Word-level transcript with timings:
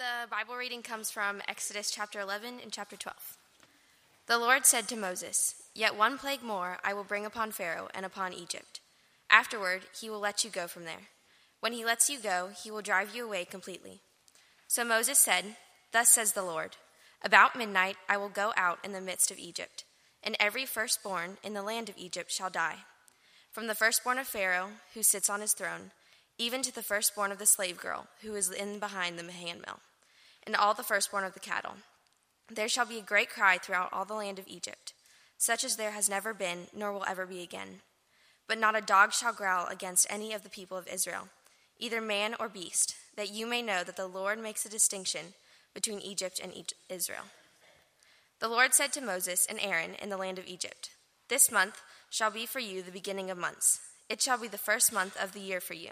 The 0.00 0.30
Bible 0.30 0.56
reading 0.56 0.80
comes 0.80 1.10
from 1.10 1.42
Exodus 1.46 1.90
chapter 1.90 2.20
11 2.20 2.60
and 2.62 2.72
chapter 2.72 2.96
12. 2.96 3.36
The 4.28 4.38
Lord 4.38 4.64
said 4.64 4.88
to 4.88 4.96
Moses, 4.96 5.56
Yet 5.74 5.94
one 5.94 6.16
plague 6.16 6.42
more 6.42 6.78
I 6.82 6.94
will 6.94 7.04
bring 7.04 7.26
upon 7.26 7.52
Pharaoh 7.52 7.90
and 7.92 8.06
upon 8.06 8.32
Egypt. 8.32 8.80
Afterward, 9.28 9.82
he 10.00 10.08
will 10.08 10.18
let 10.18 10.42
you 10.42 10.48
go 10.48 10.66
from 10.66 10.86
there. 10.86 11.08
When 11.60 11.74
he 11.74 11.84
lets 11.84 12.08
you 12.08 12.18
go, 12.18 12.48
he 12.64 12.70
will 12.70 12.80
drive 12.80 13.14
you 13.14 13.26
away 13.26 13.44
completely. 13.44 14.00
So 14.68 14.86
Moses 14.86 15.18
said, 15.18 15.56
Thus 15.92 16.08
says 16.08 16.32
the 16.32 16.44
Lord 16.44 16.78
About 17.22 17.54
midnight 17.54 17.96
I 18.08 18.16
will 18.16 18.30
go 18.30 18.54
out 18.56 18.78
in 18.82 18.92
the 18.92 19.02
midst 19.02 19.30
of 19.30 19.38
Egypt, 19.38 19.84
and 20.22 20.34
every 20.40 20.64
firstborn 20.64 21.36
in 21.44 21.52
the 21.52 21.62
land 21.62 21.90
of 21.90 21.98
Egypt 21.98 22.32
shall 22.32 22.48
die. 22.48 22.86
From 23.52 23.66
the 23.66 23.74
firstborn 23.74 24.16
of 24.16 24.26
Pharaoh, 24.26 24.70
who 24.94 25.02
sits 25.02 25.28
on 25.28 25.42
his 25.42 25.52
throne, 25.52 25.90
even 26.38 26.62
to 26.62 26.74
the 26.74 26.82
firstborn 26.82 27.30
of 27.30 27.38
the 27.38 27.44
slave 27.44 27.76
girl, 27.76 28.06
who 28.22 28.34
is 28.34 28.50
in 28.50 28.78
behind 28.78 29.18
the 29.18 29.30
handmill 29.30 29.80
and 30.46 30.56
all 30.56 30.74
the 30.74 30.82
firstborn 30.82 31.24
of 31.24 31.34
the 31.34 31.40
cattle. 31.40 31.74
There 32.48 32.68
shall 32.68 32.86
be 32.86 32.98
a 32.98 33.02
great 33.02 33.30
cry 33.30 33.58
throughout 33.58 33.92
all 33.92 34.04
the 34.04 34.14
land 34.14 34.38
of 34.38 34.48
Egypt, 34.48 34.92
such 35.38 35.64
as 35.64 35.76
there 35.76 35.92
has 35.92 36.08
never 36.08 36.34
been, 36.34 36.66
nor 36.74 36.92
will 36.92 37.04
ever 37.06 37.26
be 37.26 37.42
again. 37.42 37.80
But 38.48 38.58
not 38.58 38.76
a 38.76 38.80
dog 38.80 39.12
shall 39.12 39.32
growl 39.32 39.66
against 39.66 40.06
any 40.10 40.32
of 40.32 40.42
the 40.42 40.50
people 40.50 40.76
of 40.76 40.88
Israel, 40.88 41.28
either 41.78 42.00
man 42.00 42.34
or 42.40 42.48
beast, 42.48 42.96
that 43.16 43.32
you 43.32 43.46
may 43.46 43.62
know 43.62 43.84
that 43.84 43.96
the 43.96 44.06
Lord 44.06 44.38
makes 44.38 44.64
a 44.64 44.70
distinction 44.70 45.34
between 45.74 46.00
Egypt 46.00 46.40
and 46.42 46.52
Israel. 46.88 47.24
The 48.40 48.48
Lord 48.48 48.74
said 48.74 48.92
to 48.94 49.00
Moses 49.00 49.46
and 49.48 49.60
Aaron 49.60 49.94
in 49.94 50.08
the 50.08 50.16
land 50.16 50.38
of 50.38 50.46
Egypt, 50.46 50.90
This 51.28 51.52
month 51.52 51.82
shall 52.10 52.30
be 52.30 52.46
for 52.46 52.58
you 52.58 52.82
the 52.82 52.90
beginning 52.90 53.30
of 53.30 53.38
months. 53.38 53.80
It 54.08 54.20
shall 54.20 54.38
be 54.38 54.48
the 54.48 54.58
first 54.58 54.92
month 54.92 55.16
of 55.22 55.32
the 55.32 55.40
year 55.40 55.60
for 55.60 55.74
you. 55.74 55.90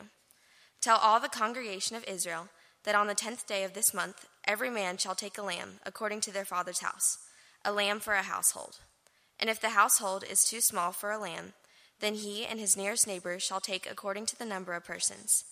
Tell 0.80 0.96
all 0.96 1.20
the 1.20 1.28
congregation 1.28 1.94
of 1.94 2.04
Israel 2.08 2.48
that 2.84 2.94
on 2.94 3.06
the 3.06 3.14
tenth 3.14 3.46
day 3.46 3.64
of 3.64 3.74
this 3.74 3.92
month 3.92 4.26
every 4.48 4.70
man 4.70 4.96
shall 4.96 5.14
take 5.14 5.36
a 5.36 5.42
lamb 5.42 5.74
according 5.84 6.22
to 6.22 6.32
their 6.32 6.46
father's 6.46 6.80
house, 6.80 7.18
a 7.64 7.70
lamb 7.70 8.00
for 8.00 8.14
a 8.14 8.22
household. 8.22 8.78
And 9.38 9.48
if 9.50 9.60
the 9.60 9.70
household 9.70 10.24
is 10.28 10.44
too 10.44 10.60
small 10.60 10.90
for 10.90 11.12
a 11.12 11.18
lamb, 11.18 11.52
then 12.00 12.14
he 12.14 12.46
and 12.46 12.58
his 12.58 12.76
nearest 12.76 13.06
neighbor 13.06 13.38
shall 13.38 13.60
take 13.60 13.88
according 13.88 14.26
to 14.26 14.36
the 14.36 14.46
number 14.46 14.72
of 14.72 14.84
persons. 14.84 15.44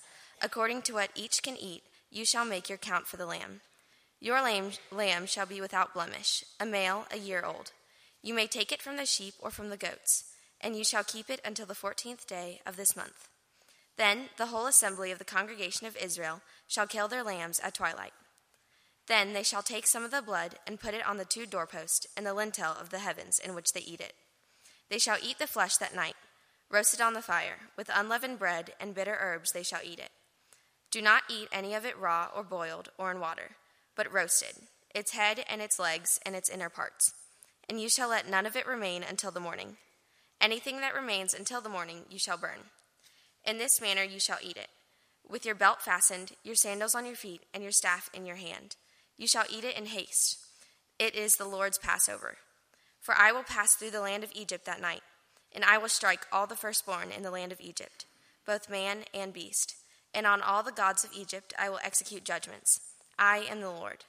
According 0.42 0.82
to 0.82 0.94
what 0.94 1.10
each 1.14 1.42
can 1.42 1.56
eat, 1.56 1.82
you 2.10 2.24
shall 2.24 2.44
make 2.44 2.68
your 2.68 2.78
count 2.78 3.06
for 3.06 3.16
the 3.16 3.26
lamb. 3.26 3.60
Your 4.18 4.40
lamb, 4.40 4.70
lamb 4.90 5.26
shall 5.26 5.46
be 5.46 5.60
without 5.60 5.92
blemish, 5.92 6.44
a 6.58 6.64
male, 6.64 7.06
a 7.12 7.18
year 7.18 7.44
old. 7.44 7.72
You 8.22 8.32
may 8.32 8.46
take 8.46 8.72
it 8.72 8.80
from 8.80 8.96
the 8.96 9.06
sheep 9.06 9.34
or 9.38 9.50
from 9.50 9.68
the 9.68 9.76
goats, 9.76 10.24
and 10.60 10.76
you 10.76 10.84
shall 10.84 11.04
keep 11.04 11.28
it 11.28 11.40
until 11.44 11.66
the 11.66 11.74
fourteenth 11.74 12.26
day 12.26 12.60
of 12.64 12.76
this 12.76 12.96
month. 12.96 13.28
Then 13.98 14.30
the 14.36 14.46
whole 14.46 14.66
assembly 14.66 15.10
of 15.10 15.18
the 15.18 15.24
congregation 15.24 15.86
of 15.86 15.96
Israel 15.96 16.40
shall 16.66 16.86
kill 16.86 17.08
their 17.08 17.22
lambs 17.22 17.60
at 17.60 17.74
twilight. 17.74 18.12
Then 19.08 19.32
they 19.32 19.42
shall 19.42 19.62
take 19.62 19.86
some 19.86 20.04
of 20.04 20.10
the 20.10 20.22
blood 20.22 20.56
and 20.66 20.80
put 20.80 20.94
it 20.94 21.06
on 21.06 21.16
the 21.16 21.24
two 21.24 21.46
doorposts 21.46 22.06
and 22.16 22.26
the 22.26 22.34
lintel 22.34 22.72
of 22.72 22.90
the 22.90 22.98
heavens 22.98 23.38
in 23.38 23.54
which 23.54 23.72
they 23.72 23.80
eat 23.80 24.00
it. 24.00 24.14
They 24.90 24.98
shall 24.98 25.18
eat 25.22 25.38
the 25.38 25.46
flesh 25.46 25.76
that 25.76 25.94
night, 25.94 26.16
roasted 26.70 27.00
on 27.00 27.14
the 27.14 27.22
fire, 27.22 27.70
with 27.76 27.90
unleavened 27.94 28.38
bread 28.38 28.72
and 28.80 28.94
bitter 28.94 29.16
herbs 29.20 29.52
they 29.52 29.62
shall 29.62 29.80
eat 29.84 29.98
it. 29.98 30.10
Do 30.90 31.00
not 31.02 31.24
eat 31.28 31.48
any 31.52 31.74
of 31.74 31.84
it 31.84 31.98
raw 31.98 32.28
or 32.34 32.42
boiled 32.42 32.90
or 32.98 33.10
in 33.10 33.20
water, 33.20 33.52
but 33.94 34.12
roasted, 34.12 34.54
its 34.94 35.12
head 35.12 35.44
and 35.48 35.60
its 35.60 35.78
legs 35.78 36.18
and 36.24 36.34
its 36.34 36.48
inner 36.48 36.68
parts. 36.68 37.12
And 37.68 37.80
you 37.80 37.88
shall 37.88 38.08
let 38.08 38.28
none 38.28 38.46
of 38.46 38.56
it 38.56 38.66
remain 38.66 39.02
until 39.02 39.30
the 39.30 39.40
morning. 39.40 39.76
Anything 40.40 40.80
that 40.80 40.94
remains 40.94 41.34
until 41.34 41.60
the 41.60 41.68
morning 41.68 42.02
you 42.10 42.18
shall 42.18 42.36
burn. 42.36 42.70
In 43.44 43.58
this 43.58 43.80
manner 43.80 44.02
you 44.02 44.20
shall 44.20 44.38
eat 44.42 44.56
it, 44.56 44.68
with 45.28 45.44
your 45.44 45.54
belt 45.54 45.82
fastened, 45.82 46.32
your 46.44 46.54
sandals 46.54 46.94
on 46.94 47.06
your 47.06 47.14
feet, 47.16 47.42
and 47.52 47.62
your 47.62 47.72
staff 47.72 48.10
in 48.14 48.26
your 48.26 48.36
hand. 48.36 48.76
You 49.16 49.26
shall 49.26 49.44
eat 49.50 49.64
it 49.64 49.76
in 49.76 49.86
haste. 49.86 50.38
It 50.98 51.14
is 51.14 51.36
the 51.36 51.48
Lord's 51.48 51.78
Passover. 51.78 52.36
For 53.00 53.14
I 53.16 53.32
will 53.32 53.42
pass 53.42 53.74
through 53.74 53.90
the 53.90 54.00
land 54.00 54.24
of 54.24 54.32
Egypt 54.34 54.64
that 54.66 54.80
night, 54.80 55.02
and 55.54 55.64
I 55.64 55.78
will 55.78 55.88
strike 55.88 56.26
all 56.32 56.46
the 56.46 56.56
firstborn 56.56 57.10
in 57.10 57.22
the 57.22 57.30
land 57.30 57.52
of 57.52 57.60
Egypt, 57.60 58.04
both 58.44 58.68
man 58.68 59.04
and 59.14 59.32
beast. 59.32 59.76
And 60.12 60.26
on 60.26 60.42
all 60.42 60.62
the 60.62 60.72
gods 60.72 61.04
of 61.04 61.10
Egypt 61.14 61.54
I 61.58 61.68
will 61.68 61.78
execute 61.84 62.24
judgments. 62.24 62.80
I 63.18 63.46
am 63.48 63.60
the 63.60 63.70
Lord. 63.70 64.04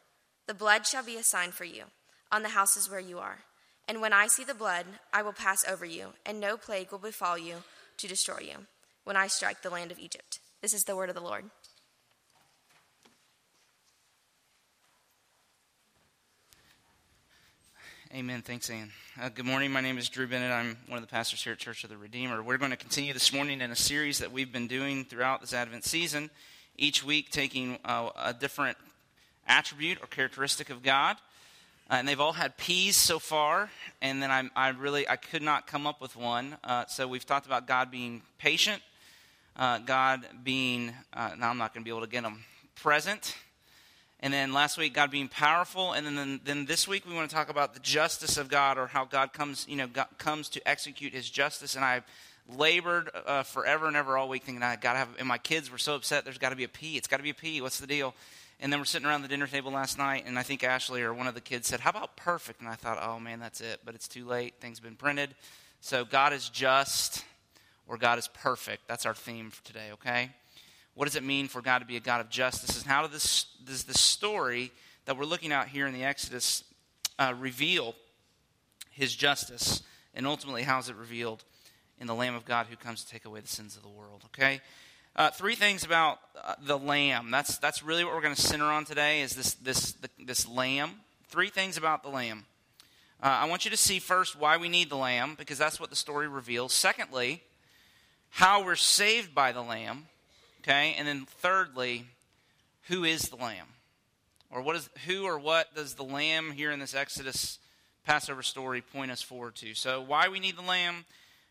The 0.47 0.53
blood 0.53 0.87
shall 0.87 1.03
be 1.03 1.17
a 1.17 1.23
sign 1.23 1.51
for 1.51 1.65
you 1.65 1.83
on 2.31 2.43
the 2.43 2.49
houses 2.49 2.89
where 2.89 2.99
you 2.99 3.19
are. 3.19 3.39
And 3.87 4.01
when 4.01 4.13
I 4.13 4.27
see 4.27 4.43
the 4.43 4.53
blood, 4.53 4.85
I 5.13 5.21
will 5.21 5.33
pass 5.33 5.65
over 5.67 5.85
you, 5.85 6.07
and 6.25 6.39
no 6.39 6.57
plague 6.57 6.91
will 6.91 6.99
befall 6.99 7.37
you 7.37 7.63
to 7.97 8.07
destroy 8.07 8.39
you 8.39 8.65
when 9.03 9.15
I 9.15 9.27
strike 9.27 9.61
the 9.61 9.69
land 9.69 9.91
of 9.91 9.99
Egypt. 9.99 10.39
This 10.61 10.73
is 10.73 10.83
the 10.83 10.95
word 10.95 11.09
of 11.09 11.15
the 11.15 11.21
Lord. 11.21 11.45
Amen. 18.13 18.41
Thanks, 18.41 18.69
Ann. 18.69 18.91
Uh, 19.21 19.27
good 19.27 19.45
morning. 19.45 19.69
My 19.69 19.81
name 19.81 19.97
is 19.97 20.07
Drew 20.07 20.27
Bennett. 20.27 20.49
I'm 20.49 20.77
one 20.87 20.97
of 20.97 21.03
the 21.03 21.11
pastors 21.11 21.43
here 21.43 21.51
at 21.51 21.59
Church 21.59 21.83
of 21.83 21.89
the 21.89 21.97
Redeemer. 21.97 22.41
We're 22.41 22.57
going 22.57 22.71
to 22.71 22.77
continue 22.77 23.11
this 23.11 23.33
morning 23.33 23.59
in 23.59 23.69
a 23.69 23.75
series 23.75 24.19
that 24.19 24.31
we've 24.31 24.51
been 24.51 24.67
doing 24.67 25.03
throughout 25.03 25.41
this 25.41 25.53
Advent 25.53 25.83
season, 25.83 26.29
each 26.77 27.03
week 27.03 27.31
taking 27.31 27.77
uh, 27.83 28.09
a 28.17 28.33
different 28.33 28.77
attribute 29.45 30.01
or 30.01 30.07
characteristic 30.07 30.69
of 30.69 30.83
God. 30.83 31.17
Uh, 31.89 31.95
and 31.95 32.07
they've 32.07 32.21
all 32.21 32.31
had 32.31 32.55
P's 32.55 32.95
so 32.95 33.19
far, 33.19 33.69
and 34.01 34.23
then 34.23 34.31
I, 34.31 34.49
I 34.55 34.69
really 34.69 35.07
I 35.07 35.17
could 35.17 35.41
not 35.41 35.67
come 35.67 35.85
up 35.85 35.99
with 35.99 36.15
one. 36.15 36.55
Uh, 36.63 36.85
so 36.85 37.09
we've 37.09 37.25
talked 37.25 37.45
about 37.45 37.67
God 37.67 37.91
being 37.91 38.21
patient, 38.37 38.81
uh, 39.57 39.79
God 39.79 40.25
being, 40.45 40.93
uh, 41.11 41.31
now 41.37 41.49
I'm 41.49 41.57
not 41.57 41.73
going 41.73 41.83
to 41.83 41.85
be 41.85 41.91
able 41.91 42.05
to 42.05 42.11
get 42.11 42.23
them, 42.23 42.45
present. 42.75 43.35
And 44.19 44.33
then 44.33 44.51
last 44.51 44.77
week, 44.77 44.93
God 44.93 45.11
being 45.11 45.27
powerful. 45.27 45.93
And 45.93 46.05
then, 46.05 46.41
then 46.43 46.65
this 46.65 46.87
week, 46.87 47.07
we 47.07 47.13
want 47.13 47.29
to 47.29 47.35
talk 47.35 47.49
about 47.49 47.73
the 47.73 47.79
justice 47.79 48.37
of 48.37 48.49
God 48.49 48.77
or 48.77 48.87
how 48.87 49.05
God 49.05 49.31
comes, 49.31 49.65
you 49.69 49.75
know, 49.75 49.87
God 49.87 50.07
comes 50.17 50.49
to 50.49 50.67
execute 50.67 51.13
his 51.13 51.29
justice. 51.29 51.75
And 51.75 51.85
I've 51.85 52.03
labored 52.57 53.11
uh, 53.25 53.43
forever 53.43 53.87
and 53.87 53.95
ever 53.95 54.17
all 54.17 54.29
week 54.29 54.43
thinking, 54.43 54.63
I 54.63 54.75
got 54.75 54.93
to 54.93 54.99
have, 54.99 55.09
and 55.19 55.27
my 55.27 55.37
kids 55.37 55.71
were 55.71 55.77
so 55.77 55.95
upset, 55.95 56.23
there's 56.23 56.37
got 56.37 56.49
to 56.49 56.55
be 56.55 56.63
a 56.63 56.69
P. 56.69 56.97
It's 56.97 57.07
got 57.07 57.17
to 57.17 57.23
be 57.23 57.29
a 57.29 57.35
P. 57.35 57.61
What's 57.61 57.79
the 57.79 57.87
deal? 57.87 58.15
And 58.59 58.71
then 58.71 58.79
we're 58.79 58.85
sitting 58.85 59.07
around 59.07 59.21
the 59.21 59.27
dinner 59.27 59.45
table 59.45 59.71
last 59.71 59.99
night, 59.99 60.23
and 60.25 60.39
I 60.39 60.41
think 60.41 60.63
Ashley 60.63 61.03
or 61.03 61.13
one 61.13 61.27
of 61.27 61.35
the 61.35 61.41
kids 61.41 61.67
said, 61.67 61.79
How 61.79 61.91
about 61.91 62.17
perfect? 62.17 62.59
And 62.59 62.67
I 62.67 62.73
thought, 62.73 62.97
Oh 62.99 63.19
man, 63.19 63.39
that's 63.39 63.61
it. 63.61 63.81
But 63.85 63.93
it's 63.93 64.07
too 64.07 64.25
late. 64.25 64.55
Things 64.59 64.79
have 64.79 64.83
been 64.83 64.95
printed. 64.95 65.35
So 65.79 66.05
God 66.05 66.33
is 66.33 66.49
just 66.49 67.23
or 67.87 67.97
God 67.97 68.17
is 68.17 68.27
perfect. 68.27 68.87
That's 68.87 69.05
our 69.05 69.13
theme 69.13 69.51
for 69.51 69.63
today, 69.63 69.89
okay? 69.93 70.31
What 70.97 71.05
does 71.05 71.15
it 71.15 71.23
mean 71.23 71.47
for 71.47 71.61
God 71.61 71.79
to 71.79 71.85
be 71.85 71.95
a 71.95 71.99
God 71.99 72.21
of 72.21 72.29
justice? 72.29 72.81
And 72.81 72.91
how 72.91 73.03
does 73.03 73.11
this, 73.11 73.45
does 73.63 73.83
this 73.83 74.01
story 74.01 74.71
that 75.05 75.15
we're 75.15 75.25
looking 75.25 75.51
at 75.51 75.67
here 75.67 75.85
in 75.85 75.93
the 75.93 76.03
Exodus 76.03 76.63
uh, 77.19 77.35
reveal 77.37 77.93
his 78.89 79.15
justice? 79.15 79.83
And 80.15 80.25
ultimately, 80.25 80.63
how 80.63 80.79
is 80.79 80.89
it 80.89 80.95
revealed 80.95 81.43
in 81.99 82.07
the 82.07 82.15
Lamb 82.15 82.33
of 82.33 82.45
God 82.45 82.65
who 82.67 82.75
comes 82.75 83.03
to 83.03 83.11
take 83.11 83.25
away 83.25 83.41
the 83.41 83.47
sins 83.47 83.77
of 83.77 83.83
the 83.83 83.89
world, 83.89 84.23
okay? 84.25 84.59
Uh, 85.15 85.29
three 85.29 85.53
things 85.53 85.83
about 85.83 86.17
uh, 86.43 86.55
the 86.63 86.79
lamb. 86.79 87.29
That's, 87.29 87.59
that's 87.59 87.83
really 87.83 88.03
what 88.03 88.15
we're 88.15 88.21
going 88.21 88.33
to 88.33 88.41
center 88.41 88.65
on 88.65 88.83
today 88.83 89.21
is 89.21 89.35
this, 89.35 89.53
this, 89.53 89.91
the, 89.91 90.09
this 90.25 90.47
lamb. 90.47 90.95
Three 91.27 91.49
things 91.49 91.77
about 91.77 92.01
the 92.01 92.09
lamb. 92.09 92.45
Uh, 93.21 93.27
I 93.27 93.45
want 93.45 93.65
you 93.65 93.71
to 93.71 93.77
see 93.77 93.99
first 93.99 94.35
why 94.35 94.57
we 94.57 94.67
need 94.67 94.89
the 94.89 94.97
lamb, 94.97 95.35
because 95.37 95.59
that's 95.59 95.79
what 95.79 95.91
the 95.91 95.95
story 95.95 96.27
reveals. 96.27 96.73
Secondly, 96.73 97.43
how 98.29 98.63
we're 98.63 98.75
saved 98.75 99.35
by 99.35 99.51
the 99.51 99.61
Lamb, 99.61 100.07
okay? 100.61 100.95
And 100.97 101.07
then 101.07 101.25
thirdly, 101.25 102.05
who 102.87 103.03
is 103.03 103.23
the 103.23 103.35
Lamb? 103.35 103.67
Or 104.49 104.61
what 104.61 104.75
is 104.75 104.89
who 105.05 105.25
or 105.25 105.37
what 105.37 105.75
does 105.75 105.95
the 105.95 106.03
Lamb 106.03 106.51
here 106.51 106.71
in 106.71 106.79
this 106.79 106.95
Exodus 106.95 107.59
Passover 108.05 108.41
story 108.41 108.81
point 108.81 109.11
us 109.11 109.21
forward 109.21 109.55
to? 109.55 109.73
So 109.73 110.01
why 110.01 110.29
we 110.29 110.39
need 110.39 110.57
the 110.57 110.61
Lamb, 110.61 111.05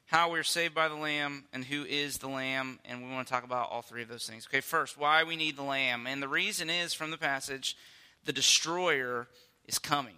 how 0.06 0.31
we're 0.31 0.43
saved 0.43 0.75
by 0.75 0.89
the 0.89 0.94
Lamb, 0.94 1.44
and 1.53 1.65
who 1.65 1.84
is 1.84 2.19
the 2.19 2.28
Lamb, 2.28 2.78
and 2.84 3.03
we 3.03 3.12
want 3.12 3.27
to 3.27 3.33
talk 3.33 3.44
about 3.44 3.71
all 3.71 3.83
three 3.83 4.03
of 4.03 4.09
those 4.09 4.27
things. 4.27 4.47
Okay, 4.49 4.61
first, 4.61 4.99
why 4.99 5.25
we 5.25 5.37
need 5.37 5.56
the 5.56 5.62
Lamb. 5.62 6.06
And 6.06 6.23
the 6.23 6.28
reason 6.28 6.71
is 6.71 6.94
from 6.94 7.11
the 7.11 7.19
passage, 7.19 7.76
the 8.25 8.32
destroyer 8.32 9.29
is 9.67 9.79
coming. 9.79 10.14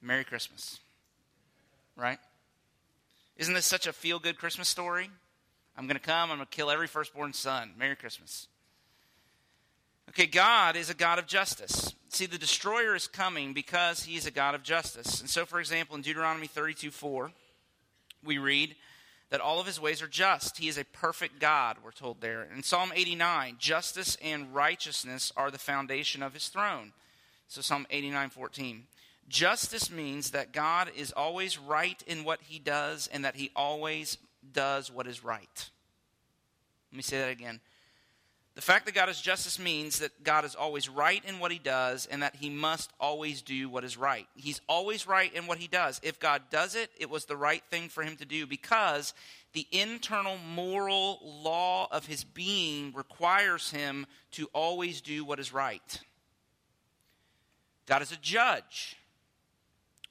Merry 0.00 0.24
Christmas. 0.24 0.78
Right? 1.96 2.18
Isn't 3.36 3.54
this 3.54 3.66
such 3.66 3.86
a 3.86 3.92
feel 3.92 4.18
good 4.18 4.38
Christmas 4.38 4.68
story? 4.68 5.10
I'm 5.76 5.86
going 5.86 5.96
to 5.96 6.00
come. 6.00 6.30
I'm 6.30 6.38
going 6.38 6.46
to 6.46 6.56
kill 6.56 6.70
every 6.70 6.86
firstborn 6.86 7.32
son. 7.32 7.72
Merry 7.78 7.96
Christmas. 7.96 8.48
Okay, 10.10 10.26
God 10.26 10.76
is 10.76 10.90
a 10.90 10.94
God 10.94 11.18
of 11.18 11.26
justice. 11.26 11.94
See, 12.10 12.26
the 12.26 12.38
destroyer 12.38 12.94
is 12.94 13.06
coming 13.06 13.54
because 13.54 14.02
he 14.02 14.16
is 14.16 14.26
a 14.26 14.30
God 14.30 14.54
of 14.54 14.62
justice. 14.62 15.20
And 15.20 15.30
so, 15.30 15.46
for 15.46 15.58
example, 15.58 15.96
in 15.96 16.02
Deuteronomy 16.02 16.46
32 16.46 16.90
4, 16.90 17.32
we 18.22 18.36
read 18.36 18.76
that 19.30 19.40
all 19.40 19.58
of 19.58 19.66
his 19.66 19.80
ways 19.80 20.02
are 20.02 20.08
just. 20.08 20.58
He 20.58 20.68
is 20.68 20.76
a 20.76 20.84
perfect 20.84 21.40
God, 21.40 21.78
we're 21.82 21.92
told 21.92 22.20
there. 22.20 22.46
In 22.54 22.62
Psalm 22.62 22.92
89, 22.94 23.56
justice 23.58 24.18
and 24.22 24.54
righteousness 24.54 25.32
are 25.34 25.50
the 25.50 25.58
foundation 25.58 26.22
of 26.22 26.34
his 26.34 26.48
throne. 26.48 26.92
So, 27.48 27.62
Psalm 27.62 27.86
89 27.88 28.28
14. 28.30 28.84
Justice 29.28 29.90
means 29.90 30.32
that 30.32 30.52
God 30.52 30.90
is 30.94 31.12
always 31.12 31.56
right 31.56 32.02
in 32.06 32.24
what 32.24 32.42
he 32.42 32.58
does 32.58 33.08
and 33.10 33.24
that 33.24 33.36
he 33.36 33.50
always 33.56 34.18
does 34.52 34.90
what 34.90 35.06
is 35.06 35.24
right. 35.24 35.70
Let 36.90 36.96
me 36.96 37.02
say 37.02 37.18
that 37.18 37.30
again. 37.30 37.60
The 38.54 38.60
fact 38.60 38.84
that 38.84 38.94
God 38.94 39.08
is 39.08 39.18
justice 39.18 39.58
means 39.58 40.00
that 40.00 40.22
God 40.22 40.44
is 40.44 40.54
always 40.54 40.86
right 40.86 41.24
in 41.24 41.38
what 41.38 41.52
he 41.52 41.58
does 41.58 42.04
and 42.04 42.22
that 42.22 42.36
he 42.36 42.50
must 42.50 42.92
always 43.00 43.40
do 43.40 43.70
what 43.70 43.82
is 43.82 43.96
right. 43.96 44.26
He's 44.34 44.60
always 44.68 45.06
right 45.06 45.32
in 45.32 45.46
what 45.46 45.56
he 45.56 45.68
does. 45.68 45.98
If 46.02 46.20
God 46.20 46.42
does 46.50 46.74
it, 46.74 46.90
it 47.00 47.08
was 47.08 47.24
the 47.24 47.36
right 47.36 47.62
thing 47.70 47.88
for 47.88 48.02
him 48.02 48.16
to 48.16 48.26
do 48.26 48.46
because 48.46 49.14
the 49.54 49.66
internal 49.72 50.36
moral 50.36 51.18
law 51.22 51.88
of 51.90 52.04
his 52.04 52.24
being 52.24 52.92
requires 52.92 53.70
him 53.70 54.06
to 54.32 54.48
always 54.52 55.00
do 55.00 55.24
what 55.24 55.40
is 55.40 55.54
right. 55.54 56.00
God 57.86 58.02
is 58.02 58.12
a 58.12 58.16
judge, 58.16 58.96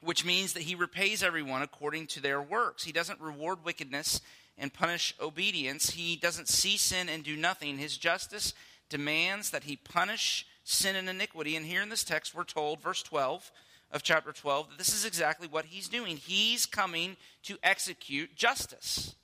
which 0.01 0.25
means 0.25 0.53
that 0.53 0.63
he 0.63 0.75
repays 0.75 1.24
everyone 1.24 1.62
according 1.62 2.07
to 2.07 2.21
their 2.21 2.42
works. 2.42 2.83
He 2.83 2.92
doesn't 2.92 3.21
reward 3.21 3.59
wickedness 3.63 4.21
and 4.57 4.74
punish 4.74 5.15
obedience. 5.21 5.92
He 5.92 6.15
doesn't 6.15 6.48
see 6.48 6.77
sin 6.77 7.07
and 7.07 7.24
do 7.24 7.38
nothing. 7.38 7.77
His 7.77 7.98
justice 7.98 8.53
demands 8.89 9.51
that 9.51 9.63
he 9.63 9.75
punish 9.75 10.45
sin 10.63 10.95
and 10.95 11.07
iniquity. 11.07 11.56
And 11.56 11.65
here 11.65 11.81
in 11.81 11.89
this 11.89 12.03
text, 12.03 12.36
we're 12.36 12.44
told, 12.44 12.81
verse 12.81 13.03
12 13.03 13.51
of 13.92 14.03
chapter 14.03 14.31
12, 14.31 14.69
that 14.69 14.77
this 14.77 14.94
is 14.94 15.06
exactly 15.06 15.48
what 15.48 15.65
he's 15.65 15.88
doing. 15.88 16.18
He's 16.18 16.65
coming 16.65 17.18
to 17.44 17.57
execute 17.63 18.36
justice. 18.36 19.15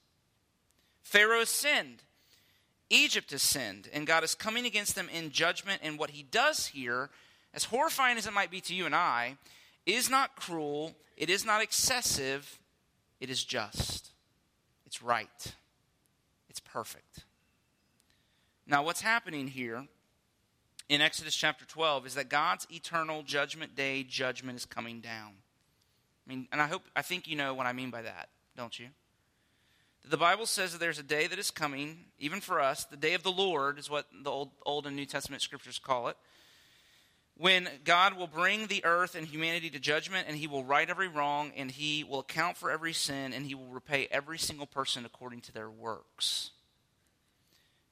Pharaoh 1.01 1.39
has 1.39 1.49
sinned. 1.49 2.03
Egypt 2.89 3.31
has 3.31 3.41
sinned, 3.41 3.89
and 3.91 4.07
God 4.07 4.23
is 4.23 4.35
coming 4.35 4.65
against 4.65 4.95
them 4.95 5.09
in 5.13 5.31
judgment. 5.31 5.81
And 5.83 5.99
what 5.99 6.11
he 6.11 6.23
does 6.23 6.67
here, 6.67 7.09
as 7.53 7.65
horrifying 7.65 8.17
as 8.17 8.27
it 8.27 8.33
might 8.33 8.51
be 8.51 8.61
to 8.61 8.75
you 8.75 8.85
and 8.85 8.95
I, 8.95 9.37
is 9.95 10.09
not 10.09 10.35
cruel, 10.35 10.95
it 11.15 11.29
is 11.29 11.45
not 11.45 11.61
excessive, 11.61 12.59
it 13.19 13.29
is 13.29 13.43
just. 13.43 14.11
It's 14.85 15.01
right. 15.01 15.53
It's 16.49 16.59
perfect. 16.59 17.25
Now, 18.65 18.83
what's 18.83 19.01
happening 19.01 19.47
here 19.47 19.87
in 20.89 21.01
Exodus 21.01 21.35
chapter 21.35 21.65
12 21.65 22.05
is 22.05 22.15
that 22.15 22.29
God's 22.29 22.67
eternal 22.69 23.23
judgment 23.23 23.75
day 23.75 24.03
judgment 24.03 24.57
is 24.57 24.65
coming 24.65 24.99
down. 24.99 25.33
I 26.25 26.29
mean, 26.29 26.47
and 26.51 26.61
I 26.61 26.67
hope, 26.67 26.83
I 26.95 27.01
think 27.01 27.27
you 27.27 27.35
know 27.35 27.53
what 27.53 27.65
I 27.65 27.73
mean 27.73 27.89
by 27.89 28.01
that, 28.01 28.29
don't 28.55 28.77
you? 28.77 28.87
The 30.09 30.17
Bible 30.17 30.45
says 30.45 30.71
that 30.71 30.79
there's 30.79 30.99
a 30.99 31.03
day 31.03 31.27
that 31.27 31.39
is 31.39 31.51
coming, 31.51 32.05
even 32.19 32.39
for 32.39 32.61
us, 32.61 32.85
the 32.85 32.97
day 32.97 33.13
of 33.13 33.23
the 33.23 33.31
Lord 33.31 33.77
is 33.77 33.89
what 33.89 34.05
the 34.23 34.31
Old, 34.31 34.51
Old 34.65 34.87
and 34.87 34.95
New 34.95 35.05
Testament 35.05 35.41
scriptures 35.41 35.79
call 35.79 36.07
it 36.07 36.17
when 37.37 37.69
God 37.83 38.17
will 38.17 38.27
bring 38.27 38.67
the 38.67 38.83
earth 38.83 39.15
and 39.15 39.27
humanity 39.27 39.69
to 39.69 39.79
judgment, 39.79 40.27
and 40.27 40.37
He 40.37 40.47
will 40.47 40.63
right 40.63 40.89
every 40.89 41.07
wrong, 41.07 41.51
and 41.55 41.69
He 41.69 42.03
will 42.03 42.19
account 42.19 42.57
for 42.57 42.71
every 42.71 42.93
sin, 42.93 43.33
and 43.33 43.45
He 43.45 43.55
will 43.55 43.67
repay 43.67 44.07
every 44.09 44.39
single 44.39 44.65
person 44.65 45.05
according 45.05 45.41
to 45.41 45.53
their 45.53 45.69
works. 45.69 46.51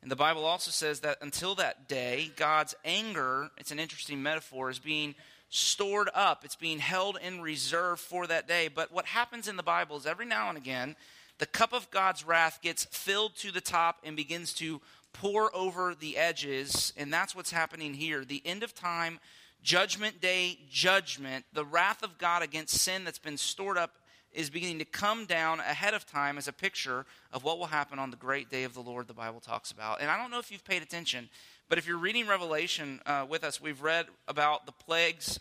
And 0.01 0.11
the 0.11 0.15
Bible 0.15 0.45
also 0.45 0.71
says 0.71 0.99
that 0.99 1.17
until 1.21 1.55
that 1.55 1.87
day, 1.87 2.31
God's 2.35 2.75
anger, 2.85 3.49
it's 3.57 3.71
an 3.71 3.79
interesting 3.79 4.21
metaphor, 4.21 4.69
is 4.69 4.77
being 4.77 5.15
stored 5.49 6.09
up. 6.13 6.43
It's 6.43 6.55
being 6.55 6.79
held 6.79 7.17
in 7.21 7.41
reserve 7.41 7.99
for 7.99 8.27
that 8.27 8.47
day. 8.47 8.67
But 8.67 8.91
what 8.91 9.05
happens 9.05 9.47
in 9.47 9.57
the 9.57 9.63
Bible 9.63 9.97
is 9.97 10.05
every 10.05 10.25
now 10.25 10.49
and 10.49 10.57
again, 10.57 10.95
the 11.37 11.45
cup 11.45 11.73
of 11.73 11.89
God's 11.91 12.25
wrath 12.25 12.59
gets 12.61 12.85
filled 12.85 13.35
to 13.37 13.51
the 13.51 13.61
top 13.61 13.99
and 14.03 14.15
begins 14.15 14.53
to 14.55 14.81
pour 15.21 15.55
over 15.55 15.95
the 15.95 16.17
edges. 16.17 16.93
And 16.97 17.11
that's 17.11 17.35
what's 17.35 17.51
happening 17.51 17.93
here. 17.93 18.25
The 18.25 18.41
end 18.45 18.63
of 18.63 18.73
time, 18.73 19.19
judgment 19.63 20.21
day 20.21 20.59
judgment, 20.69 21.45
the 21.53 21.65
wrath 21.65 22.03
of 22.03 22.17
God 22.17 22.43
against 22.43 22.75
sin 22.75 23.03
that's 23.03 23.19
been 23.19 23.37
stored 23.37 23.77
up 23.77 23.95
is 24.33 24.49
beginning 24.49 24.79
to 24.79 24.85
come 24.85 25.25
down 25.25 25.61
ahead 25.61 25.93
of 25.93 26.05
time 26.05 26.37
as 26.37 26.49
a 26.49 26.53
picture 26.53 27.05
of 27.31 27.45
what 27.45 27.57
will 27.57 27.67
happen 27.67 27.97
on 27.97 28.11
the 28.11 28.17
great 28.17 28.49
day 28.49 28.65
of 28.65 28.73
the 28.73 28.81
Lord 28.81 29.07
the 29.07 29.13
Bible 29.13 29.39
talks 29.39 29.71
about. 29.71 30.01
And 30.01 30.11
I 30.11 30.17
don't 30.17 30.29
know 30.29 30.39
if 30.39 30.51
you've 30.51 30.65
paid 30.65 30.83
attention, 30.83 31.29
but 31.69 31.77
if 31.77 31.87
you're 31.87 31.97
reading 31.97 32.27
Revelation 32.27 32.99
uh, 33.05 33.25
with 33.27 33.45
us, 33.45 33.61
we've 33.61 33.81
read 33.81 34.07
about 34.27 34.65
the 34.65 34.73
plagues 34.73 35.39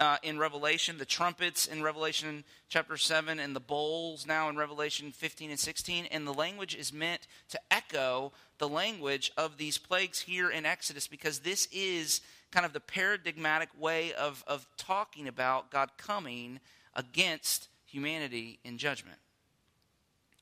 uh, 0.00 0.16
in 0.22 0.38
Revelation, 0.38 0.96
the 0.96 1.04
trumpets 1.04 1.66
in 1.66 1.82
Revelation 1.82 2.42
chapter 2.70 2.96
7, 2.96 3.38
and 3.38 3.54
the 3.54 3.60
bowls 3.60 4.26
now 4.26 4.48
in 4.48 4.56
Revelation 4.56 5.12
15 5.12 5.50
and 5.50 5.60
16. 5.60 6.06
And 6.06 6.26
the 6.26 6.32
language 6.32 6.74
is 6.74 6.92
meant 6.92 7.26
to 7.50 7.60
echo 7.70 8.32
the 8.58 8.68
language 8.68 9.30
of 9.36 9.58
these 9.58 9.76
plagues 9.76 10.20
here 10.20 10.50
in 10.50 10.64
Exodus 10.64 11.06
because 11.06 11.40
this 11.40 11.68
is 11.70 12.22
kind 12.50 12.64
of 12.64 12.72
the 12.72 12.80
paradigmatic 12.80 13.68
way 13.78 14.14
of, 14.14 14.42
of 14.46 14.66
talking 14.78 15.28
about 15.28 15.70
God 15.70 15.90
coming 15.98 16.60
against 16.94 17.68
humanity 17.84 18.58
in 18.64 18.78
judgment. 18.78 19.18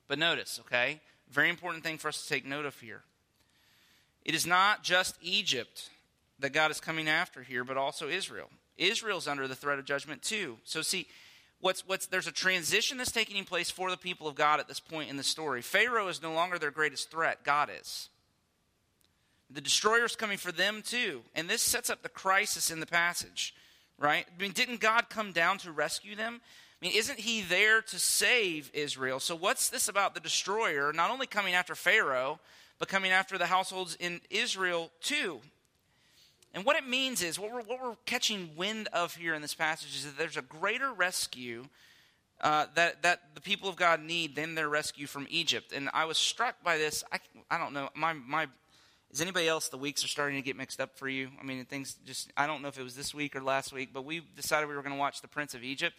But 0.07 0.19
notice, 0.19 0.61
okay, 0.67 1.01
very 1.31 1.51
important 1.51 1.83
thing 1.83 1.99
for 1.99 2.09
us 2.09 2.23
to 2.23 2.29
take 2.29 2.47
note 2.47 2.65
of 2.65 2.79
here. 2.81 3.03
It 4.25 4.35
is 4.35 4.47
not 4.47 4.85
just 4.85 5.19
Egypt 5.21 5.91
that 6.39 6.53
God 6.53 6.71
is 6.71 6.81
coming 6.81 7.09
after 7.09 7.43
here, 7.43 7.65
but 7.65 7.77
also 7.77 8.09
Israel. 8.09 8.49
Israel's 8.79 9.29
under 9.29 9.47
the 9.47 9.55
threat 9.55 9.79
of 9.79 9.85
judgment 9.85 10.23
too. 10.23 10.59
So 10.65 10.83
see, 10.83 11.07
what's 11.61 11.87
what's 11.87 12.07
there's 12.07 12.27
a 12.27 12.33
transition 12.33 12.97
that's 12.97 13.13
taking 13.13 13.45
place 13.45 13.71
for 13.71 13.91
the 13.91 13.97
people 13.97 14.27
of 14.27 14.35
God 14.35 14.61
at 14.61 14.69
this 14.69 14.81
point 14.81 15.11
in 15.11 15.17
the 15.17 15.23
story. 15.23 15.63
Pharaoh 15.63 16.09
is 16.09 16.23
no 16.23 16.33
longer 16.33 16.59
their 16.59 16.71
greatest 16.71 17.11
threat, 17.11 17.45
God 17.45 17.71
is. 17.81 18.09
The 19.51 19.61
destroyer's 19.61 20.17
coming 20.17 20.39
for 20.39 20.53
them 20.53 20.83
too. 20.83 21.23
And 21.35 21.49
this 21.49 21.63
sets 21.63 21.91
up 21.91 22.03
the 22.03 22.09
crisis 22.09 22.71
in 22.71 22.81
the 22.81 22.87
passage, 22.87 23.55
right? 23.99 24.27
I 24.29 24.43
mean, 24.43 24.53
didn't 24.53 24.81
God 24.81 25.09
come 25.09 25.33
down 25.33 25.59
to 25.59 25.73
rescue 25.73 26.17
them? 26.17 26.41
I 26.81 26.85
mean, 26.85 26.95
isn't 26.95 27.19
he 27.19 27.43
there 27.43 27.83
to 27.83 27.99
save 27.99 28.71
Israel? 28.73 29.19
So 29.19 29.35
what's 29.35 29.69
this 29.69 29.89
about 29.89 30.15
the 30.15 30.21
destroyer 30.21 30.93
not 30.93 31.11
only 31.11 31.27
coming 31.27 31.55
after 31.55 31.75
Pharaoh, 31.75 32.39
but 32.79 32.89
coming 32.89 33.11
after 33.11 33.37
the 33.37 33.47
households 33.47 33.97
in 33.99 34.21
Israel 34.31 34.91
too? 35.01 35.41
And 36.59 36.67
what 36.67 36.75
it 36.75 36.89
means 36.89 37.23
is, 37.23 37.39
what 37.39 37.53
we're, 37.53 37.63
what 37.63 37.81
we're 37.81 37.95
catching 38.05 38.51
wind 38.57 38.89
of 38.93 39.15
here 39.15 39.33
in 39.33 39.43
this 39.43 39.55
passage 39.55 39.95
is 39.95 40.05
that 40.05 40.19
there's 40.19 40.37
a 40.37 40.43
greater 40.43 40.93
rescue 40.93 41.67
uh, 42.41 42.67
that, 42.75 43.01
that 43.05 43.21
the 43.37 43.41
people 43.41 43.69
of 43.69 43.77
God 43.77 44.03
need 44.03 44.35
than 44.35 44.57
their 44.57 44.69
rescue 44.69 45.07
from 45.07 45.29
Egypt. 45.31 45.73
And 45.73 45.89
I 45.95 46.05
was 46.05 46.19
struck 46.19 46.57
by 46.65 46.77
this. 46.77 47.05
I, 47.13 47.21
I 47.49 47.59
don't 47.59 47.73
know. 47.73 47.91
My, 47.95 48.13
my, 48.13 48.49
is 49.13 49.21
anybody 49.21 49.47
else, 49.47 49.69
the 49.69 49.79
weeks 49.79 50.05
are 50.05 50.09
starting 50.09 50.35
to 50.35 50.43
get 50.43 50.57
mixed 50.57 50.81
up 50.81 50.99
for 50.99 51.09
you? 51.09 51.29
I 51.41 51.45
mean, 51.45 51.65
things 51.65 51.97
just, 52.05 52.33
I 52.37 52.49
don't 52.49 52.61
know 52.61 52.67
if 52.67 52.77
it 52.77 52.83
was 52.83 52.97
this 52.97 53.15
week 53.15 53.37
or 53.37 53.41
last 53.41 53.73
week, 53.73 53.91
but 53.95 54.05
we 54.05 54.23
decided 54.35 54.69
we 54.69 54.75
were 54.75 54.83
going 54.83 54.97
to 54.97 54.99
watch 54.99 55.21
The 55.21 55.29
Prince 55.29 55.55
of 55.55 55.63
Egypt 55.63 55.95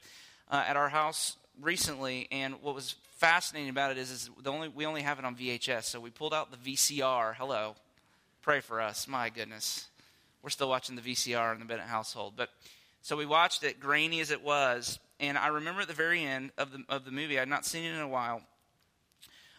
uh, 0.51 0.65
at 0.67 0.75
our 0.75 0.89
house 0.89 1.37
recently. 1.61 2.27
And 2.33 2.55
what 2.61 2.75
was 2.75 2.95
fascinating 3.15 3.69
about 3.69 3.91
it 3.91 3.97
is, 3.97 4.11
is 4.11 4.29
the 4.43 4.51
only, 4.51 4.67
we 4.67 4.85
only 4.85 5.03
have 5.03 5.19
it 5.19 5.23
on 5.23 5.37
VHS. 5.37 5.85
So 5.85 6.01
we 6.01 6.09
pulled 6.09 6.33
out 6.33 6.51
the 6.51 6.75
VCR. 6.75 7.35
Hello. 7.35 7.75
Pray 8.41 8.59
for 8.59 8.81
us. 8.81 9.07
My 9.07 9.29
goodness. 9.29 9.87
We're 10.41 10.49
still 10.49 10.69
watching 10.69 10.95
the 10.95 11.01
VCR 11.01 11.53
in 11.53 11.59
the 11.59 11.65
Bennett 11.65 11.85
household. 11.85 12.33
But 12.35 12.49
so 13.01 13.17
we 13.17 13.25
watched 13.25 13.63
it, 13.63 13.79
grainy 13.79 14.19
as 14.19 14.31
it 14.31 14.43
was, 14.43 14.99
and 15.19 15.37
I 15.37 15.47
remember 15.47 15.81
at 15.81 15.87
the 15.87 15.93
very 15.93 16.23
end 16.23 16.51
of 16.57 16.71
the 16.71 16.83
of 16.89 17.05
the 17.05 17.11
movie, 17.11 17.37
I 17.37 17.41
had 17.41 17.49
not 17.49 17.65
seen 17.65 17.83
it 17.83 17.93
in 17.93 17.99
a 17.99 18.07
while. 18.07 18.41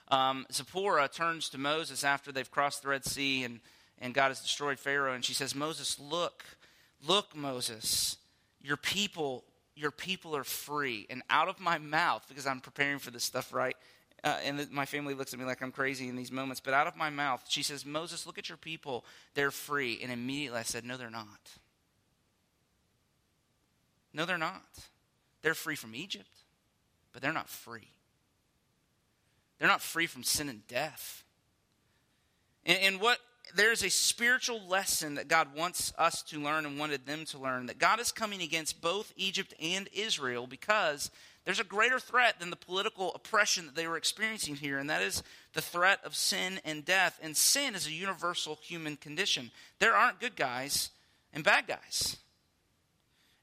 Um, 0.09 0.47
Zipporah 0.53 1.09
turns 1.09 1.49
to 1.51 1.59
Moses 1.59 2.03
after 2.03 2.33
they've 2.33 2.51
crossed 2.51 2.83
the 2.83 2.89
Red 2.89 3.05
Sea 3.05 3.45
and 3.45 3.61
and 3.99 4.15
God 4.15 4.29
has 4.29 4.41
destroyed 4.41 4.79
Pharaoh, 4.79 5.13
and 5.13 5.25
she 5.25 5.35
says, 5.35 5.55
"Moses, 5.55 5.99
look, 6.01 6.45
look, 7.07 7.35
Moses, 7.37 8.17
your 8.61 8.77
people." 8.77 9.45
Your 9.77 9.93
people 9.93 10.37
are 10.37 10.45
free, 10.45 11.07
and 11.09 11.23
out 11.31 11.49
of 11.49 11.59
my 11.59 11.79
mouth, 11.79 12.27
because 12.29 12.47
I'm 12.47 12.61
preparing 12.61 12.99
for 12.99 13.11
this 13.11 13.25
stuff, 13.25 13.51
right? 13.51 13.75
Uh, 14.23 14.37
and 14.45 14.71
my 14.71 14.85
family 14.85 15.15
looks 15.15 15.33
at 15.33 15.39
me 15.39 15.47
like 15.47 15.63
I'm 15.63 15.73
crazy 15.73 16.09
in 16.09 16.17
these 16.17 16.31
moments, 16.31 16.61
but 16.61 16.75
out 16.75 16.87
of 16.87 16.97
my 16.97 17.09
mouth, 17.09 17.45
she 17.49 17.63
says, 17.63 17.87
Moses, 17.87 18.27
look 18.27 18.39
at 18.39 18.49
your 18.49 18.59
people. 18.59 19.05
They're 19.35 19.51
free. 19.51 19.99
And 20.03 20.13
immediately 20.13 20.59
I 20.59 20.63
said, 20.63 20.85
No, 20.85 20.97
they're 20.97 21.11
not. 21.11 21.51
No, 24.13 24.25
they're 24.27 24.39
not. 24.39 24.63
They're 25.43 25.55
free 25.55 25.77
from 25.77 25.95
Egypt, 25.95 26.45
but 27.13 27.23
they're 27.23 27.33
not 27.33 27.49
free. 27.49 27.89
They're 29.59 29.69
not 29.69 29.83
free 29.83 30.07
from 30.07 30.23
sin 30.23 30.49
and 30.49 30.67
death. 30.67 31.25
And, 32.65 32.79
and 32.79 33.01
what 33.01 33.19
there's 33.55 33.83
a 33.83 33.91
spiritual 33.91 34.61
lesson 34.69 35.15
that 35.15 35.29
God 35.29 35.49
wants 35.57 35.93
us 35.99 36.23
to 36.25 36.41
learn 36.41 36.67
and 36.67 36.79
wanted 36.79 37.07
them 37.07 37.25
to 37.27 37.39
learn 37.39 37.67
that 37.67 37.79
God 37.79 38.01
is 38.01 38.13
coming 38.13 38.43
against 38.43 38.81
both 38.81 39.13
Egypt 39.17 39.55
and 39.61 39.89
Israel 39.93 40.47
because 40.47 41.11
there's 41.45 41.61
a 41.61 41.65
greater 41.65 41.99
threat 41.99 42.39
than 42.39 42.51
the 42.51 42.57
political 42.57 43.15
oppression 43.15 43.67
that 43.67 43.75
they 43.75 43.87
were 43.87 43.97
experiencing 43.97 44.57
here, 44.57 44.79
and 44.79 44.91
that 44.91 45.03
is 45.03 45.23
the 45.55 45.63
threat 45.63 45.99
of 46.05 46.15
sin 46.15 46.61
and 46.65 46.85
death. 46.85 47.19
And 47.23 47.37
sin 47.37 47.75
is 47.75 47.87
a 47.87 47.93
universal 47.93 48.59
human 48.63 48.97
condition. 48.97 49.51
There 49.79 49.95
aren't 49.95 50.21
good 50.21 50.37
guys 50.37 50.91
and 51.33 51.43
bad 51.43 51.67
guys. 51.67 52.19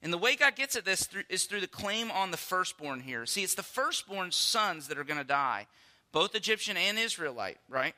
And 0.03 0.13
the 0.13 0.17
way 0.17 0.35
God 0.35 0.55
gets 0.55 0.75
at 0.75 0.85
this 0.85 1.09
is 1.27 1.45
through 1.45 1.61
the 1.61 1.67
claim 1.67 2.11
on 2.11 2.29
the 2.29 2.37
firstborn 2.37 2.99
here. 2.99 3.25
See, 3.25 3.43
it's 3.43 3.55
the 3.55 3.63
firstborn 3.63 4.31
sons 4.31 4.87
that 4.87 4.97
are 4.99 5.03
going 5.03 5.17
to 5.17 5.23
die, 5.23 5.65
both 6.11 6.35
Egyptian 6.35 6.77
and 6.77 6.99
Israelite, 6.99 7.57
right? 7.67 7.95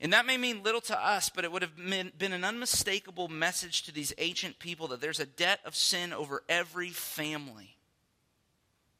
And 0.00 0.12
that 0.12 0.26
may 0.26 0.36
mean 0.36 0.62
little 0.62 0.80
to 0.82 1.06
us, 1.06 1.28
but 1.28 1.44
it 1.44 1.50
would 1.50 1.62
have 1.62 1.76
been 1.76 2.32
an 2.32 2.44
unmistakable 2.44 3.26
message 3.26 3.82
to 3.82 3.92
these 3.92 4.14
ancient 4.18 4.60
people 4.60 4.86
that 4.88 5.00
there's 5.00 5.18
a 5.18 5.26
debt 5.26 5.58
of 5.64 5.74
sin 5.74 6.12
over 6.12 6.44
every 6.48 6.90
family. 6.90 7.74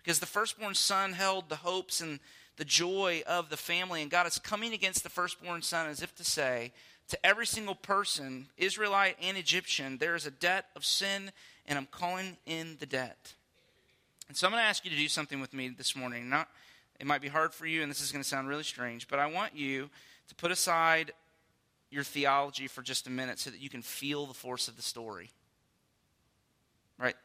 Because 0.08 0.20
the 0.20 0.24
firstborn 0.24 0.74
son 0.74 1.12
held 1.12 1.50
the 1.50 1.56
hopes 1.56 2.00
and 2.00 2.18
the 2.56 2.64
joy 2.64 3.22
of 3.26 3.50
the 3.50 3.58
family, 3.58 4.00
and 4.00 4.10
God 4.10 4.26
is 4.26 4.38
coming 4.38 4.72
against 4.72 5.02
the 5.02 5.10
firstborn 5.10 5.60
son 5.60 5.86
as 5.86 6.00
if 6.00 6.14
to 6.14 6.24
say, 6.24 6.72
To 7.08 7.26
every 7.26 7.44
single 7.44 7.74
person, 7.74 8.46
Israelite 8.56 9.18
and 9.20 9.36
Egyptian, 9.36 9.98
there 9.98 10.14
is 10.14 10.24
a 10.24 10.30
debt 10.30 10.64
of 10.74 10.86
sin, 10.86 11.30
and 11.66 11.78
I'm 11.78 11.88
calling 11.90 12.38
in 12.46 12.78
the 12.80 12.86
debt. 12.86 13.34
And 14.28 14.34
so 14.34 14.46
I'm 14.46 14.52
going 14.52 14.62
to 14.62 14.66
ask 14.66 14.82
you 14.82 14.90
to 14.90 14.96
do 14.96 15.08
something 15.08 15.42
with 15.42 15.52
me 15.52 15.68
this 15.68 15.94
morning. 15.94 16.30
Not, 16.30 16.48
it 16.98 17.06
might 17.06 17.20
be 17.20 17.28
hard 17.28 17.52
for 17.52 17.66
you, 17.66 17.82
and 17.82 17.90
this 17.90 18.00
is 18.00 18.10
going 18.10 18.22
to 18.22 18.28
sound 18.28 18.48
really 18.48 18.64
strange, 18.64 19.08
but 19.08 19.18
I 19.18 19.26
want 19.26 19.54
you 19.54 19.90
to 20.28 20.34
put 20.36 20.50
aside 20.50 21.12
your 21.90 22.02
theology 22.02 22.66
for 22.66 22.80
just 22.80 23.06
a 23.06 23.10
minute 23.10 23.38
so 23.38 23.50
that 23.50 23.60
you 23.60 23.68
can 23.68 23.82
feel 23.82 24.24
the 24.24 24.32
force 24.32 24.68
of 24.68 24.76
the 24.76 24.82
story. 24.82 25.28
Right? 26.96 27.16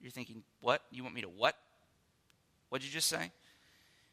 You're 0.00 0.10
thinking, 0.10 0.42
what? 0.60 0.82
You 0.90 1.04
want 1.04 1.14
me 1.14 1.20
to 1.20 1.28
what? 1.28 1.54
What'd 2.68 2.86
you 2.86 2.92
just 2.92 3.08
say? 3.08 3.30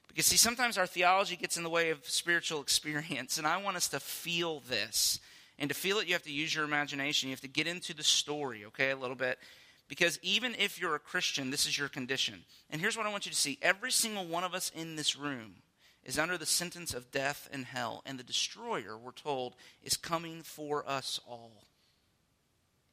Because, 0.07 0.27
see, 0.27 0.38
sometimes 0.38 0.77
our 0.77 0.88
theology 0.88 1.35
gets 1.35 1.57
in 1.57 1.63
the 1.63 1.69
way 1.69 1.89
of 1.89 2.05
spiritual 2.05 2.62
experience, 2.62 3.38
and 3.38 3.45
I 3.45 3.62
want 3.62 3.77
us 3.77 3.88
to 3.89 4.00
feel 4.00 4.62
this. 4.62 5.19
And 5.57 5.69
to 5.69 5.75
feel 5.75 6.00
it, 6.00 6.07
you 6.07 6.13
have 6.13 6.24
to 6.24 6.31
use 6.31 6.53
your 6.53 6.65
imagination. 6.65 7.29
You 7.29 7.33
have 7.33 7.41
to 7.41 7.47
get 7.47 7.67
into 7.67 7.93
the 7.93 8.03
story, 8.03 8.65
okay, 8.65 8.91
a 8.91 8.97
little 8.97 9.15
bit. 9.15 9.39
Because 9.88 10.19
even 10.21 10.55
if 10.55 10.79
you're 10.79 10.95
a 10.95 11.00
Christian, 11.00 11.51
this 11.51 11.65
is 11.65 11.77
your 11.77 11.88
condition. 11.88 12.43
And 12.69 12.81
here's 12.81 12.97
what 12.97 13.05
I 13.05 13.12
want 13.12 13.25
you 13.25 13.31
to 13.31 13.38
see 13.38 13.57
every 13.62 13.91
single 13.91 14.25
one 14.25 14.43
of 14.43 14.53
us 14.53 14.71
in 14.75 14.95
this 14.95 15.15
room 15.15 15.55
is 16.03 16.19
under 16.19 16.38
the 16.38 16.45
sentence 16.45 16.93
of 16.93 17.12
death 17.12 17.50
and 17.51 17.65
hell, 17.65 18.03
and 18.05 18.19
the 18.19 18.24
destroyer, 18.24 18.97
we're 18.97 19.12
told, 19.12 19.55
is 19.83 19.97
coming 19.97 20.41
for 20.43 20.88
us 20.88 21.19
all 21.27 21.51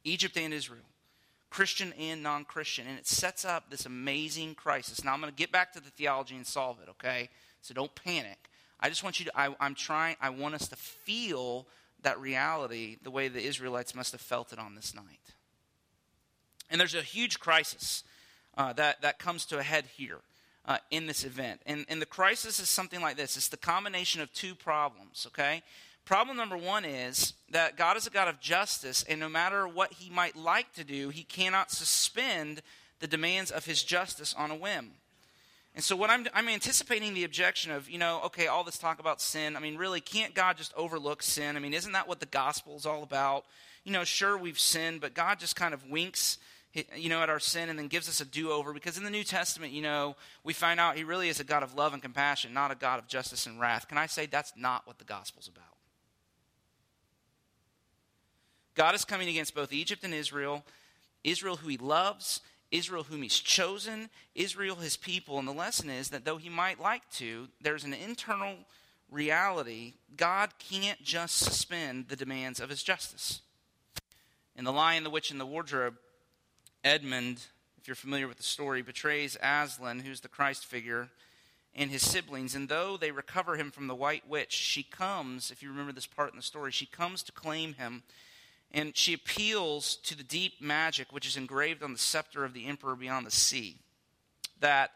Egypt 0.03 0.35
and 0.37 0.53
Israel. 0.53 0.81
Christian 1.53 1.93
and 1.99 2.23
non 2.23 2.45
Christian. 2.45 2.87
And 2.87 2.97
it 2.97 3.05
sets 3.05 3.45
up 3.45 3.69
this 3.69 3.85
amazing 3.85 4.55
crisis. 4.55 5.03
Now, 5.03 5.13
I'm 5.13 5.21
going 5.21 5.31
to 5.31 5.37
get 5.37 5.51
back 5.51 5.71
to 5.73 5.79
the 5.79 5.91
theology 5.91 6.35
and 6.35 6.47
solve 6.47 6.79
it, 6.81 6.89
okay? 6.89 7.29
So 7.61 7.75
don't 7.75 7.93
panic. 7.93 8.49
I 8.79 8.89
just 8.89 9.03
want 9.03 9.19
you 9.19 9.27
to, 9.27 9.39
I, 9.39 9.55
I'm 9.59 9.75
trying, 9.75 10.15
I 10.19 10.31
want 10.31 10.55
us 10.55 10.67
to 10.69 10.75
feel 10.75 11.67
that 12.01 12.19
reality 12.19 12.97
the 13.03 13.11
way 13.11 13.27
the 13.27 13.41
Israelites 13.41 13.93
must 13.93 14.13
have 14.13 14.19
felt 14.19 14.51
it 14.51 14.57
on 14.57 14.73
this 14.73 14.95
night. 14.95 15.05
And 16.71 16.81
there's 16.81 16.95
a 16.95 17.03
huge 17.03 17.39
crisis 17.39 18.03
uh, 18.57 18.73
that, 18.73 19.03
that 19.03 19.19
comes 19.19 19.45
to 19.45 19.59
a 19.59 19.63
head 19.63 19.85
here. 19.95 20.19
Uh, 20.65 20.77
in 20.91 21.07
this 21.07 21.25
event. 21.25 21.59
And, 21.65 21.85
and 21.89 22.01
the 22.01 22.05
crisis 22.05 22.57
is 22.57 22.69
something 22.69 23.01
like 23.01 23.17
this 23.17 23.35
it's 23.35 23.49
the 23.49 23.57
combination 23.57 24.21
of 24.21 24.31
two 24.31 24.55
problems, 24.55 25.27
okay? 25.27 25.61
Problem 26.05 26.35
number 26.35 26.57
one 26.57 26.83
is 26.83 27.33
that 27.49 27.77
God 27.77 27.95
is 27.95 28.05
a 28.05 28.09
God 28.09 28.27
of 28.27 28.39
justice, 28.41 29.05
and 29.07 29.19
no 29.19 29.29
matter 29.29 29.67
what 29.67 29.93
he 29.93 30.09
might 30.09 30.35
like 30.35 30.73
to 30.73 30.83
do, 30.83 31.09
he 31.09 31.23
cannot 31.23 31.71
suspend 31.71 32.61
the 32.99 33.07
demands 33.07 33.51
of 33.51 33.65
his 33.65 33.83
justice 33.83 34.33
on 34.37 34.51
a 34.51 34.55
whim. 34.55 34.91
And 35.75 35.83
so, 35.83 35.95
what 35.95 36.09
I'm, 36.09 36.27
I'm 36.33 36.49
anticipating 36.49 37.13
the 37.13 37.23
objection 37.23 37.71
of, 37.71 37.89
you 37.89 37.97
know, 37.97 38.21
okay, 38.25 38.47
all 38.47 38.63
this 38.63 38.77
talk 38.77 38.99
about 38.99 39.21
sin. 39.21 39.55
I 39.55 39.59
mean, 39.59 39.75
really, 39.75 40.01
can't 40.01 40.35
God 40.35 40.57
just 40.57 40.73
overlook 40.75 41.23
sin? 41.23 41.55
I 41.55 41.59
mean, 41.59 41.73
isn't 41.73 41.93
that 41.93 42.07
what 42.07 42.19
the 42.19 42.27
gospel 42.27 42.75
is 42.75 42.85
all 42.85 43.01
about? 43.01 43.45
You 43.83 43.91
know, 43.91 44.03
sure, 44.03 44.37
we've 44.37 44.59
sinned, 44.59 45.01
but 45.01 45.13
God 45.13 45.39
just 45.39 45.55
kind 45.55 45.73
of 45.73 45.89
winks, 45.89 46.37
you 46.95 47.09
know, 47.09 47.21
at 47.21 47.29
our 47.29 47.39
sin 47.39 47.69
and 47.69 47.79
then 47.79 47.87
gives 47.87 48.07
us 48.07 48.21
a 48.21 48.25
do 48.25 48.51
over. 48.51 48.71
Because 48.71 48.97
in 48.97 49.03
the 49.03 49.09
New 49.09 49.23
Testament, 49.23 49.73
you 49.73 49.81
know, 49.81 50.15
we 50.43 50.53
find 50.53 50.79
out 50.79 50.95
He 50.95 51.03
really 51.03 51.27
is 51.27 51.39
a 51.39 51.43
God 51.43 51.63
of 51.63 51.73
love 51.73 51.93
and 51.93 52.01
compassion, 52.01 52.53
not 52.53 52.71
a 52.71 52.75
God 52.75 52.99
of 52.99 53.07
justice 53.07 53.47
and 53.47 53.59
wrath. 53.59 53.87
Can 53.87 53.97
I 53.97 54.05
say 54.05 54.27
that's 54.27 54.53
not 54.55 54.85
what 54.85 54.99
the 54.99 55.05
gospel's 55.05 55.47
about? 55.47 55.72
God 58.75 58.95
is 58.95 59.05
coming 59.05 59.29
against 59.29 59.55
both 59.55 59.71
Egypt 59.71 60.03
and 60.03 60.13
Israel, 60.13 60.63
Israel 61.23 61.57
who 61.57 61.67
he 61.67 61.77
loves, 61.77 62.41
Israel 62.71 63.03
whom 63.03 63.21
he's 63.21 63.39
chosen, 63.39 64.09
Israel 64.33 64.77
his 64.77 64.97
people. 64.97 65.37
And 65.37 65.47
the 65.47 65.53
lesson 65.53 65.89
is 65.89 66.09
that 66.09 66.25
though 66.25 66.37
he 66.37 66.49
might 66.49 66.79
like 66.79 67.07
to, 67.11 67.47
there's 67.61 67.83
an 67.83 67.93
internal 67.93 68.55
reality. 69.11 69.93
God 70.17 70.51
can't 70.57 71.01
just 71.03 71.37
suspend 71.37 72.07
the 72.07 72.15
demands 72.15 72.59
of 72.59 72.69
his 72.69 72.81
justice. 72.81 73.41
In 74.55 74.65
The 74.65 74.73
Lion, 74.73 75.03
the 75.03 75.09
Witch, 75.09 75.31
and 75.31 75.39
the 75.39 75.45
Wardrobe, 75.45 75.95
Edmund, 76.83 77.45
if 77.79 77.87
you're 77.87 77.95
familiar 77.95 78.27
with 78.27 78.37
the 78.37 78.43
story, 78.43 78.81
betrays 78.81 79.37
Aslan, 79.41 79.99
who's 79.99 80.21
the 80.21 80.27
Christ 80.27 80.65
figure, 80.65 81.09
and 81.75 81.89
his 81.89 82.07
siblings. 82.07 82.55
And 82.55 82.69
though 82.69 82.97
they 82.97 83.11
recover 83.11 83.55
him 83.55 83.71
from 83.71 83.87
the 83.87 83.95
White 83.95 84.27
Witch, 84.27 84.53
she 84.53 84.83
comes, 84.83 85.51
if 85.51 85.63
you 85.63 85.69
remember 85.69 85.91
this 85.91 86.05
part 86.05 86.31
in 86.31 86.37
the 86.37 86.43
story, 86.43 86.71
she 86.71 86.85
comes 86.85 87.23
to 87.23 87.31
claim 87.31 87.73
him 87.73 88.03
and 88.73 88.97
she 88.97 89.13
appeals 89.13 89.97
to 89.97 90.17
the 90.17 90.23
deep 90.23 90.59
magic 90.59 91.11
which 91.11 91.27
is 91.27 91.37
engraved 91.37 91.83
on 91.83 91.93
the 91.93 91.99
scepter 91.99 92.43
of 92.43 92.53
the 92.53 92.65
emperor 92.65 92.95
beyond 92.95 93.25
the 93.25 93.31
sea. 93.31 93.77
That 94.59 94.91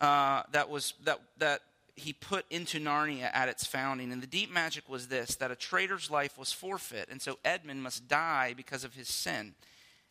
uh, 0.00 0.42
that 0.52 0.70
was 0.70 0.94
that 1.04 1.20
that 1.38 1.60
he 1.96 2.12
put 2.12 2.46
into 2.48 2.78
Narnia 2.78 3.30
at 3.34 3.48
its 3.48 3.66
founding. 3.66 4.12
And 4.12 4.22
the 4.22 4.26
deep 4.26 4.52
magic 4.52 4.88
was 4.88 5.08
this: 5.08 5.34
that 5.36 5.50
a 5.50 5.56
traitor's 5.56 6.10
life 6.10 6.38
was 6.38 6.52
forfeit, 6.52 7.08
and 7.10 7.20
so 7.20 7.38
Edmund 7.44 7.82
must 7.82 8.08
die 8.08 8.54
because 8.56 8.84
of 8.84 8.94
his 8.94 9.08
sin. 9.08 9.54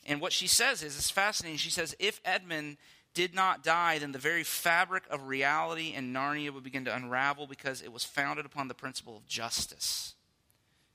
And 0.05 0.21
what 0.21 0.33
she 0.33 0.47
says 0.47 0.81
is, 0.81 0.95
it's 0.97 1.11
fascinating. 1.11 1.57
She 1.57 1.69
says, 1.69 1.93
if 1.99 2.21
Edmund 2.23 2.77
did 3.13 3.35
not 3.35 3.63
die, 3.63 3.99
then 3.99 4.13
the 4.13 4.17
very 4.17 4.43
fabric 4.43 5.03
of 5.09 5.27
reality 5.27 5.93
in 5.93 6.13
Narnia 6.13 6.51
would 6.51 6.63
begin 6.63 6.85
to 6.85 6.95
unravel 6.95 7.47
because 7.47 7.81
it 7.81 7.91
was 7.91 8.05
founded 8.05 8.45
upon 8.45 8.69
the 8.69 8.73
principle 8.73 9.17
of 9.17 9.27
justice. 9.27 10.15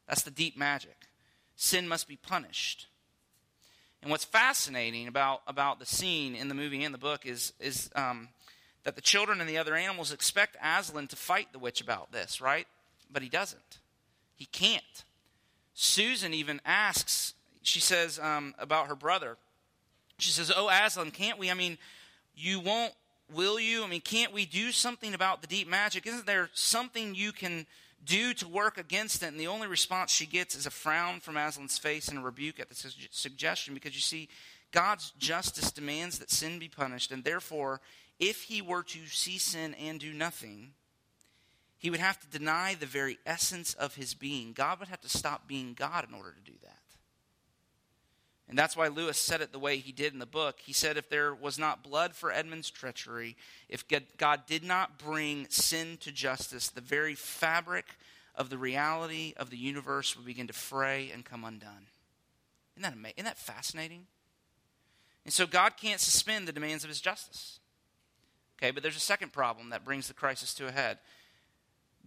That's 0.08 0.22
the 0.22 0.30
deep 0.30 0.56
magic 0.56 1.03
sin 1.56 1.88
must 1.88 2.08
be 2.08 2.16
punished. 2.16 2.88
And 4.02 4.10
what's 4.10 4.24
fascinating 4.24 5.08
about, 5.08 5.40
about 5.46 5.78
the 5.78 5.86
scene 5.86 6.34
in 6.34 6.48
the 6.48 6.54
movie 6.54 6.84
and 6.84 6.92
the 6.92 6.98
book 6.98 7.24
is, 7.24 7.54
is 7.58 7.90
um, 7.96 8.28
that 8.84 8.96
the 8.96 9.00
children 9.00 9.40
and 9.40 9.48
the 9.48 9.56
other 9.56 9.74
animals 9.74 10.12
expect 10.12 10.56
Aslan 10.62 11.08
to 11.08 11.16
fight 11.16 11.52
the 11.52 11.58
witch 11.58 11.80
about 11.80 12.12
this, 12.12 12.40
right? 12.40 12.66
But 13.10 13.22
he 13.22 13.30
doesn't. 13.30 13.78
He 14.36 14.44
can't. 14.44 15.04
Susan 15.72 16.34
even 16.34 16.60
asks, 16.66 17.34
she 17.62 17.80
says 17.80 18.18
um, 18.18 18.54
about 18.58 18.88
her 18.88 18.94
brother, 18.94 19.38
she 20.18 20.30
says, 20.30 20.52
Oh, 20.54 20.68
Aslan, 20.68 21.10
can't 21.10 21.38
we? 21.38 21.50
I 21.50 21.54
mean, 21.54 21.78
you 22.36 22.60
won't, 22.60 22.92
will 23.32 23.58
you? 23.58 23.84
I 23.84 23.86
mean, 23.86 24.00
can't 24.00 24.32
we 24.32 24.44
do 24.44 24.70
something 24.70 25.14
about 25.14 25.40
the 25.40 25.48
deep 25.48 25.66
magic? 25.66 26.06
Isn't 26.06 26.26
there 26.26 26.50
something 26.52 27.14
you 27.14 27.32
can 27.32 27.66
do 28.04 28.34
to 28.34 28.48
work 28.48 28.78
against 28.78 29.22
it. 29.22 29.26
And 29.26 29.40
the 29.40 29.46
only 29.46 29.66
response 29.66 30.10
she 30.10 30.26
gets 30.26 30.54
is 30.54 30.66
a 30.66 30.70
frown 30.70 31.20
from 31.20 31.36
Aslan's 31.36 31.78
face 31.78 32.08
and 32.08 32.18
a 32.18 32.22
rebuke 32.22 32.60
at 32.60 32.68
the 32.68 32.74
su- 32.74 32.90
suggestion 33.10 33.74
because 33.74 33.94
you 33.94 34.00
see, 34.00 34.28
God's 34.72 35.12
justice 35.18 35.70
demands 35.70 36.18
that 36.18 36.30
sin 36.30 36.58
be 36.58 36.68
punished. 36.68 37.12
And 37.12 37.22
therefore, 37.22 37.80
if 38.18 38.42
he 38.42 38.60
were 38.60 38.82
to 38.82 39.06
see 39.06 39.38
sin 39.38 39.74
and 39.74 40.00
do 40.00 40.12
nothing, 40.12 40.72
he 41.78 41.90
would 41.90 42.00
have 42.00 42.18
to 42.20 42.38
deny 42.38 42.74
the 42.74 42.86
very 42.86 43.18
essence 43.26 43.74
of 43.74 43.94
his 43.94 44.14
being. 44.14 44.52
God 44.52 44.80
would 44.80 44.88
have 44.88 45.02
to 45.02 45.08
stop 45.08 45.46
being 45.46 45.74
God 45.74 46.06
in 46.08 46.14
order 46.14 46.32
to 46.32 46.50
do 46.50 46.56
that. 46.62 46.78
And 48.48 48.58
that's 48.58 48.76
why 48.76 48.88
Lewis 48.88 49.16
said 49.16 49.40
it 49.40 49.52
the 49.52 49.58
way 49.58 49.78
he 49.78 49.90
did 49.90 50.12
in 50.12 50.18
the 50.18 50.26
book. 50.26 50.56
He 50.60 50.74
said, 50.74 50.96
if 50.96 51.08
there 51.08 51.34
was 51.34 51.58
not 51.58 51.82
blood 51.82 52.14
for 52.14 52.30
Edmund's 52.30 52.70
treachery, 52.70 53.36
if 53.68 53.84
God 54.18 54.42
did 54.46 54.62
not 54.62 54.98
bring 54.98 55.46
sin 55.48 55.96
to 56.00 56.12
justice, 56.12 56.68
the 56.68 56.82
very 56.82 57.14
fabric 57.14 57.86
of 58.34 58.50
the 58.50 58.58
reality 58.58 59.32
of 59.38 59.48
the 59.48 59.56
universe 59.56 60.14
would 60.14 60.26
begin 60.26 60.46
to 60.48 60.52
fray 60.52 61.10
and 61.12 61.24
come 61.24 61.44
undone. 61.44 61.86
Isn't 62.76 62.82
that, 62.82 62.92
amazing? 62.92 63.14
Isn't 63.16 63.24
that 63.26 63.38
fascinating? 63.38 64.06
And 65.24 65.32
so 65.32 65.46
God 65.46 65.78
can't 65.78 66.00
suspend 66.00 66.46
the 66.46 66.52
demands 66.52 66.84
of 66.84 66.90
his 66.90 67.00
justice. 67.00 67.60
Okay, 68.58 68.72
but 68.72 68.82
there's 68.82 68.96
a 68.96 69.00
second 69.00 69.32
problem 69.32 69.70
that 69.70 69.84
brings 69.84 70.06
the 70.06 70.14
crisis 70.14 70.52
to 70.54 70.66
a 70.66 70.72
head. 70.72 70.98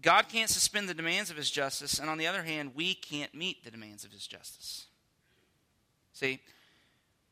God 0.01 0.29
can't 0.29 0.50
suspend 0.50 0.88
the 0.88 0.94
demands 0.94 1.32
of 1.32 1.38
his 1.38 1.50
justice, 1.50 1.98
and 1.98 2.10
on 2.10 2.20
the 2.20 2.27
other 2.27 2.44
hand, 2.44 2.74
we 2.75 2.94
can't 2.94 3.34
meet 3.34 3.63
the 3.63 3.72
demands 3.72 4.03
of 4.03 4.12
his 4.12 4.27
justice. 4.27 4.86
See, 6.17 6.39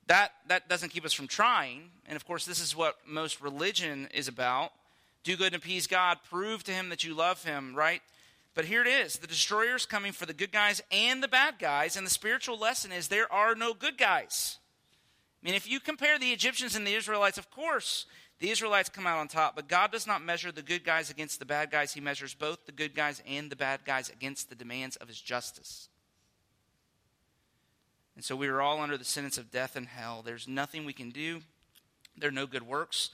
that, 0.05 0.31
that 0.47 0.69
doesn't 0.69 0.89
keep 0.89 1.05
us 1.05 1.13
from 1.13 1.27
trying. 1.27 1.89
And 2.05 2.15
of 2.15 2.23
course, 2.23 2.45
this 2.45 2.61
is 2.61 2.75
what 2.75 2.97
most 3.07 3.41
religion 3.41 4.07
is 4.13 4.27
about 4.27 4.71
do 5.23 5.35
good 5.35 5.53
and 5.53 5.55
appease 5.55 5.87
God, 5.87 6.19
prove 6.29 6.63
to 6.65 6.71
him 6.71 6.89
that 6.89 7.03
you 7.03 7.15
love 7.15 7.43
him, 7.43 7.73
right? 7.73 8.03
But 8.53 8.65
here 8.65 8.81
it 8.81 8.87
is 8.87 9.17
the 9.17 9.25
destroyer's 9.25 9.87
coming 9.87 10.11
for 10.11 10.27
the 10.27 10.35
good 10.35 10.51
guys 10.51 10.83
and 10.91 11.23
the 11.23 11.27
bad 11.27 11.55
guys. 11.57 11.97
And 11.97 12.05
the 12.05 12.11
spiritual 12.11 12.59
lesson 12.59 12.91
is 12.91 13.07
there 13.07 13.31
are 13.33 13.55
no 13.55 13.73
good 13.73 13.97
guys. 13.97 14.59
I 15.41 15.47
mean, 15.47 15.55
if 15.55 15.67
you 15.67 15.79
compare 15.79 16.19
the 16.19 16.31
Egyptians 16.31 16.75
and 16.75 16.85
the 16.85 16.93
Israelites, 16.93 17.39
of 17.39 17.49
course, 17.49 18.05
the 18.39 18.51
Israelites 18.51 18.89
come 18.89 19.07
out 19.07 19.17
on 19.17 19.27
top, 19.27 19.55
but 19.55 19.67
God 19.67 19.91
does 19.91 20.05
not 20.05 20.23
measure 20.23 20.51
the 20.51 20.61
good 20.61 20.83
guys 20.83 21.09
against 21.09 21.39
the 21.39 21.45
bad 21.45 21.71
guys. 21.71 21.93
He 21.93 22.01
measures 22.01 22.35
both 22.35 22.67
the 22.67 22.71
good 22.71 22.93
guys 22.93 23.23
and 23.27 23.51
the 23.51 23.55
bad 23.55 23.79
guys 23.83 24.09
against 24.09 24.49
the 24.49 24.55
demands 24.55 24.95
of 24.97 25.07
his 25.07 25.19
justice. 25.19 25.89
And 28.15 28.23
so 28.23 28.35
we 28.35 28.47
are 28.47 28.61
all 28.61 28.81
under 28.81 28.97
the 28.97 29.05
sentence 29.05 29.37
of 29.37 29.51
death 29.51 29.75
and 29.75 29.87
hell. 29.87 30.21
There's 30.23 30.47
nothing 30.47 30.85
we 30.85 30.93
can 30.93 31.09
do. 31.09 31.41
There 32.17 32.29
are 32.29 32.33
no 32.33 32.47
good 32.47 32.63
works 32.63 33.09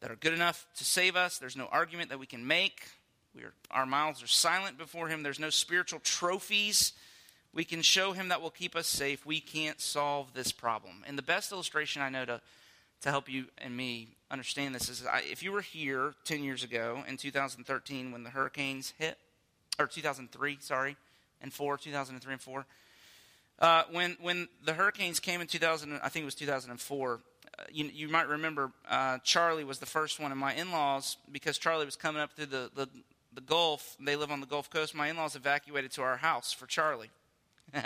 that 0.00 0.10
are 0.10 0.16
good 0.16 0.32
enough 0.32 0.66
to 0.76 0.84
save 0.84 1.16
us. 1.16 1.38
There's 1.38 1.56
no 1.56 1.66
argument 1.66 2.10
that 2.10 2.18
we 2.18 2.26
can 2.26 2.46
make. 2.46 2.82
We 3.34 3.42
are, 3.42 3.52
our 3.70 3.86
mouths 3.86 4.22
are 4.22 4.28
silent 4.28 4.76
before 4.76 5.08
Him. 5.08 5.22
There's 5.22 5.38
no 5.38 5.50
spiritual 5.50 6.00
trophies 6.00 6.92
we 7.52 7.64
can 7.64 7.82
show 7.82 8.12
Him 8.12 8.28
that 8.28 8.42
will 8.42 8.50
keep 8.50 8.74
us 8.74 8.88
safe. 8.88 9.24
We 9.24 9.40
can't 9.40 9.80
solve 9.80 10.34
this 10.34 10.50
problem. 10.50 11.04
And 11.06 11.16
the 11.16 11.22
best 11.22 11.52
illustration 11.52 12.02
I 12.02 12.08
know 12.08 12.24
to, 12.24 12.40
to 13.02 13.10
help 13.10 13.28
you 13.28 13.46
and 13.58 13.76
me 13.76 14.08
understand 14.30 14.74
this 14.74 14.88
is 14.88 15.06
I, 15.06 15.22
if 15.30 15.42
you 15.42 15.52
were 15.52 15.60
here 15.60 16.14
10 16.24 16.42
years 16.42 16.64
ago 16.64 17.04
in 17.06 17.16
2013 17.16 18.10
when 18.10 18.24
the 18.24 18.30
hurricanes 18.30 18.92
hit, 18.98 19.16
or 19.78 19.86
2003, 19.86 20.58
sorry, 20.60 20.96
and 21.40 21.52
four, 21.52 21.76
2003 21.78 22.32
and 22.32 22.42
four. 22.42 22.66
Uh, 23.58 23.84
when 23.90 24.16
when 24.20 24.48
the 24.64 24.72
hurricanes 24.72 25.20
came 25.20 25.40
in 25.40 25.46
2000, 25.46 26.00
I 26.02 26.08
think 26.08 26.22
it 26.22 26.26
was 26.26 26.34
2004. 26.34 27.20
Uh, 27.56 27.62
you, 27.70 27.88
you, 27.92 28.08
might 28.08 28.28
remember 28.28 28.72
uh, 28.88 29.18
Charley 29.18 29.62
was 29.62 29.78
the 29.78 29.86
first 29.86 30.18
one, 30.18 30.32
and 30.32 30.40
my 30.40 30.54
in-laws, 30.54 31.16
because 31.30 31.56
Charley 31.56 31.84
was 31.84 31.94
coming 31.94 32.20
up 32.20 32.32
through 32.32 32.46
the, 32.46 32.70
the, 32.74 32.88
the 33.32 33.40
Gulf. 33.40 33.96
They 34.00 34.16
live 34.16 34.32
on 34.32 34.40
the 34.40 34.46
Gulf 34.46 34.70
Coast. 34.70 34.94
My 34.94 35.08
in-laws 35.08 35.36
evacuated 35.36 35.92
to 35.92 36.02
our 36.02 36.16
house 36.16 36.52
for 36.52 36.66
Charley, 36.66 37.10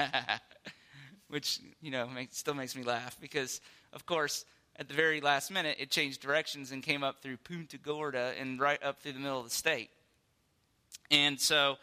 which 1.29 1.61
you 1.83 1.91
know 1.91 2.09
still 2.31 2.55
makes 2.55 2.75
me 2.75 2.83
laugh 2.83 3.19
because, 3.21 3.61
of 3.93 4.07
course, 4.07 4.47
at 4.77 4.89
the 4.89 4.95
very 4.95 5.21
last 5.21 5.51
minute, 5.51 5.77
it 5.79 5.91
changed 5.91 6.23
directions 6.23 6.73
and 6.73 6.83
came 6.83 7.03
up 7.03 7.21
through 7.21 7.37
Punta 7.39 7.77
Gorda 7.77 8.33
and 8.41 8.59
right 8.59 8.83
up 8.83 9.01
through 9.01 9.13
the 9.13 9.19
middle 9.19 9.39
of 9.39 9.45
the 9.45 9.51
state. 9.51 9.91
And 11.11 11.39
so 11.39 11.77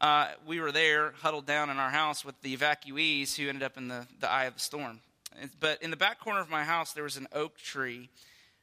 uh, 0.00 0.28
we 0.46 0.60
were 0.60 0.72
there, 0.72 1.12
huddled 1.20 1.46
down 1.46 1.68
in 1.70 1.76
our 1.76 1.90
house 1.90 2.24
with 2.24 2.40
the 2.42 2.56
evacuees 2.56 3.36
who 3.36 3.48
ended 3.48 3.62
up 3.62 3.76
in 3.76 3.88
the, 3.88 4.06
the 4.18 4.30
eye 4.30 4.44
of 4.44 4.54
the 4.54 4.60
storm. 4.60 5.00
But 5.60 5.82
in 5.82 5.90
the 5.90 5.96
back 5.96 6.20
corner 6.20 6.40
of 6.40 6.48
my 6.48 6.64
house, 6.64 6.92
there 6.92 7.04
was 7.04 7.16
an 7.16 7.28
oak 7.32 7.58
tree 7.58 8.08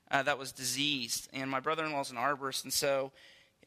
uh, 0.09 0.23
that 0.23 0.37
was 0.37 0.51
diseased, 0.51 1.29
and 1.33 1.49
my 1.49 1.59
brother 1.59 1.85
in 1.85 1.91
law 1.91 2.01
is 2.01 2.11
an 2.11 2.17
arborist, 2.17 2.63
and 2.63 2.73
so 2.73 3.11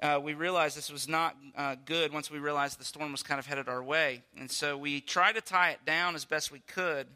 uh, 0.03 0.19
we 0.23 0.35
realized 0.35 0.77
this 0.77 0.91
was 0.91 1.09
not 1.09 1.37
uh, 1.57 1.77
good 1.85 2.13
once 2.13 2.31
we 2.31 2.39
realized 2.39 2.81
the 2.81 2.85
storm 2.85 3.13
was 3.13 3.23
kind 3.23 3.39
of 3.39 3.47
headed 3.47 3.69
our 3.69 3.83
way. 3.83 4.23
And 4.39 4.51
so 4.51 4.77
we 4.79 5.01
tried 5.01 5.35
to 5.35 5.43
tie 5.43 5.71
it 5.71 5.85
down 5.85 6.15
as 6.15 6.25
best 6.25 6.51
we 6.51 6.61
could, 6.61 7.07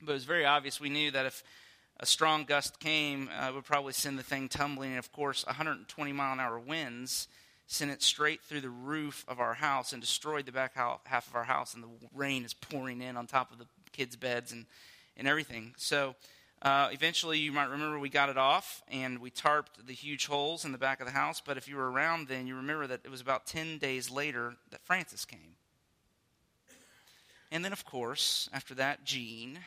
but 0.00 0.12
it 0.12 0.14
was 0.14 0.24
very 0.24 0.44
obvious. 0.44 0.80
We 0.80 0.90
knew 0.90 1.10
that 1.10 1.26
if 1.26 1.42
a 1.98 2.06
strong 2.06 2.44
gust 2.44 2.78
came, 2.78 3.28
uh, 3.36 3.48
it 3.48 3.54
would 3.54 3.64
probably 3.64 3.92
send 3.92 4.16
the 4.16 4.22
thing 4.22 4.48
tumbling. 4.48 4.90
And 4.90 4.98
of 4.98 5.10
course, 5.10 5.44
120 5.46 6.12
mile 6.12 6.32
an 6.32 6.40
hour 6.40 6.58
winds 6.58 7.26
sent 7.68 7.90
it 7.90 8.02
straight 8.02 8.42
through 8.42 8.62
the 8.62 8.70
roof 8.70 9.24
of 9.28 9.40
our 9.40 9.52
house 9.52 9.92
and 9.92 10.00
destroyed 10.00 10.46
the 10.46 10.52
back 10.52 10.74
half 10.74 11.28
of 11.28 11.36
our 11.36 11.44
house. 11.44 11.74
And 11.74 11.84
the 11.84 11.88
rain 12.14 12.44
is 12.44 12.54
pouring 12.54 13.02
in 13.02 13.16
on 13.16 13.26
top 13.26 13.52
of 13.52 13.58
the 13.58 13.66
kids' 13.92 14.16
beds 14.16 14.52
and, 14.52 14.64
and 15.18 15.28
everything. 15.28 15.74
So 15.76 16.16
uh, 16.62 16.88
eventually, 16.90 17.38
you 17.38 17.52
might 17.52 17.68
remember 17.68 17.98
we 17.98 18.08
got 18.08 18.30
it 18.30 18.38
off 18.38 18.82
and 18.90 19.18
we 19.18 19.30
tarped 19.30 19.86
the 19.86 19.92
huge 19.92 20.26
holes 20.26 20.64
in 20.64 20.72
the 20.72 20.78
back 20.78 21.00
of 21.00 21.06
the 21.06 21.12
house. 21.12 21.42
But 21.44 21.58
if 21.58 21.68
you 21.68 21.76
were 21.76 21.90
around 21.90 22.26
then, 22.26 22.46
you 22.46 22.56
remember 22.56 22.86
that 22.86 23.02
it 23.04 23.10
was 23.10 23.20
about 23.20 23.46
10 23.46 23.76
days 23.76 24.10
later 24.10 24.54
that 24.70 24.80
Frances 24.80 25.26
came. 25.26 25.56
And 27.52 27.62
then, 27.62 27.72
of 27.72 27.84
course, 27.84 28.48
after 28.50 28.74
that, 28.76 29.04
Jeanne. 29.04 29.58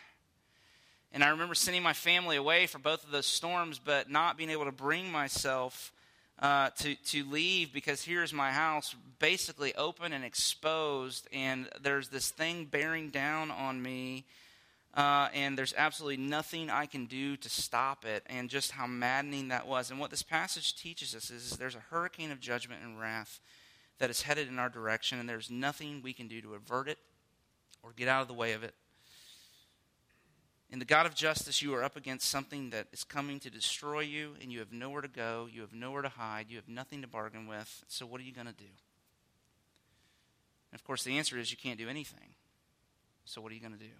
And 1.14 1.24
I 1.24 1.30
remember 1.30 1.54
sending 1.54 1.84
my 1.84 1.94
family 1.94 2.36
away 2.36 2.66
for 2.66 2.80
both 2.80 3.04
of 3.04 3.12
those 3.12 3.28
storms, 3.28 3.80
but 3.80 4.10
not 4.10 4.38
being 4.38 4.50
able 4.50 4.66
to 4.66 4.72
bring 4.72 5.12
myself 5.12 5.94
uh, 6.42 6.70
to, 6.72 6.96
to 6.96 7.24
leave 7.30 7.72
because 7.72 8.04
here's 8.04 8.34
my 8.34 8.52
house 8.52 8.96
basically 9.20 9.76
open 9.76 10.14
and 10.14 10.26
exposed, 10.26 11.28
and 11.32 11.70
there's 11.82 12.10
this 12.10 12.32
thing 12.32 12.66
bearing 12.66 13.10
down 13.10 13.52
on 13.52 13.82
me 13.82 14.26
uh, 14.94 15.30
and 15.34 15.58
there's 15.58 15.74
absolutely 15.78 16.18
nothing 16.18 16.70
I 16.70 16.86
can 16.86 17.06
do 17.06 17.38
to 17.38 17.50
stop 17.50 18.04
it, 18.04 18.24
and 18.28 18.50
just 18.50 18.72
how 18.72 18.88
maddening 18.88 19.48
that 19.48 19.66
was. 19.66 19.90
And 19.90 20.00
what 20.00 20.10
this 20.10 20.24
passage 20.24 20.76
teaches 20.76 21.16
us 21.16 21.30
is, 21.30 21.52
is 21.52 21.58
there's 21.58 21.76
a 21.76 21.84
hurricane 21.90 22.32
of 22.32 22.42
judgment 22.42 22.84
and 22.84 23.00
wrath 23.00 23.40
that 24.00 24.10
is 24.10 24.24
headed 24.24 24.50
in 24.50 24.60
our 24.60 24.70
direction, 24.70 25.20
and 25.20 25.30
there's 25.30 25.50
nothing 25.50 26.02
we 26.04 26.12
can 26.12 26.28
do 26.28 26.42
to 26.42 26.56
avert 26.56 26.90
it 26.90 26.98
or 27.82 27.94
get 27.96 28.10
out 28.10 28.22
of 28.22 28.28
the 28.28 28.34
way 28.34 28.52
of 28.52 28.64
it. 28.64 28.74
In 30.72 30.80
the 30.80 30.86
God 30.86 31.06
of 31.06 31.14
justice, 31.14 31.62
you 31.62 31.74
are 31.76 31.84
up 31.84 31.98
against 31.98 32.30
something 32.30 32.70
that 32.70 32.88
is 32.94 33.04
coming 33.04 33.42
to 33.42 33.50
destroy 33.50 34.00
you, 34.00 34.36
and 34.42 34.54
you 34.54 34.60
have 34.60 34.72
nowhere 34.72 35.02
to 35.02 35.10
go, 35.10 35.50
you 35.52 35.60
have 35.62 35.74
nowhere 35.74 36.02
to 36.02 36.10
hide, 36.10 36.46
you 36.50 36.56
have 36.56 36.70
nothing 36.70 37.02
to 37.02 37.08
bargain 37.08 37.46
with. 37.46 37.84
So, 37.90 38.06
what 38.06 38.22
are 38.22 38.24
you 38.24 38.32
going 38.32 38.48
to 38.48 38.54
do? 38.54 38.64
And 40.72 40.80
of 40.80 40.86
course, 40.86 41.04
the 41.04 41.18
answer 41.18 41.38
is 41.38 41.52
you 41.52 41.58
can't 41.58 41.78
do 41.78 41.90
anything. 41.90 42.30
So, 43.26 43.42
what 43.42 43.52
are 43.52 43.56
you 43.56 43.62
going 43.62 43.74
to 43.74 43.80
do? 43.80 43.92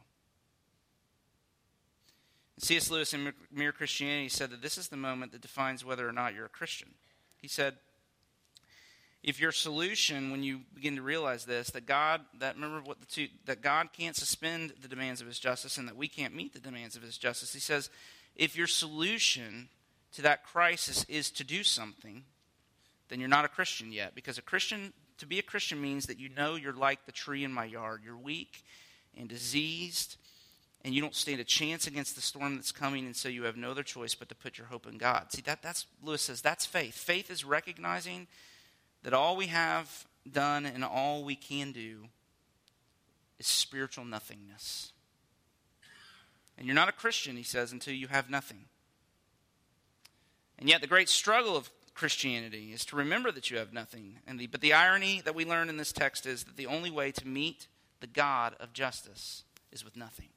C.S. 2.60 2.90
Lewis 2.90 3.14
in 3.14 3.34
Mere 3.52 3.72
Christianity 3.74 4.30
said 4.30 4.52
that 4.52 4.62
this 4.62 4.78
is 4.78 4.88
the 4.88 4.98
moment 4.98 5.34
that 5.34 5.42
defines 5.42 5.84
whether 5.84 6.08
or 6.08 6.14
not 6.14 6.34
you're 6.34 6.46
a 6.46 6.50
Christian. 6.50 6.90
He 7.38 7.48
said, 7.48 7.76
if 9.24 9.40
your 9.40 9.52
solution, 9.52 10.32
when 10.32 10.42
you 10.42 10.62
begin 10.74 10.96
to 10.96 11.02
realize 11.02 11.46
this, 11.46 11.70
that 11.72 11.86
God, 11.86 12.22
that 12.40 12.56
remember 12.56 12.82
what 12.82 13.00
the 13.00 13.06
two, 13.06 13.28
that 13.46 13.62
God 13.62 13.90
can't 13.94 14.16
suspend 14.16 14.74
the 14.82 14.88
demands 14.88 15.22
of 15.22 15.28
His 15.28 15.40
justice, 15.40 15.78
and 15.78 15.88
that 15.88 15.96
we 15.96 16.08
can't 16.08 16.36
meet 16.36 16.54
the 16.54 16.60
demands 16.60 16.96
of 16.96 17.04
His 17.04 17.18
justice. 17.18 17.54
He 17.54 17.60
says, 17.60 17.90
if 18.36 18.56
your 18.56 18.68
solution 18.68 19.70
to 20.14 20.22
that 20.24 20.44
crisis 20.44 21.06
is 21.08 21.30
to 21.32 21.44
do 21.44 21.64
something, 21.64 22.24
then 23.10 23.20
you're 23.20 23.30
not 23.30 23.46
a 23.46 23.50
Christian 23.50 23.92
yet, 23.92 24.16
because 24.16 24.38
a 24.38 24.42
Christian, 24.42 24.94
to 25.20 25.26
be 25.26 25.38
a 25.38 25.44
Christian 25.44 25.82
means 25.82 26.08
that 26.08 26.20
you 26.20 26.30
know 26.30 26.56
you're 26.56 26.74
like 26.74 27.06
the 27.06 27.12
tree 27.12 27.44
in 27.44 27.54
my 27.54 27.66
yard. 27.66 28.02
You're 28.04 28.18
weak 28.18 28.64
and 29.16 29.28
diseased 29.28 30.18
and 30.84 30.94
you 30.94 31.02
don't 31.02 31.16
stand 31.16 31.40
a 31.40 31.44
chance 31.44 31.88
against 31.88 32.16
the 32.16 32.22
storm 32.22 32.56
that's 32.56 32.72
coming, 32.72 33.06
and 33.06 33.16
so 33.16 33.30
you 33.30 33.44
have 33.44 33.56
no 33.56 33.72
other 33.72 33.84
choice 33.84 34.16
but 34.16 34.30
to 34.30 34.36
put 34.36 34.58
your 34.58 34.68
hope 34.68 34.88
in 34.88 34.98
God. 34.98 35.32
See, 35.32 35.42
that, 35.44 35.62
that's, 35.62 35.86
Lewis 36.04 36.24
says, 36.24 36.42
that's 36.42 36.66
faith. 36.66 36.96
Faith 36.96 37.30
is 37.30 37.46
recognizing 37.46 38.28
that 39.04 39.14
all 39.14 39.36
we 39.36 39.48
have 39.48 40.08
done 40.30 40.66
and 40.66 40.84
all 40.84 41.24
we 41.24 41.36
can 41.36 41.72
do 41.72 42.08
is 43.40 43.48
spiritual 43.48 44.06
nothingness. 44.06 44.94
And 46.58 46.68
you're 46.68 46.76
not 46.76 46.90
a 46.90 46.94
Christian, 46.94 47.38
he 47.38 47.44
says, 47.44 47.72
until 47.72 47.94
you 47.94 48.08
have 48.08 48.30
nothing. 48.30 48.66
And 50.60 50.70
yet, 50.70 50.82
the 50.82 50.88
great 50.88 51.10
struggle 51.10 51.58
of 51.58 51.72
Christianity 51.96 52.72
is 52.72 52.86
to 52.86 52.96
remember 52.96 53.32
that 53.32 53.50
you 53.50 53.58
have 53.58 53.74
nothing. 53.74 54.20
And 54.28 54.40
the, 54.40 54.48
but 54.48 54.62
the 54.62 54.74
irony 54.74 55.22
that 55.26 55.34
we 55.34 55.44
learn 55.44 55.70
in 55.70 55.78
this 55.78 55.92
text 55.92 56.28
is 56.28 56.44
that 56.44 56.58
the 56.58 56.68
only 56.68 56.92
way 56.92 57.12
to 57.14 57.28
meet 57.28 57.68
the 58.00 58.08
God 58.08 58.56
of 58.60 58.74
justice 58.74 59.44
is 59.72 59.84
with 59.84 59.96
nothing. 59.96 60.30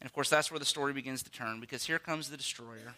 And 0.00 0.06
of 0.06 0.12
course, 0.12 0.30
that's 0.30 0.50
where 0.50 0.60
the 0.60 0.64
story 0.64 0.92
begins 0.92 1.22
to 1.24 1.30
turn 1.30 1.60
because 1.60 1.84
here 1.84 1.98
comes 1.98 2.28
the 2.28 2.36
destroyer 2.36 2.94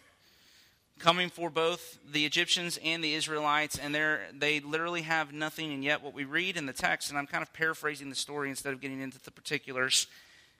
coming 0.99 1.29
for 1.29 1.49
both 1.49 1.99
the 2.11 2.25
Egyptians 2.25 2.79
and 2.83 3.03
the 3.03 3.13
Israelites, 3.13 3.77
and 3.77 3.95
they 3.95 4.59
literally 4.59 5.03
have 5.03 5.33
nothing. 5.33 5.71
And 5.73 5.83
yet, 5.83 6.03
what 6.03 6.13
we 6.13 6.23
read 6.23 6.57
in 6.57 6.65
the 6.65 6.73
text, 6.73 7.09
and 7.09 7.17
I'm 7.17 7.27
kind 7.27 7.41
of 7.41 7.53
paraphrasing 7.53 8.09
the 8.09 8.15
story 8.15 8.49
instead 8.49 8.73
of 8.73 8.81
getting 8.81 9.01
into 9.01 9.19
the 9.19 9.31
particulars, 9.31 10.07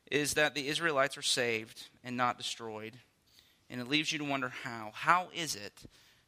is 0.09 0.35
that 0.35 0.55
the 0.55 0.67
Israelites 0.67 1.17
are 1.17 1.21
saved 1.21 1.87
and 2.03 2.15
not 2.15 2.37
destroyed. 2.37 2.93
And 3.69 3.81
it 3.81 3.89
leaves 3.89 4.11
you 4.13 4.19
to 4.19 4.25
wonder 4.25 4.49
how. 4.63 4.91
How 4.93 5.27
is 5.33 5.55
it 5.55 5.73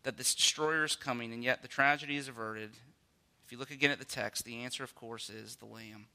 that 0.03 0.17
this 0.17 0.35
destroyer 0.35 0.83
is 0.83 0.95
coming, 0.95 1.31
and 1.31 1.43
yet 1.43 1.61
the 1.61 1.67
tragedy 1.67 2.17
is 2.17 2.27
averted? 2.27 2.71
If 3.45 3.51
you 3.51 3.57
look 3.57 3.71
again 3.71 3.91
at 3.91 3.99
the 3.99 4.05
text, 4.05 4.43
the 4.43 4.63
answer, 4.63 4.83
of 4.83 4.95
course, 4.95 5.29
is 5.29 5.55
the 5.55 5.65
Lamb. 5.65 6.07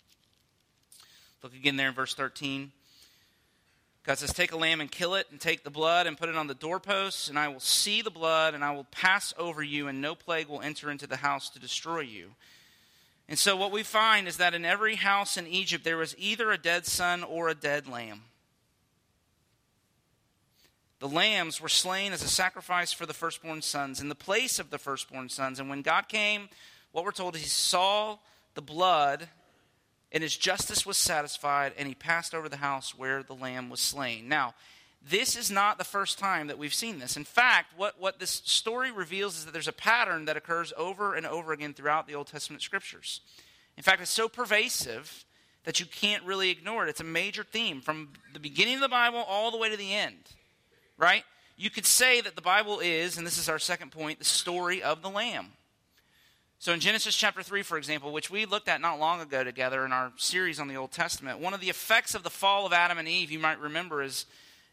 Look 1.43 1.55
again 1.55 1.77
there 1.77 1.89
in 1.89 1.95
verse 1.95 2.15
13. 2.15 2.73
God 4.05 4.19
says, 4.19 4.33
Take 4.33 4.53
a 4.53 4.57
lamb 4.57 4.81
and 4.81 4.91
kill 4.91 5.15
it, 5.15 5.27
and 5.31 5.41
take 5.41 5.65
the 5.65 5.71
blood 5.71 6.07
and 6.07 6.17
put 6.17 6.29
it 6.29 6.37
on 6.37 6.47
the 6.47 6.55
doorposts, 6.55 7.29
and 7.29 7.39
I 7.39 7.49
will 7.49 7.61
see 7.61 8.03
the 8.03 8.11
blood, 8.11 8.55
and 8.55 8.63
I 8.63 8.71
will 8.73 8.85
pass 8.85 9.33
over 9.39 9.63
you, 9.63 9.89
and 9.89 10.01
no 10.01 10.15
plague 10.15 10.49
will 10.49 10.61
enter 10.61 10.91
into 10.91 11.07
the 11.07 11.17
house 11.17 11.49
to 11.51 11.59
destroy 11.59 12.01
you. 12.01 12.33
And 13.29 13.39
so, 13.39 13.57
what 13.57 13.73
we 13.73 13.83
find 13.83 14.29
is 14.29 14.37
that 14.37 14.53
in 14.53 14.67
every 14.67 14.97
house 14.97 15.39
in 15.39 15.47
Egypt, 15.47 15.85
there 15.85 15.97
was 15.97 16.15
either 16.19 16.53
a 16.53 16.59
dead 16.59 16.85
son 16.85 17.25
or 17.25 17.49
a 17.49 17.55
dead 17.55 17.89
lamb. 17.89 18.23
The 21.01 21.09
lambs 21.09 21.61
were 21.61 21.69
slain 21.69 22.13
as 22.13 22.23
a 22.23 22.29
sacrifice 22.29 22.93
for 22.93 23.07
the 23.07 23.15
firstborn 23.15 23.63
sons 23.63 24.01
in 24.01 24.09
the 24.09 24.15
place 24.15 24.59
of 24.59 24.71
the 24.71 24.79
firstborn 24.79 25.29
sons. 25.31 25.59
And 25.59 25.69
when 25.69 25.83
God 25.83 26.09
came, 26.09 26.49
what 26.93 27.05
we're 27.05 27.13
told 27.13 27.35
is 27.35 27.43
he 27.43 27.49
saw 27.49 28.19
the 28.55 28.63
blood 28.63 29.29
and 30.15 30.23
his 30.23 30.37
justice 30.37 30.87
was 30.87 30.97
satisfied, 30.97 31.73
and 31.77 31.89
he 31.89 31.95
passed 31.95 32.35
over 32.35 32.49
the 32.49 32.59
house 32.59 32.97
where 32.97 33.25
the 33.25 33.35
lamb 33.35 33.69
was 33.69 33.81
slain. 33.81 34.29
Now, 34.29 34.55
this 35.07 35.37
is 35.37 35.51
not 35.51 35.77
the 35.77 35.85
first 35.85 36.21
time 36.21 36.47
that 36.47 36.57
we've 36.57 36.73
seen 36.73 37.01
this. 37.01 37.17
In 37.17 37.25
fact, 37.25 37.77
what, 37.77 38.01
what 38.01 38.21
this 38.21 38.31
story 38.45 38.93
reveals 38.93 39.37
is 39.37 39.45
that 39.45 39.51
there's 39.53 39.69
a 39.69 39.73
pattern 39.73 40.27
that 40.27 40.37
occurs 40.37 40.73
over 40.79 41.15
and 41.15 41.27
over 41.27 41.53
again 41.53 41.75
throughout 41.75 42.07
the 42.07 42.15
Old 42.15 42.29
Testament 42.29 42.63
scriptures. 42.63 43.21
In 43.77 43.83
fact, 43.83 44.01
it's 44.01 44.11
so 44.11 44.29
pervasive 44.29 45.25
that 45.65 45.81
you 45.81 45.87
can't 45.87 46.23
really 46.23 46.49
ignore 46.49 46.87
it. 46.87 46.91
It's 46.91 47.01
a 47.01 47.05
major 47.05 47.43
theme 47.43 47.81
from 47.81 48.11
the 48.33 48.39
beginning 48.39 48.77
of 48.77 48.81
the 48.83 48.89
Bible 48.89 49.25
all 49.29 49.51
the 49.51 49.59
way 49.59 49.69
to 49.69 49.77
the 49.77 49.95
end, 49.95 50.21
right? 50.97 51.25
You 51.57 51.71
could 51.71 51.87
say 51.87 52.21
that 52.21 52.37
the 52.37 52.43
Bible 52.43 52.79
is, 52.79 53.19
and 53.19 53.27
this 53.27 53.37
is 53.37 53.49
our 53.49 53.59
second 53.59 53.91
point, 53.91 54.21
the 54.21 54.25
story 54.25 54.81
of 54.81 55.03
the 55.03 55.11
Lamb. 55.11 55.49
So 56.65 56.73
in 56.73 56.81
Genesis 56.81 57.15
chapter 57.15 57.43
3, 57.43 57.61
for 57.61 57.77
example, 57.77 58.11
which 58.11 58.31
we 58.31 58.47
looked 58.47 58.69
at 58.69 58.81
not 58.81 58.99
long 58.99 59.21
ago 59.21 59.45
together 59.45 59.85
in 59.85 59.93
our 59.93 60.13
series 60.17 60.59
on 60.59 60.67
the 60.67 60.77
Old 60.77 60.93
Testament, 60.93 61.39
one 61.39 61.53
of 61.53 61.61
the 61.61 61.69
effects 61.69 62.15
of 62.15 62.23
the 62.23 62.31
fall 62.31 62.65
of 62.65 62.73
Adam 62.73 62.97
and 62.97 63.07
Eve, 63.07 63.31
you 63.31 63.39
might 63.39 63.61
remember, 63.61 64.03
is, 64.03 64.25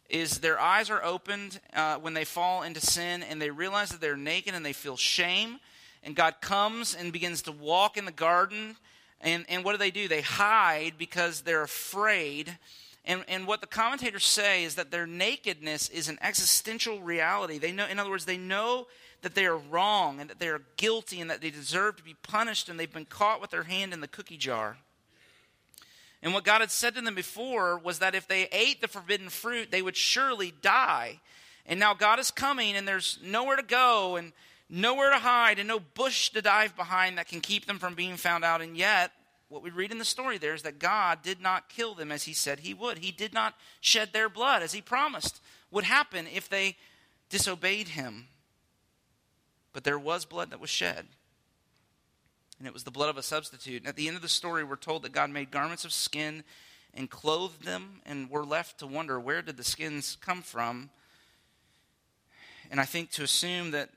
is 0.10 0.40
their 0.40 0.58
eyes 0.58 0.90
are 0.90 1.04
opened 1.04 1.60
uh, 1.74 1.98
when 1.98 2.14
they 2.14 2.24
fall 2.24 2.64
into 2.64 2.80
sin 2.80 3.24
and 3.24 3.42
they 3.42 3.50
realize 3.50 3.90
that 3.90 4.00
they're 4.00 4.16
naked 4.16 4.56
and 4.56 4.66
they 4.66 4.72
feel 4.72 4.96
shame. 4.96 5.60
And 6.02 6.16
God 6.16 6.36
comes 6.40 6.96
and 6.96 7.12
begins 7.12 7.42
to 7.42 7.52
walk 7.52 7.98
in 7.98 8.06
the 8.06 8.14
garden. 8.14 8.78
And, 9.20 9.44
and 9.50 9.66
what 9.66 9.74
do 9.74 9.78
they 9.78 9.92
do? 9.92 10.08
They 10.08 10.22
hide 10.22 10.94
because 10.98 11.42
they're 11.42 11.62
afraid 11.62 12.58
And, 13.04 13.26
and 13.28 13.48
what 13.48 13.62
the 13.62 13.68
commentators 13.68 14.26
say 14.26 14.64
is 14.64 14.76
that 14.76 14.92
their 14.92 15.08
nakedness 15.08 15.90
is 15.90 16.08
an 16.08 16.20
existential 16.22 17.02
reality. 17.02 17.58
They 17.58 17.72
know, 17.72 17.88
in 17.88 18.00
other 18.00 18.12
words, 18.12 18.26
they 18.26 18.38
know 18.38 18.88
that 19.22 19.36
they 19.36 19.46
are 19.46 19.58
wrong 19.58 20.20
and 20.20 20.30
that 20.30 20.40
they 20.40 20.50
are 20.50 20.62
guilty 20.78 21.22
and 21.22 21.30
that 21.30 21.42
they 21.42 21.50
deserve 21.50 21.98
to 21.98 22.04
be 22.04 22.16
punished 22.24 22.70
and 22.70 22.80
they've 22.80 22.92
been 22.92 23.06
caught 23.06 23.42
with 23.42 23.52
their 23.52 23.64
hand 23.64 23.94
in 23.94 24.02
the 24.02 24.08
cookie 24.08 24.38
jar. 24.38 24.78
And 26.24 26.34
what 26.34 26.44
God 26.44 26.62
had 26.62 26.72
said 26.72 26.96
to 26.96 27.02
them 27.02 27.16
before 27.16 27.78
was 27.78 28.00
that 28.00 28.16
if 28.16 28.28
they 28.28 28.48
ate 28.52 28.82
the 28.82 28.88
forbidden 28.88 29.30
fruit, 29.30 29.72
they 29.72 29.82
would 29.82 29.98
surely 29.98 30.54
die. 30.62 31.20
And 31.66 31.80
now 31.80 31.94
God 31.94 32.20
is 32.20 32.32
coming 32.32 32.76
and 32.76 32.88
there's 32.88 33.20
nowhere 33.24 33.56
to 33.56 33.64
go 33.64 34.16
and 34.16 34.32
nowhere 34.70 35.12
to 35.12 35.20
hide 35.20 35.60
and 35.60 35.68
no 35.68 35.80
bush 35.80 36.30
to 36.30 36.42
dive 36.42 36.76
behind 36.76 37.18
that 37.18 37.28
can 37.28 37.42
keep 37.42 37.66
them 37.66 37.80
from 37.80 37.96
being 37.96 38.18
found 38.18 38.44
out. 38.44 38.62
And 38.62 38.78
yet, 38.78 39.12
what 39.50 39.64
we 39.64 39.70
read 39.70 39.92
in 39.92 39.98
the 39.98 40.06
story 40.06 40.38
there 40.38 40.54
is 40.54 40.62
that 40.64 40.80
God 40.80 41.22
did 41.22 41.42
not 41.42 41.70
kill 41.70 41.94
them 41.94 42.12
as 42.12 42.24
he 42.24 42.34
said 42.34 42.60
he 42.60 42.74
would. 42.74 43.00
He 43.00 43.12
did 43.12 43.34
not 43.34 43.56
shed 43.82 44.14
their 44.14 44.30
blood 44.30 44.64
as 44.64 44.74
he 44.74 44.82
promised 44.82 45.42
would 45.72 45.84
happen 45.84 46.28
if 46.34 46.48
they 46.48 46.78
disobeyed 47.30 47.90
him. 47.90 48.28
But 49.74 49.84
there 49.84 50.00
was 50.00 50.26
blood 50.26 50.52
that 50.52 50.60
was 50.60 50.70
shed. 50.70 51.06
And 52.58 52.68
it 52.68 52.74
was 52.74 52.84
the 52.84 52.92
blood 52.92 53.10
of 53.10 53.18
a 53.18 53.24
substitute. 53.24 53.82
And 53.82 53.88
at 53.88 53.96
the 53.96 54.08
end 54.08 54.16
of 54.16 54.22
the 54.22 54.30
story, 54.30 54.64
we're 54.64 54.76
told 54.76 55.04
that 55.04 55.12
God 55.12 55.30
made 55.30 55.50
garments 55.50 55.86
of 55.86 55.94
skin 55.94 56.44
and 56.94 57.10
clothed 57.10 57.64
them, 57.64 58.02
and 58.06 58.30
we're 58.30 58.44
left 58.44 58.80
to 58.80 58.88
wonder 58.88 59.20
where 59.20 59.42
did 59.42 59.58
the 59.58 59.64
skins 59.64 60.18
come 60.20 60.42
from? 60.42 60.90
And 62.70 62.80
I 62.80 62.86
think 62.86 63.12
to 63.12 63.24
assume 63.24 63.72
that 63.72 63.90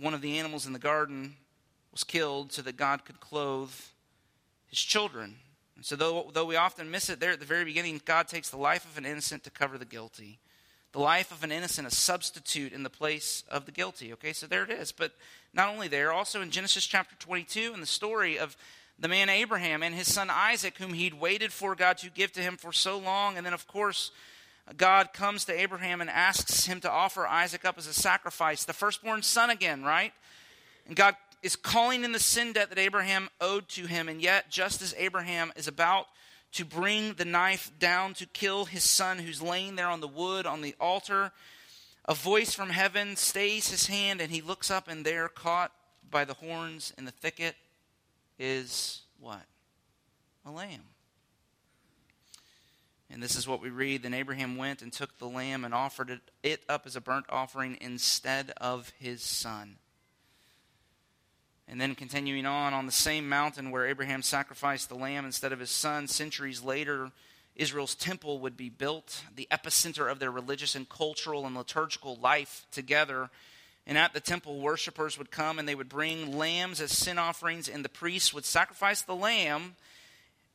one 0.00 0.14
of 0.14 0.20
the 0.20 0.38
animals 0.38 0.66
in 0.66 0.72
the 0.72 0.78
garden 0.78 1.36
was 1.92 2.04
killed 2.04 2.52
so 2.52 2.62
that 2.62 2.76
God 2.76 3.04
could 3.04 3.20
clothe 3.20 3.72
his 4.66 4.78
children. 4.78 5.36
And 5.76 5.84
so, 5.84 5.94
though, 5.96 6.30
though 6.32 6.44
we 6.44 6.56
often 6.56 6.90
miss 6.90 7.08
it 7.08 7.20
there 7.20 7.32
at 7.32 7.40
the 7.40 7.46
very 7.46 7.64
beginning, 7.64 8.00
God 8.04 8.28
takes 8.28 8.50
the 8.50 8.56
life 8.56 8.84
of 8.84 8.98
an 8.98 9.06
innocent 9.06 9.44
to 9.44 9.50
cover 9.50 9.78
the 9.78 9.84
guilty. 9.84 10.40
The 10.92 11.00
life 11.00 11.30
of 11.30 11.44
an 11.44 11.52
innocent, 11.52 11.86
a 11.86 11.90
substitute 11.90 12.72
in 12.72 12.82
the 12.82 12.90
place 12.90 13.44
of 13.50 13.66
the 13.66 13.72
guilty. 13.72 14.12
Okay, 14.14 14.32
so 14.32 14.46
there 14.46 14.64
it 14.64 14.70
is. 14.70 14.90
But 14.90 15.12
not 15.52 15.68
only 15.68 15.88
there, 15.88 16.12
also 16.12 16.40
in 16.40 16.50
Genesis 16.50 16.86
chapter 16.86 17.14
22, 17.16 17.72
in 17.74 17.80
the 17.80 17.86
story 17.86 18.38
of 18.38 18.56
the 18.98 19.08
man 19.08 19.28
Abraham 19.28 19.82
and 19.82 19.94
his 19.94 20.12
son 20.12 20.28
Isaac, 20.30 20.78
whom 20.78 20.94
he'd 20.94 21.14
waited 21.14 21.52
for 21.52 21.74
God 21.74 21.98
to 21.98 22.10
give 22.10 22.32
to 22.32 22.40
him 22.40 22.56
for 22.56 22.72
so 22.72 22.98
long. 22.98 23.36
And 23.36 23.46
then, 23.46 23.52
of 23.52 23.66
course, 23.68 24.10
God 24.76 25.12
comes 25.12 25.44
to 25.44 25.58
Abraham 25.58 26.00
and 26.00 26.10
asks 26.10 26.66
him 26.66 26.80
to 26.80 26.90
offer 26.90 27.26
Isaac 27.26 27.64
up 27.64 27.78
as 27.78 27.86
a 27.86 27.92
sacrifice, 27.92 28.64
the 28.64 28.72
firstborn 28.72 29.22
son 29.22 29.50
again, 29.50 29.82
right? 29.82 30.12
And 30.86 30.96
God 30.96 31.14
is 31.42 31.54
calling 31.54 32.02
in 32.02 32.12
the 32.12 32.18
sin 32.18 32.52
debt 32.52 32.70
that 32.70 32.78
Abraham 32.78 33.28
owed 33.40 33.68
to 33.70 33.86
him. 33.86 34.08
And 34.08 34.20
yet, 34.20 34.50
just 34.50 34.82
as 34.82 34.94
Abraham 34.98 35.52
is 35.56 35.68
about 35.68 36.06
to 36.52 36.64
bring 36.64 37.14
the 37.14 37.24
knife 37.24 37.70
down 37.78 38.14
to 38.14 38.26
kill 38.26 38.64
his 38.64 38.84
son 38.84 39.18
who's 39.18 39.42
laying 39.42 39.76
there 39.76 39.88
on 39.88 40.00
the 40.00 40.08
wood 40.08 40.46
on 40.46 40.62
the 40.62 40.74
altar, 40.80 41.32
a 42.04 42.14
voice 42.14 42.54
from 42.54 42.70
heaven 42.70 43.16
stays 43.16 43.70
his 43.70 43.86
hand, 43.86 44.20
and 44.20 44.32
he 44.32 44.40
looks 44.40 44.70
up, 44.70 44.88
and 44.88 45.04
there, 45.04 45.28
caught 45.28 45.72
by 46.10 46.24
the 46.24 46.34
horns 46.34 46.92
in 46.96 47.04
the 47.04 47.10
thicket, 47.10 47.54
is 48.38 49.02
what? 49.20 49.44
A 50.46 50.50
lamb. 50.50 50.84
And 53.10 53.22
this 53.22 53.36
is 53.36 53.48
what 53.48 53.60
we 53.60 53.70
read. 53.70 54.02
Then 54.02 54.14
Abraham 54.14 54.56
went 54.56 54.82
and 54.82 54.92
took 54.92 55.18
the 55.18 55.28
lamb 55.28 55.64
and 55.64 55.74
offered 55.74 56.20
it, 56.42 56.62
up 56.68 56.86
as 56.86 56.96
a 56.96 57.00
burnt 57.00 57.26
offering 57.28 57.76
instead 57.80 58.52
of 58.58 58.92
his 58.98 59.22
son. 59.22 59.76
And 61.70 61.78
then 61.78 61.94
continuing 61.94 62.46
on, 62.46 62.72
on 62.72 62.86
the 62.86 62.92
same 62.92 63.28
mountain 63.28 63.70
where 63.70 63.86
Abraham 63.86 64.22
sacrificed 64.22 64.88
the 64.88 64.94
lamb 64.94 65.26
instead 65.26 65.52
of 65.52 65.60
his 65.60 65.70
son, 65.70 66.08
centuries 66.08 66.62
later, 66.62 67.10
Israel's 67.56 67.94
temple 67.94 68.38
would 68.38 68.56
be 68.56 68.70
built, 68.70 69.24
the 69.34 69.48
epicenter 69.50 70.10
of 70.10 70.18
their 70.18 70.30
religious 70.30 70.74
and 70.74 70.88
cultural 70.88 71.44
and 71.44 71.54
liturgical 71.54 72.16
life 72.16 72.66
together. 72.72 73.28
And 73.86 73.98
at 73.98 74.14
the 74.14 74.20
temple, 74.20 74.60
worshippers 74.60 75.18
would 75.18 75.30
come 75.30 75.58
and 75.58 75.68
they 75.68 75.74
would 75.74 75.88
bring 75.88 76.38
lambs 76.38 76.80
as 76.80 76.92
sin 76.92 77.18
offerings, 77.18 77.68
and 77.68 77.84
the 77.84 77.90
priests 77.90 78.32
would 78.32 78.46
sacrifice 78.46 79.02
the 79.02 79.14
lamb 79.14 79.76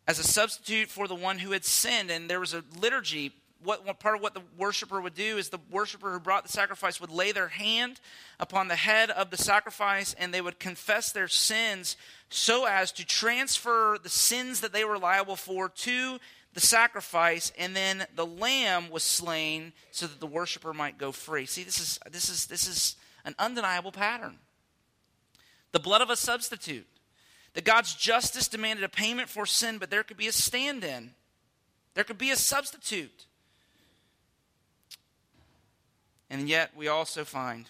as 0.08 0.18
a 0.18 0.24
substitute 0.24 0.90
for 0.90 1.08
the 1.08 1.16
one 1.16 1.40
who 1.40 1.52
had 1.52 1.66
sinned. 1.66 2.10
And 2.10 2.30
there 2.30 2.40
was 2.40 2.54
a 2.54 2.64
liturgy 2.80 3.34
what, 3.64 3.86
what, 3.86 4.00
part 4.00 4.16
of 4.16 4.22
what 4.22 4.34
the 4.34 4.42
worshiper 4.58 5.00
would 5.02 5.14
do 5.14 5.38
is 5.38 5.50
the 5.50 5.60
worshiper 5.72 6.12
who 6.12 6.20
brought 6.20 6.44
the 6.44 6.52
sacrifice 6.52 7.00
would 7.00 7.12
lay 7.12 7.32
their 7.32 7.48
hand 7.48 8.00
upon 8.40 8.68
the 8.68 8.76
head 8.76 9.10
of 9.10 9.30
the 9.30 9.38
sacrifice 9.38 10.14
and 10.20 10.34
they 10.34 10.42
would 10.42 10.60
confess 10.60 11.12
their 11.12 11.28
sins 11.28 11.98
so 12.30 12.66
as 12.66 12.92
to 12.92 13.06
transfer 13.06 13.98
the 14.02 14.10
sins 14.10 14.62
that 14.62 14.74
they 14.74 14.84
were 14.84 14.98
liable 14.98 15.36
for 15.36 15.70
to 15.70 16.20
the 16.54 16.60
sacrifice 16.60 17.52
and 17.58 17.76
then 17.76 18.06
the 18.16 18.26
lamb 18.26 18.90
was 18.90 19.04
slain 19.04 19.74
so 19.92 20.08
that 20.08 20.20
the 20.20 20.28
worshiper 20.28 20.74
might 20.74 20.98
go 20.98 21.12
free. 21.12 21.46
See 21.46 21.64
this 21.64 21.80
is 21.80 22.00
this 22.12 22.30
is 22.30 22.46
this 22.46 22.68
is 22.68 22.96
an 23.26 23.36
undeniable 23.40 23.92
pattern. 23.92 24.38
The 25.72 25.80
blood 25.80 26.02
of 26.02 26.10
a 26.10 26.16
substitute 26.16 26.88
that 27.54 27.66
god's 27.66 27.96
justice 27.96 28.48
demanded 28.48 28.84
a 28.84 28.90
payment 28.90 29.30
for 29.30 29.46
sin 29.46 29.78
but 29.78 29.90
there 29.90 30.04
could 30.04 30.18
be 30.18 30.28
a 30.28 30.32
stand-in. 30.32 31.12
There 31.96 32.04
could 32.04 32.18
be 32.18 32.32
a 32.32 32.36
substitute 32.36 33.26
and 36.34 36.50
yet, 36.50 36.72
we 36.76 36.88
also 36.88 37.24
find 37.24 37.70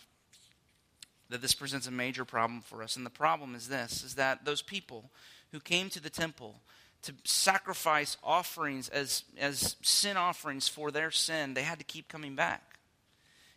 that 1.29 1.41
this 1.41 1.53
presents 1.53 1.85
a 1.85 1.91
major 1.91 2.23
problem 2.23 2.61
for 2.61 2.81
us. 2.81 2.95
And 2.95 3.05
the 3.05 3.09
problem 3.09 3.55
is 3.55 3.67
this 3.67 4.03
is 4.03 4.15
that 4.15 4.45
those 4.45 4.61
people 4.61 5.09
who 5.51 5.59
came 5.59 5.89
to 5.89 5.99
the 5.99 6.09
temple 6.09 6.61
to 7.01 7.13
sacrifice 7.25 8.15
offerings 8.23 8.87
as, 8.87 9.25
as 9.37 9.75
sin 9.81 10.15
offerings 10.15 10.69
for 10.69 10.91
their 10.91 11.11
sin, 11.11 11.53
they 11.53 11.63
had 11.63 11.79
to 11.79 11.83
keep 11.83 12.07
coming 12.07 12.35
back. 12.35 12.72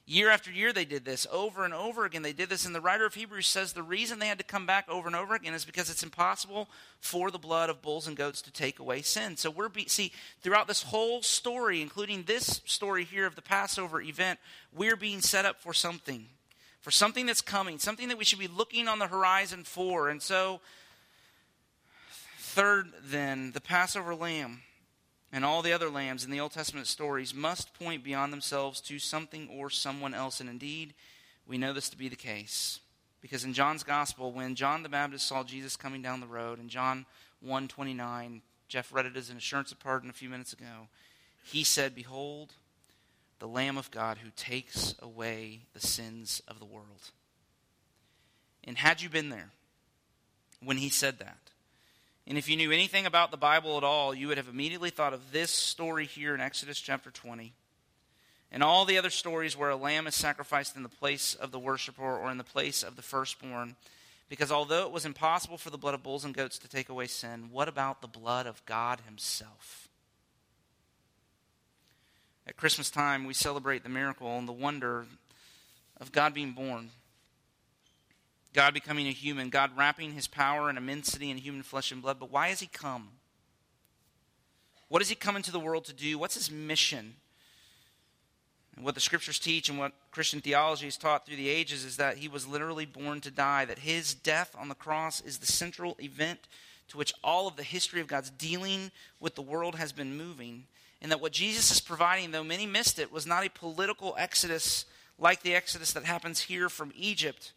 Year 0.08 0.30
after 0.30 0.52
year, 0.52 0.72
they 0.72 0.84
did 0.84 1.04
this 1.04 1.26
over 1.32 1.64
and 1.64 1.74
over 1.74 2.04
again. 2.04 2.22
They 2.22 2.32
did 2.32 2.48
this, 2.48 2.64
and 2.64 2.72
the 2.72 2.80
writer 2.80 3.04
of 3.04 3.14
Hebrews 3.14 3.48
says 3.48 3.72
the 3.72 3.82
reason 3.82 4.20
they 4.20 4.28
had 4.28 4.38
to 4.38 4.44
come 4.44 4.64
back 4.64 4.88
over 4.88 5.08
and 5.08 5.16
over 5.16 5.34
again 5.34 5.52
is 5.52 5.64
because 5.64 5.90
it's 5.90 6.04
impossible 6.04 6.68
for 7.00 7.32
the 7.32 7.40
blood 7.40 7.70
of 7.70 7.82
bulls 7.82 8.06
and 8.06 8.16
goats 8.16 8.40
to 8.42 8.52
take 8.52 8.78
away 8.78 9.02
sin. 9.02 9.36
So 9.36 9.50
we're 9.50 9.68
be, 9.68 9.88
see 9.88 10.12
throughout 10.42 10.68
this 10.68 10.84
whole 10.84 11.22
story, 11.22 11.82
including 11.82 12.22
this 12.22 12.60
story 12.66 13.02
here 13.02 13.26
of 13.26 13.34
the 13.34 13.42
Passover 13.42 14.00
event, 14.00 14.38
we're 14.72 14.94
being 14.94 15.20
set 15.20 15.44
up 15.44 15.60
for 15.60 15.74
something, 15.74 16.26
for 16.80 16.92
something 16.92 17.26
that's 17.26 17.42
coming, 17.42 17.80
something 17.80 18.06
that 18.06 18.16
we 18.16 18.24
should 18.24 18.38
be 18.38 18.46
looking 18.46 18.86
on 18.86 19.00
the 19.00 19.08
horizon 19.08 19.64
for. 19.64 20.08
And 20.08 20.22
so, 20.22 20.60
third, 22.38 22.92
then 23.02 23.50
the 23.50 23.60
Passover 23.60 24.14
lamb 24.14 24.62
and 25.36 25.44
all 25.44 25.60
the 25.60 25.74
other 25.74 25.90
lambs 25.90 26.24
in 26.24 26.30
the 26.30 26.40
Old 26.40 26.52
Testament 26.52 26.86
stories 26.86 27.34
must 27.34 27.74
point 27.74 28.02
beyond 28.02 28.32
themselves 28.32 28.80
to 28.80 28.98
something 28.98 29.50
or 29.52 29.68
someone 29.68 30.14
else. 30.14 30.40
And 30.40 30.48
indeed, 30.48 30.94
we 31.46 31.58
know 31.58 31.74
this 31.74 31.90
to 31.90 31.98
be 31.98 32.08
the 32.08 32.16
case. 32.16 32.80
Because 33.20 33.44
in 33.44 33.52
John's 33.52 33.82
gospel, 33.82 34.32
when 34.32 34.54
John 34.54 34.82
the 34.82 34.88
Baptist 34.88 35.26
saw 35.26 35.44
Jesus 35.44 35.76
coming 35.76 36.00
down 36.00 36.20
the 36.20 36.26
road, 36.26 36.58
in 36.58 36.70
John 36.70 37.04
1:29, 37.44 38.40
Jeff 38.66 38.90
read 38.94 39.04
it 39.04 39.14
as 39.14 39.28
an 39.28 39.36
assurance 39.36 39.70
of 39.70 39.78
pardon 39.78 40.08
a 40.08 40.14
few 40.14 40.30
minutes 40.30 40.54
ago. 40.54 40.88
He 41.44 41.64
said, 41.64 41.94
Behold, 41.94 42.54
the 43.38 43.46
Lamb 43.46 43.76
of 43.76 43.90
God 43.90 44.16
who 44.22 44.30
takes 44.36 44.94
away 45.02 45.60
the 45.74 45.86
sins 45.86 46.40
of 46.48 46.60
the 46.60 46.64
world. 46.64 47.10
And 48.64 48.78
had 48.78 49.02
you 49.02 49.10
been 49.10 49.28
there 49.28 49.50
when 50.64 50.78
he 50.78 50.88
said 50.88 51.18
that, 51.18 51.45
and 52.26 52.36
if 52.36 52.48
you 52.48 52.56
knew 52.56 52.72
anything 52.72 53.06
about 53.06 53.30
the 53.30 53.36
Bible 53.36 53.76
at 53.76 53.84
all, 53.84 54.14
you 54.14 54.28
would 54.28 54.36
have 54.36 54.48
immediately 54.48 54.90
thought 54.90 55.12
of 55.12 55.32
this 55.32 55.50
story 55.50 56.06
here 56.06 56.34
in 56.34 56.40
Exodus 56.40 56.80
chapter 56.80 57.10
20 57.10 57.52
and 58.50 58.62
all 58.62 58.84
the 58.84 58.98
other 58.98 59.10
stories 59.10 59.56
where 59.56 59.70
a 59.70 59.76
lamb 59.76 60.06
is 60.06 60.14
sacrificed 60.14 60.76
in 60.76 60.82
the 60.82 60.88
place 60.88 61.34
of 61.34 61.50
the 61.50 61.58
worshiper 61.58 62.16
or 62.16 62.30
in 62.30 62.38
the 62.38 62.44
place 62.44 62.82
of 62.82 62.96
the 62.96 63.02
firstborn. 63.02 63.76
Because 64.28 64.50
although 64.50 64.86
it 64.86 64.92
was 64.92 65.04
impossible 65.04 65.58
for 65.58 65.70
the 65.70 65.78
blood 65.78 65.94
of 65.94 66.02
bulls 66.02 66.24
and 66.24 66.34
goats 66.34 66.58
to 66.58 66.68
take 66.68 66.88
away 66.88 67.06
sin, 67.06 67.50
what 67.52 67.68
about 67.68 68.00
the 68.00 68.08
blood 68.08 68.46
of 68.46 68.64
God 68.66 69.00
Himself? 69.06 69.88
At 72.46 72.56
Christmas 72.56 72.90
time, 72.90 73.24
we 73.24 73.34
celebrate 73.34 73.82
the 73.82 73.88
miracle 73.88 74.38
and 74.38 74.48
the 74.48 74.52
wonder 74.52 75.06
of 76.00 76.12
God 76.12 76.34
being 76.34 76.52
born. 76.52 76.90
God 78.56 78.72
becoming 78.72 79.06
a 79.06 79.12
human, 79.12 79.50
God 79.50 79.70
wrapping 79.76 80.12
his 80.12 80.26
power 80.26 80.70
and 80.70 80.78
immensity 80.78 81.30
in 81.30 81.36
human 81.36 81.62
flesh 81.62 81.92
and 81.92 82.00
blood. 82.00 82.18
But 82.18 82.32
why 82.32 82.48
has 82.48 82.60
he 82.60 82.66
come? 82.66 83.08
What 84.88 85.00
does 85.00 85.10
he 85.10 85.14
come 85.14 85.36
into 85.36 85.52
the 85.52 85.60
world 85.60 85.84
to 85.84 85.92
do? 85.92 86.16
What's 86.16 86.36
his 86.36 86.50
mission? 86.50 87.16
And 88.74 88.82
what 88.82 88.94
the 88.94 89.00
scriptures 89.02 89.38
teach 89.38 89.68
and 89.68 89.78
what 89.78 89.92
Christian 90.10 90.40
theology 90.40 90.86
has 90.86 90.96
taught 90.96 91.26
through 91.26 91.36
the 91.36 91.50
ages 91.50 91.84
is 91.84 91.98
that 91.98 92.16
he 92.16 92.28
was 92.28 92.46
literally 92.46 92.86
born 92.86 93.20
to 93.20 93.30
die, 93.30 93.66
that 93.66 93.80
his 93.80 94.14
death 94.14 94.56
on 94.58 94.70
the 94.70 94.74
cross 94.74 95.20
is 95.20 95.36
the 95.36 95.46
central 95.46 95.94
event 96.00 96.48
to 96.88 96.96
which 96.96 97.12
all 97.22 97.46
of 97.46 97.56
the 97.56 97.62
history 97.62 98.00
of 98.00 98.06
God's 98.06 98.30
dealing 98.30 98.90
with 99.20 99.34
the 99.34 99.42
world 99.42 99.74
has 99.74 99.92
been 99.92 100.16
moving. 100.16 100.64
And 101.02 101.12
that 101.12 101.20
what 101.20 101.32
Jesus 101.32 101.70
is 101.70 101.80
providing, 101.80 102.30
though 102.30 102.42
many 102.42 102.64
missed 102.64 102.98
it, 102.98 103.12
was 103.12 103.26
not 103.26 103.44
a 103.44 103.50
political 103.50 104.14
exodus 104.16 104.86
like 105.18 105.42
the 105.42 105.54
exodus 105.54 105.92
that 105.92 106.04
happens 106.04 106.40
here 106.40 106.70
from 106.70 106.90
Egypt 106.96 107.52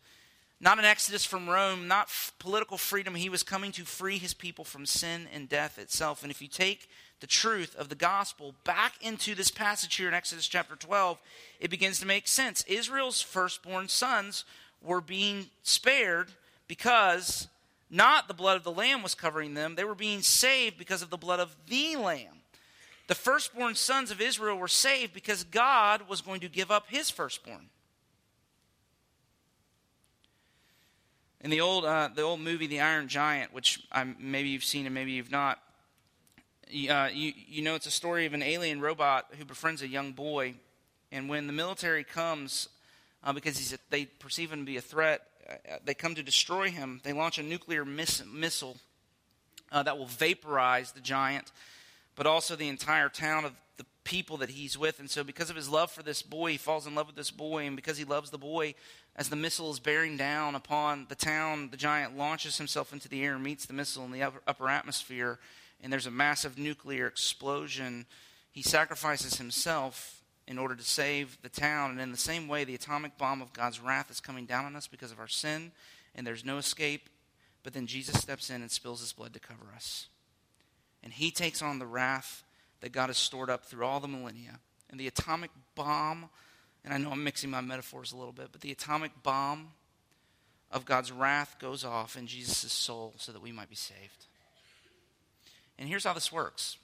not 0.62 0.80
an 0.80 0.86
exodus 0.86 1.26
from 1.26 1.50
Rome, 1.50 1.88
not 1.88 2.08
f- 2.08 2.34
political 2.38 2.78
freedom. 2.78 3.16
He 3.16 3.30
was 3.30 3.44
coming 3.44 3.72
to 3.74 3.86
free 3.86 4.18
his 4.18 4.34
people 4.34 4.66
from 4.66 4.86
sin 4.86 5.28
and 5.34 5.48
death 5.48 5.80
itself. 5.80 6.22
And 6.22 6.32
if 6.32 6.42
you 6.42 6.50
take 6.50 6.90
the 7.22 7.28
truth 7.28 7.76
of 7.78 7.90
the 7.90 7.96
gospel 7.96 8.54
back 8.66 8.94
into 9.02 9.36
this 9.36 9.52
passage 9.52 9.96
here 9.96 10.08
in 10.08 10.14
Exodus 10.14 10.48
chapter 10.48 10.76
12, 10.76 11.18
it 11.60 11.70
begins 11.70 12.00
to 12.00 12.06
make 12.06 12.28
sense. 12.28 12.64
Israel's 12.68 13.22
firstborn 13.22 13.88
sons 13.88 14.44
were 14.82 15.02
being 15.02 15.46
spared 15.64 16.32
because 16.68 17.48
not 17.90 18.28
the 18.28 18.34
blood 18.34 18.58
of 18.58 18.64
the 18.64 18.72
lamb 18.72 19.02
was 19.02 19.16
covering 19.16 19.54
them, 19.54 19.76
they 19.76 19.84
were 19.84 19.96
being 19.96 20.22
saved 20.22 20.78
because 20.78 21.02
of 21.02 21.10
the 21.10 21.18
blood 21.18 21.40
of 21.40 21.56
the 21.68 21.96
lamb. 21.96 22.40
The 23.08 23.16
firstborn 23.16 23.76
sons 23.76 24.12
of 24.12 24.22
Israel 24.22 24.58
were 24.58 24.68
saved 24.68 25.14
because 25.14 25.44
God 25.44 26.08
was 26.08 26.22
going 26.22 26.42
to 26.42 26.50
give 26.50 26.70
up 26.70 26.86
his 26.90 27.10
firstborn. 27.10 27.70
In 31.42 31.52
the 31.52 31.62
old, 31.62 31.86
uh, 31.86 32.10
the 32.14 32.22
old 32.22 32.42
movie, 32.42 32.68
The 32.68 32.82
Iron 32.82 33.08
Giant, 33.08 33.54
which 33.54 33.82
I'm, 33.94 34.18
maybe 34.20 34.50
you've 34.50 34.64
seen 34.64 34.86
and 34.86 34.94
maybe 34.94 35.14
you've 35.14 35.32
not, 35.32 35.60
uh, 36.68 37.08
you, 37.14 37.34
you 37.48 37.62
know 37.62 37.76
it's 37.76 37.86
a 37.86 37.92
story 37.92 38.26
of 38.26 38.34
an 38.34 38.44
alien 38.44 38.82
robot 38.82 39.28
who 39.38 39.46
befriends 39.46 39.82
a 39.82 39.88
young 39.88 40.12
boy. 40.12 40.56
And 41.14 41.30
when 41.30 41.48
the 41.48 41.54
military 41.54 42.04
comes, 42.04 42.68
uh, 43.24 43.32
because 43.32 43.74
a, 43.74 43.78
they 43.90 44.06
perceive 44.06 44.52
him 44.52 44.60
to 44.60 44.66
be 44.66 44.76
a 44.76 44.82
threat, 44.82 45.22
uh, 45.50 45.78
they 45.86 45.94
come 45.94 46.14
to 46.16 46.24
destroy 46.24 46.70
him. 46.70 47.00
They 47.06 47.14
launch 47.14 47.38
a 47.38 47.44
nuclear 47.44 47.86
miss, 47.86 48.22
missile 48.26 48.76
uh, 49.72 49.84
that 49.84 49.98
will 49.98 50.08
vaporize 50.08 50.92
the 50.92 51.00
giant, 51.00 51.54
but 52.16 52.28
also 52.28 52.58
the 52.58 52.68
entire 52.68 53.08
town 53.08 53.46
of 53.46 53.54
the 53.78 53.86
people 54.04 54.38
that 54.38 54.50
he's 54.50 54.78
with. 54.78 55.00
And 55.00 55.10
so, 55.10 55.24
because 55.24 55.50
of 55.50 55.56
his 55.56 55.70
love 55.70 55.90
for 55.90 56.04
this 56.04 56.22
boy, 56.22 56.52
he 56.52 56.58
falls 56.58 56.86
in 56.86 56.96
love 56.96 57.08
with 57.08 57.16
this 57.16 57.32
boy. 57.32 57.66
And 57.66 57.78
because 57.78 57.98
he 57.98 58.04
loves 58.04 58.30
the 58.30 58.38
boy, 58.38 58.76
as 59.20 59.28
the 59.28 59.36
missile 59.36 59.70
is 59.70 59.82
bearing 59.82 60.16
down 60.16 60.56
upon 60.56 61.06
the 61.10 61.16
town, 61.16 61.68
the 61.72 61.78
giant 61.78 62.18
launches 62.18 62.58
himself 62.58 62.94
into 62.94 63.10
the 63.10 63.22
air 63.22 63.36
and 63.36 63.44
meets 63.44 63.66
the 63.66 63.74
missile 63.74 64.06
in 64.06 64.14
the 64.14 64.24
upper, 64.24 64.42
upper 64.48 64.70
atmosphere, 64.70 65.38
and 65.84 65.92
there's 65.92 66.06
a 66.06 66.12
massive 66.12 66.58
nuclear 66.58 67.06
explosion. 67.06 68.06
He 68.50 68.62
sacrifices 68.62 69.36
himself 69.36 70.22
in 70.48 70.58
order 70.58 70.74
to 70.74 70.84
save 70.84 71.38
the 71.42 71.50
town. 71.50 71.92
And 71.92 72.00
in 72.00 72.12
the 72.12 72.18
same 72.18 72.48
way, 72.48 72.64
the 72.64 72.76
atomic 72.76 73.18
bomb 73.18 73.42
of 73.42 73.52
God's 73.52 73.82
wrath 73.82 74.10
is 74.10 74.22
coming 74.22 74.46
down 74.46 74.64
on 74.64 74.78
us 74.78 74.88
because 74.88 75.12
of 75.12 75.20
our 75.20 75.28
sin, 75.28 75.74
and 76.16 76.26
there's 76.26 76.46
no 76.46 76.58
escape. 76.58 77.10
But 77.62 77.74
then 77.74 77.88
Jesus 77.88 78.22
steps 78.22 78.50
in 78.50 78.62
and 78.62 78.72
spills 78.72 79.02
his 79.02 79.12
blood 79.12 79.34
to 79.34 79.40
cover 79.42 79.66
us. 79.76 80.08
And 81.04 81.12
he 81.12 81.30
takes 81.30 81.62
on 81.62 81.80
the 81.80 81.86
wrath 81.86 82.46
that 82.80 82.94
God 82.94 83.08
has 83.08 83.18
stored 83.18 83.50
up 83.50 83.66
through 83.66 83.86
all 83.86 84.00
the 84.00 84.08
millennia. 84.08 84.60
And 84.90 84.98
the 84.98 85.08
atomic 85.08 85.52
bomb 85.76 86.30
and 86.84 86.94
I 86.94 86.98
know 86.98 87.12
I'm 87.12 87.24
mixing 87.24 87.50
my 87.50 87.62
metaphors 87.62 88.12
a 88.12 88.18
little 88.18 88.34
bit, 88.34 88.50
but 88.52 88.62
the 88.62 88.72
atomic 88.72 89.12
bomb 89.24 89.70
of 90.72 90.86
God's 90.86 91.12
wrath 91.12 91.58
goes 91.60 91.84
off 91.84 92.16
in 92.16 92.28
Jesus' 92.28 92.72
soul 92.72 93.14
so 93.18 93.32
that 93.32 93.42
we 93.42 93.52
might 93.52 93.70
be 93.70 93.76
saved. 93.76 94.26
And 95.78 95.88
here's 95.88 96.04
how 96.04 96.14
this 96.14 96.32
works. 96.32 96.78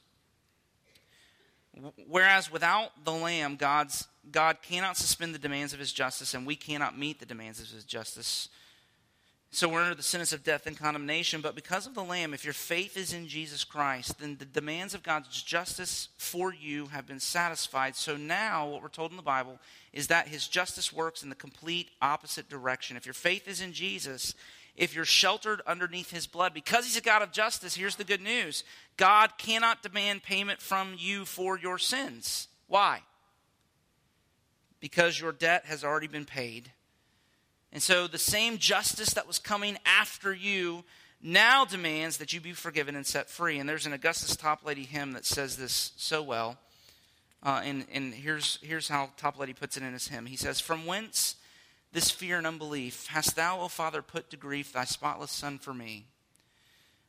Whereas 2.07 2.51
without 2.51 2.91
the 3.03 3.11
Lamb, 3.11 3.57
God's, 3.57 4.07
God 4.31 4.61
cannot 4.61 4.95
suspend 4.95 5.35
the 5.35 5.39
demands 5.39 5.73
of 5.73 5.79
his 5.79 5.91
justice, 5.91 6.33
and 6.33 6.47
we 6.47 6.55
cannot 6.55 6.97
meet 6.97 7.19
the 7.19 7.25
demands 7.25 7.59
of 7.59 7.67
his 7.67 7.83
justice. 7.83 8.47
So 9.55 9.69
we're 9.69 9.83
under 9.83 9.95
the 9.95 10.03
sentence 10.03 10.33
of 10.33 10.43
death 10.43 10.67
and 10.67 10.77
condemnation. 10.77 11.39
But 11.39 11.55
because 11.55 11.87
of 11.87 11.93
the 11.93 12.03
Lamb, 12.03 12.33
if 12.33 12.43
your 12.43 12.53
faith 12.53 12.97
is 12.97 13.13
in 13.13 13.29
Jesus 13.29 13.63
Christ, 13.63 14.19
then 14.19 14.35
the 14.37 14.43
demands 14.43 14.93
of 14.93 15.01
God's 15.01 15.41
justice 15.41 16.09
for 16.17 16.53
you 16.53 16.87
have 16.87 17.07
been 17.07 17.21
satisfied. 17.21 17.95
So 17.95 18.17
now, 18.17 18.67
what 18.67 18.81
we're 18.81 18.89
told 18.89 19.11
in 19.11 19.17
the 19.17 19.23
Bible 19.23 19.61
is 19.93 20.07
that 20.07 20.27
his 20.27 20.49
justice 20.49 20.91
works 20.91 21.23
in 21.23 21.29
the 21.29 21.35
complete 21.35 21.91
opposite 22.01 22.49
direction. 22.49 22.97
If 22.97 23.05
your 23.05 23.13
faith 23.13 23.47
is 23.47 23.61
in 23.61 23.71
Jesus, 23.71 24.35
if 24.75 24.93
you're 24.93 25.05
sheltered 25.05 25.61
underneath 25.65 26.11
his 26.11 26.27
blood, 26.27 26.53
because 26.53 26.83
he's 26.83 26.97
a 26.97 27.01
God 27.01 27.21
of 27.21 27.31
justice, 27.31 27.75
here's 27.75 27.95
the 27.95 28.03
good 28.03 28.21
news 28.21 28.65
God 28.97 29.37
cannot 29.37 29.81
demand 29.81 30.23
payment 30.23 30.59
from 30.59 30.95
you 30.97 31.23
for 31.23 31.57
your 31.57 31.77
sins. 31.77 32.49
Why? 32.67 33.03
Because 34.81 35.17
your 35.17 35.31
debt 35.31 35.63
has 35.67 35.85
already 35.85 36.07
been 36.07 36.25
paid 36.25 36.71
and 37.75 37.83
so 37.83 38.07
the 38.07 38.17
same 38.17 38.57
justice 38.57 39.15
that 39.15 39.27
was 39.27 39.37
coming 39.37 39.77
after 39.85 40.33
you 40.33 40.85
now 41.21 41.65
demands 41.65 42.15
that 42.19 42.31
you 42.31 42.39
be 42.39 42.53
forgiven 42.53 42.95
and 42.95 43.05
set 43.05 43.29
free. 43.29 43.59
And 43.59 43.67
there's 43.67 43.85
an 43.85 43.91
Augustus 43.91 44.37
Toplady 44.37 44.85
hymn 44.85 45.11
that 45.11 45.25
says 45.25 45.57
this 45.57 45.91
so 45.97 46.23
well. 46.23 46.57
Uh, 47.43 47.59
and 47.65 47.85
and 47.91 48.13
here's, 48.13 48.59
here's 48.61 48.87
how 48.87 49.09
Toplady 49.17 49.53
puts 49.53 49.75
it 49.75 49.83
in 49.83 49.91
his 49.91 50.07
hymn. 50.07 50.25
He 50.25 50.37
says, 50.37 50.61
From 50.61 50.85
whence 50.85 51.35
this 51.91 52.09
fear 52.09 52.37
and 52.37 52.47
unbelief 52.47 53.07
hast 53.07 53.35
thou, 53.35 53.59
O 53.59 53.67
Father, 53.67 54.01
put 54.01 54.29
to 54.29 54.37
grief 54.37 54.71
thy 54.71 54.85
spotless 54.85 55.31
Son 55.31 55.57
for 55.57 55.73
me? 55.73 56.05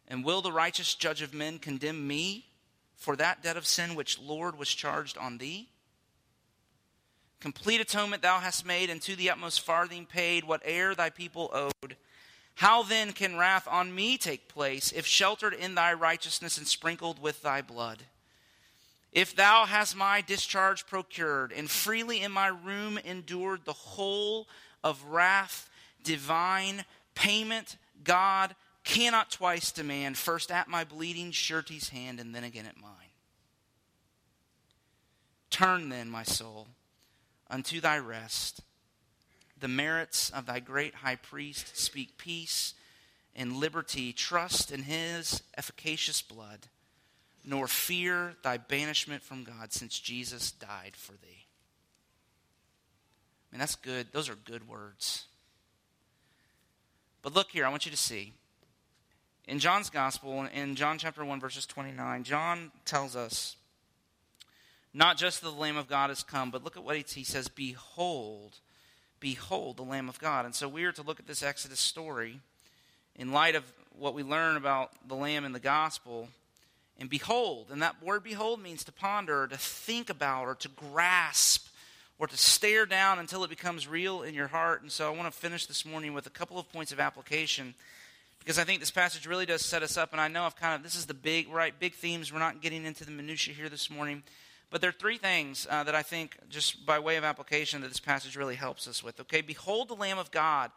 And 0.08 0.24
will 0.24 0.42
the 0.42 0.50
righteous 0.50 0.96
judge 0.96 1.22
of 1.22 1.32
men 1.32 1.60
condemn 1.60 2.08
me 2.08 2.46
for 2.96 3.14
that 3.14 3.40
debt 3.40 3.56
of 3.56 3.68
sin 3.68 3.94
which, 3.94 4.18
Lord, 4.18 4.58
was 4.58 4.74
charged 4.74 5.16
on 5.16 5.38
thee? 5.38 5.68
Complete 7.40 7.80
atonement 7.80 8.22
thou 8.22 8.40
hast 8.40 8.64
made, 8.64 8.90
and 8.90 9.00
to 9.02 9.14
the 9.14 9.30
utmost 9.30 9.60
farthing 9.60 10.06
paid 10.06 10.44
whate'er 10.44 10.94
thy 10.94 11.10
people 11.10 11.50
owed. 11.52 11.96
How 12.54 12.82
then 12.82 13.12
can 13.12 13.36
wrath 13.36 13.68
on 13.68 13.94
me 13.94 14.16
take 14.16 14.48
place, 14.48 14.90
if 14.92 15.06
sheltered 15.06 15.52
in 15.52 15.74
thy 15.74 15.92
righteousness 15.92 16.56
and 16.56 16.66
sprinkled 16.66 17.20
with 17.20 17.42
thy 17.42 17.60
blood? 17.60 18.04
If 19.12 19.36
thou 19.36 19.66
hast 19.66 19.94
my 19.94 20.22
discharge 20.22 20.86
procured, 20.86 21.52
and 21.52 21.70
freely 21.70 22.22
in 22.22 22.32
my 22.32 22.48
room 22.48 22.98
endured 22.98 23.64
the 23.64 23.72
whole 23.74 24.48
of 24.82 25.04
wrath, 25.04 25.68
divine 26.02 26.84
payment, 27.14 27.76
God 28.02 28.54
cannot 28.84 29.30
twice 29.30 29.72
demand, 29.72 30.16
first 30.16 30.50
at 30.50 30.68
my 30.68 30.84
bleeding 30.84 31.32
surety's 31.32 31.90
hand, 31.90 32.20
and 32.20 32.34
then 32.34 32.44
again 32.44 32.66
at 32.66 32.80
mine. 32.80 32.92
Turn 35.50 35.90
then, 35.90 36.08
my 36.08 36.22
soul 36.22 36.68
unto 37.50 37.80
thy 37.80 37.98
rest. 37.98 38.60
The 39.58 39.68
merits 39.68 40.30
of 40.30 40.46
thy 40.46 40.60
great 40.60 40.96
high 40.96 41.16
priest 41.16 41.76
speak 41.76 42.18
peace 42.18 42.74
and 43.34 43.56
liberty. 43.56 44.12
Trust 44.12 44.70
in 44.70 44.82
his 44.82 45.42
efficacious 45.56 46.22
blood, 46.22 46.66
nor 47.44 47.66
fear 47.66 48.34
thy 48.42 48.56
banishment 48.56 49.22
from 49.22 49.44
God, 49.44 49.72
since 49.72 49.98
Jesus 49.98 50.50
died 50.50 50.92
for 50.94 51.12
thee. 51.12 51.46
I 53.50 53.56
mean, 53.56 53.60
that's 53.60 53.76
good. 53.76 54.08
Those 54.12 54.28
are 54.28 54.34
good 54.34 54.68
words. 54.68 55.26
But 57.22 57.34
look 57.34 57.50
here, 57.50 57.64
I 57.64 57.70
want 57.70 57.86
you 57.86 57.90
to 57.90 57.96
see. 57.96 58.34
In 59.48 59.58
John's 59.60 59.90
Gospel, 59.90 60.46
in 60.52 60.74
John 60.74 60.98
chapter 60.98 61.24
1, 61.24 61.40
verses 61.40 61.66
29, 61.66 62.24
John 62.24 62.72
tells 62.84 63.14
us 63.14 63.56
not 64.96 65.18
just 65.18 65.42
the 65.42 65.50
Lamb 65.50 65.76
of 65.76 65.88
God 65.88 66.08
has 66.08 66.22
come, 66.22 66.50
but 66.50 66.64
look 66.64 66.78
at 66.78 66.82
what 66.82 66.96
he 66.96 67.22
says 67.22 67.48
Behold, 67.48 68.56
behold 69.20 69.76
the 69.76 69.82
Lamb 69.82 70.08
of 70.08 70.18
God. 70.18 70.46
And 70.46 70.54
so 70.54 70.68
we 70.68 70.84
are 70.84 70.92
to 70.92 71.02
look 71.02 71.20
at 71.20 71.26
this 71.26 71.42
Exodus 71.42 71.80
story 71.80 72.40
in 73.14 73.30
light 73.30 73.54
of 73.54 73.64
what 73.98 74.14
we 74.14 74.22
learn 74.22 74.56
about 74.56 74.92
the 75.06 75.14
Lamb 75.14 75.44
in 75.44 75.52
the 75.52 75.60
gospel. 75.60 76.28
And 76.98 77.10
behold, 77.10 77.66
and 77.70 77.82
that 77.82 78.02
word 78.02 78.24
behold 78.24 78.62
means 78.62 78.84
to 78.84 78.92
ponder, 78.92 79.42
or 79.42 79.48
to 79.48 79.58
think 79.58 80.08
about, 80.08 80.44
or 80.44 80.54
to 80.54 80.68
grasp, 80.68 81.68
or 82.18 82.26
to 82.26 82.36
stare 82.38 82.86
down 82.86 83.18
until 83.18 83.44
it 83.44 83.50
becomes 83.50 83.86
real 83.86 84.22
in 84.22 84.32
your 84.32 84.48
heart. 84.48 84.80
And 84.80 84.90
so 84.90 85.12
I 85.12 85.14
want 85.14 85.30
to 85.30 85.38
finish 85.38 85.66
this 85.66 85.84
morning 85.84 86.14
with 86.14 86.26
a 86.26 86.30
couple 86.30 86.58
of 86.58 86.72
points 86.72 86.92
of 86.92 87.00
application 87.00 87.74
because 88.38 88.58
I 88.58 88.64
think 88.64 88.80
this 88.80 88.90
passage 88.90 89.26
really 89.26 89.44
does 89.44 89.60
set 89.60 89.82
us 89.82 89.98
up. 89.98 90.12
And 90.12 90.20
I 90.22 90.28
know 90.28 90.44
I've 90.44 90.56
kind 90.56 90.74
of, 90.74 90.82
this 90.82 90.94
is 90.94 91.04
the 91.04 91.12
big, 91.12 91.52
right, 91.52 91.78
big 91.78 91.92
themes. 91.92 92.32
We're 92.32 92.38
not 92.38 92.62
getting 92.62 92.86
into 92.86 93.04
the 93.04 93.10
minutiae 93.10 93.52
here 93.52 93.68
this 93.68 93.90
morning. 93.90 94.22
But 94.70 94.80
there 94.80 94.90
are 94.90 94.92
three 94.92 95.18
things 95.18 95.66
uh, 95.70 95.84
that 95.84 95.94
I 95.94 96.02
think, 96.02 96.36
just 96.48 96.84
by 96.84 96.98
way 96.98 97.16
of 97.16 97.24
application, 97.24 97.82
that 97.82 97.88
this 97.88 98.00
passage 98.00 98.36
really 98.36 98.56
helps 98.56 98.88
us 98.88 99.02
with. 99.02 99.20
Okay, 99.20 99.40
behold 99.40 99.88
the 99.88 99.94
Lamb 99.94 100.18
of 100.18 100.30
God. 100.30 100.70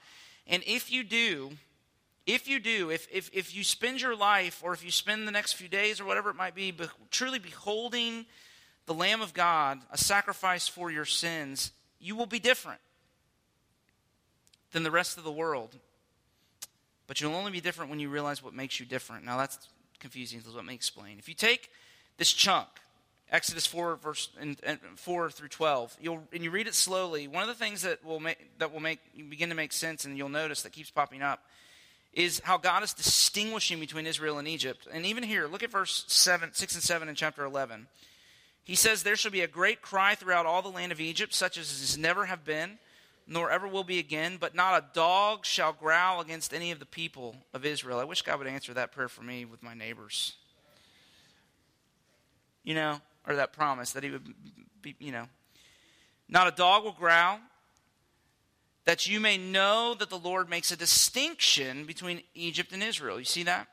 And 0.46 0.64
if 0.66 0.92
you 0.92 1.04
do, 1.04 1.52
if 2.26 2.48
you 2.48 2.60
do, 2.60 2.92
if, 2.92 3.08
if, 3.12 3.30
if 3.34 3.56
you 3.56 3.64
spend 3.64 4.02
your 4.02 4.16
life 4.16 4.62
or 4.64 4.74
if 4.74 4.84
you 4.84 4.92
spend 4.92 5.28
the 5.28 5.32
next 5.32 5.54
few 5.54 5.68
days 5.68 6.00
or 6.00 6.06
whatever 6.06 6.30
it 6.30 6.36
might 6.36 6.54
be, 6.54 6.72
be, 6.72 6.86
truly 7.10 7.40
beholding 7.40 8.26
the 8.86 8.94
Lamb 8.94 9.22
of 9.22 9.34
God, 9.34 9.80
a 9.92 9.98
sacrifice 9.98 10.68
for 10.68 10.92
your 10.92 11.06
sins, 11.06 11.72
you 12.00 12.16
will 12.16 12.26
be 12.26 12.40
different 12.40 12.82
than 14.72 14.84
the 14.84 14.92
rest 14.92 15.18
of 15.18 15.24
the 15.24 15.32
world. 15.32 15.76
But 17.08 17.20
you'll 17.20 17.36
only 17.36 17.52
be 17.52 17.62
different 17.62 17.90
when 17.90 18.00
you 18.00 18.10
realize 18.10 18.44
what 18.44 18.54
makes 18.54 18.80
you 18.80 18.86
different. 18.86 19.26
Now, 19.26 19.38
that's 19.38 19.68
confusing, 20.00 20.42
so 20.42 20.52
let 20.56 20.66
me 20.66 20.76
explain. 20.76 21.18
If 21.18 21.28
you 21.28 21.34
take 21.34 21.72
this 22.18 22.32
chunk, 22.32 22.68
Exodus 23.32 23.68
4, 23.68 23.98
verse 23.98 24.30
and, 24.40 24.58
and 24.64 24.80
4 24.96 25.30
through 25.30 25.50
12. 25.50 25.98
You'll, 26.02 26.24
and 26.34 26.44
you 26.44 26.50
read 26.50 26.68
it 26.68 26.74
slowly. 26.74 27.28
One 27.28 27.44
of 27.44 27.48
the 27.48 27.54
things 27.54 27.84
that 27.84 28.04
will 28.04 28.20
make, 28.20 28.58
that 28.58 28.74
will 28.74 28.80
make 28.80 29.00
you 29.14 29.24
begin 29.26 29.50
to 29.50 29.56
make 29.56 29.72
sense, 29.72 30.06
and 30.06 30.18
you'll 30.18 30.30
notice 30.30 30.64
that 30.64 30.72
keeps 30.72 30.90
popping 30.90 31.22
up, 31.22 31.46
is 32.12 32.42
how 32.44 32.58
God 32.58 32.82
is 32.82 32.94
distinguishing 32.94 33.80
between 33.80 34.08
Israel 34.08 34.40
and 34.40 34.48
Egypt. 34.48 34.88
And 34.92 35.06
even 35.06 35.24
here, 35.24 35.48
look 35.48 35.62
at 35.62 35.70
verse 35.70 36.06
7, 36.08 36.54
6 36.54 36.74
and 36.74 36.84
7 36.84 37.08
in 37.08 37.14
chapter 37.14 37.44
11. 37.44 37.88
He 38.64 38.76
says, 38.76 39.04
There 39.04 39.16
shall 39.16 39.32
be 39.32 39.42
a 39.42 39.48
great 39.48 39.82
cry 39.84 40.16
throughout 40.16 40.48
all 40.48 40.64
the 40.64 40.70
land 40.70 40.92
of 40.92 41.00
Egypt, 41.00 41.34
such 41.34 41.58
as 41.58 41.70
has 41.70 41.98
never 42.00 42.26
have 42.26 42.44
been, 42.44 42.80
nor 43.28 43.52
ever 43.52 43.68
will 43.68 43.84
be 43.84 44.00
again, 44.00 44.38
but 44.40 44.56
not 44.56 44.82
a 44.82 44.86
dog 44.94 45.46
shall 45.46 45.72
growl 45.72 46.20
against 46.20 46.52
any 46.52 46.72
of 46.72 46.80
the 46.80 46.86
people 46.86 47.36
of 47.54 47.64
Israel. 47.64 48.00
I 48.00 48.06
wish 48.06 48.24
God 48.24 48.40
would 48.40 48.48
answer 48.48 48.74
that 48.74 48.92
prayer 48.92 49.08
for 49.08 49.22
me 49.22 49.46
with 49.46 49.62
my 49.62 49.76
neighbors. 49.76 50.34
You 52.64 52.74
know, 52.74 53.02
or 53.30 53.36
that 53.36 53.54
promise 53.54 53.92
that 53.92 54.04
He 54.04 54.10
would 54.10 54.34
be, 54.82 54.96
you 55.00 55.12
know. 55.12 55.28
Not 56.28 56.48
a 56.48 56.52
dog 56.52 56.84
will 56.84 56.92
growl, 56.92 57.40
that 58.86 59.08
you 59.08 59.20
may 59.20 59.38
know 59.38 59.96
that 59.98 60.10
the 60.10 60.18
Lord 60.18 60.50
makes 60.50 60.72
a 60.72 60.76
distinction 60.76 61.86
between 61.86 62.22
Egypt 62.34 62.74
and 62.74 62.84
Israel. 62.84 63.20
You 63.20 63.26
see 63.26 63.44
that? 63.44 63.68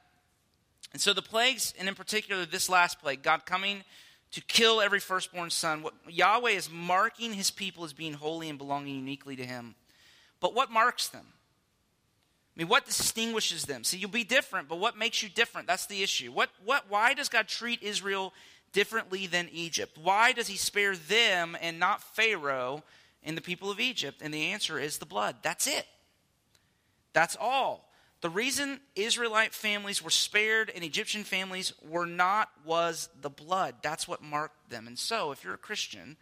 And 0.92 1.00
so 1.00 1.12
the 1.12 1.22
plagues, 1.22 1.74
and 1.78 1.88
in 1.88 1.94
particular 1.94 2.46
this 2.46 2.68
last 2.68 3.00
plague, 3.00 3.22
God 3.22 3.44
coming 3.44 3.82
to 4.32 4.40
kill 4.42 4.80
every 4.80 5.00
firstborn 5.00 5.50
son. 5.50 5.82
What 5.82 5.94
Yahweh 6.08 6.50
is 6.50 6.70
marking 6.70 7.32
his 7.32 7.50
people 7.50 7.84
as 7.84 7.92
being 7.92 8.12
holy 8.12 8.48
and 8.48 8.58
belonging 8.58 8.96
uniquely 8.96 9.36
to 9.36 9.44
him. 9.44 9.74
But 10.40 10.54
what 10.54 10.70
marks 10.70 11.08
them? 11.08 11.26
I 12.54 12.60
mean, 12.60 12.68
what 12.68 12.86
distinguishes 12.86 13.64
them? 13.64 13.84
See, 13.84 13.98
you'll 13.98 14.10
be 14.10 14.24
different, 14.24 14.68
but 14.68 14.78
what 14.78 14.96
makes 14.96 15.22
you 15.22 15.28
different? 15.28 15.66
That's 15.66 15.86
the 15.86 16.02
issue. 16.02 16.32
What, 16.32 16.48
what, 16.64 16.84
why 16.88 17.12
does 17.12 17.28
God 17.28 17.48
treat 17.48 17.82
Israel 17.82 18.32
differently 18.72 19.26
than 19.26 19.48
Egypt? 19.52 19.98
Why 20.02 20.32
does 20.32 20.48
he 20.48 20.56
spare 20.56 20.96
them 20.96 21.56
and 21.60 21.78
not 21.78 22.02
Pharaoh 22.02 22.82
and 23.22 23.36
the 23.36 23.42
people 23.42 23.70
of 23.70 23.80
Egypt? 23.80 24.20
And 24.22 24.32
the 24.32 24.46
answer 24.52 24.78
is 24.78 24.98
the 24.98 25.06
blood. 25.06 25.36
That's 25.42 25.66
it. 25.66 25.86
That's 27.12 27.36
all. 27.40 27.86
The 28.22 28.30
reason 28.30 28.80
Israelite 28.94 29.54
families 29.54 30.02
were 30.02 30.10
spared 30.10 30.70
and 30.74 30.82
Egyptian 30.82 31.22
families 31.22 31.72
were 31.86 32.06
not 32.06 32.50
was 32.64 33.08
the 33.20 33.30
blood. 33.30 33.76
That's 33.82 34.08
what 34.08 34.22
marked 34.22 34.70
them. 34.70 34.86
And 34.86 34.98
so, 34.98 35.32
if 35.32 35.44
you're 35.44 35.54
a 35.54 35.58
Christian, 35.58 36.16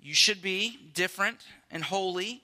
you 0.00 0.14
should 0.14 0.42
be 0.42 0.90
different 0.94 1.38
and 1.70 1.82
holy, 1.82 2.42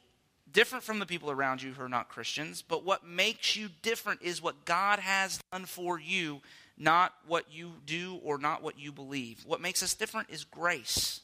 different 0.51 0.85
from 0.85 1.01
the 1.01 1.07
people 1.07 1.31
around 1.31 1.63
you 1.63 1.73
who 1.73 1.83
are 1.83 1.89
not 1.89 2.09
Christians. 2.09 2.63
But 2.63 2.85
what 2.85 3.07
makes 3.07 3.57
you 3.57 3.69
different 3.83 4.23
is 4.23 4.41
what 4.41 4.65
God 4.65 5.01
has 5.01 5.41
done 5.53 5.67
for 5.67 5.99
you, 5.99 6.41
not 6.77 7.15
what 7.27 7.47
you 7.53 7.73
do 7.87 8.21
or 8.23 8.39
not 8.39 8.63
what 8.63 8.79
you 8.79 8.93
believe. 8.93 9.45
What 9.47 9.61
makes 9.61 9.83
us 9.83 9.95
different 9.95 10.31
is 10.31 10.45
grace. 10.45 11.21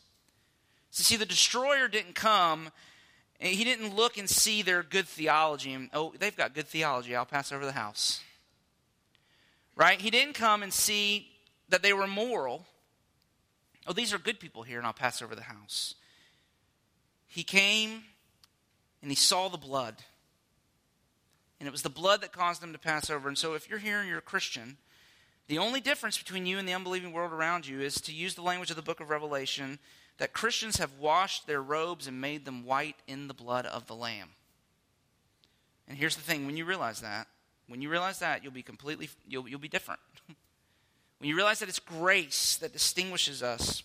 So, 0.90 1.02
see, 1.02 1.16
the 1.16 1.26
destroyer 1.26 1.88
didn't 1.88 2.14
come 2.14 2.70
he 3.40 3.64
didn't 3.64 3.96
look 3.96 4.18
and 4.18 4.28
see 4.28 4.60
their 4.60 4.82
good 4.82 5.08
theology 5.08 5.72
and, 5.72 5.88
oh, 5.94 6.12
they've 6.18 6.36
got 6.36 6.54
good 6.54 6.68
theology. 6.68 7.16
I'll 7.16 7.24
pass 7.24 7.52
over 7.52 7.64
the 7.64 7.72
house. 7.72 8.20
Right? 9.74 9.98
He 9.98 10.10
didn't 10.10 10.34
come 10.34 10.62
and 10.62 10.72
see 10.72 11.28
that 11.70 11.82
they 11.82 11.94
were 11.94 12.06
moral. 12.06 12.66
Oh, 13.86 13.94
these 13.94 14.12
are 14.12 14.18
good 14.18 14.40
people 14.40 14.62
here, 14.62 14.76
and 14.76 14.86
I'll 14.86 14.92
pass 14.92 15.22
over 15.22 15.34
the 15.34 15.42
house. 15.42 15.94
He 17.28 17.42
came 17.42 18.02
and 19.00 19.10
he 19.10 19.14
saw 19.14 19.48
the 19.48 19.56
blood. 19.56 19.96
And 21.58 21.66
it 21.66 21.72
was 21.72 21.82
the 21.82 21.88
blood 21.88 22.20
that 22.20 22.32
caused 22.32 22.62
him 22.62 22.72
to 22.72 22.78
pass 22.78 23.08
over. 23.08 23.26
And 23.28 23.38
so, 23.38 23.54
if 23.54 23.70
you're 23.70 23.78
here 23.78 24.00
and 24.00 24.08
you're 24.08 24.18
a 24.18 24.22
Christian, 24.22 24.76
the 25.50 25.58
only 25.58 25.80
difference 25.80 26.16
between 26.16 26.46
you 26.46 26.58
and 26.58 26.68
the 26.68 26.74
unbelieving 26.74 27.12
world 27.12 27.32
around 27.32 27.66
you 27.66 27.80
is 27.80 28.00
to 28.02 28.12
use 28.12 28.36
the 28.36 28.42
language 28.42 28.70
of 28.70 28.76
the 28.76 28.82
book 28.82 29.00
of 29.00 29.10
Revelation 29.10 29.80
that 30.18 30.32
Christians 30.32 30.76
have 30.76 31.00
washed 31.00 31.48
their 31.48 31.60
robes 31.60 32.06
and 32.06 32.20
made 32.20 32.44
them 32.44 32.64
white 32.64 32.94
in 33.08 33.26
the 33.26 33.34
blood 33.34 33.66
of 33.66 33.88
the 33.88 33.96
Lamb. 33.96 34.28
And 35.88 35.98
here's 35.98 36.14
the 36.14 36.22
thing 36.22 36.46
when 36.46 36.56
you 36.56 36.64
realize 36.64 37.00
that, 37.00 37.26
when 37.66 37.82
you 37.82 37.90
realize 37.90 38.20
that, 38.20 38.44
you'll 38.44 38.52
be 38.52 38.62
completely, 38.62 39.10
you'll, 39.26 39.48
you'll 39.48 39.58
be 39.58 39.66
different. 39.66 39.98
when 41.18 41.28
you 41.28 41.34
realize 41.34 41.58
that 41.58 41.68
it's 41.68 41.80
grace 41.80 42.54
that 42.58 42.72
distinguishes 42.72 43.42
us 43.42 43.82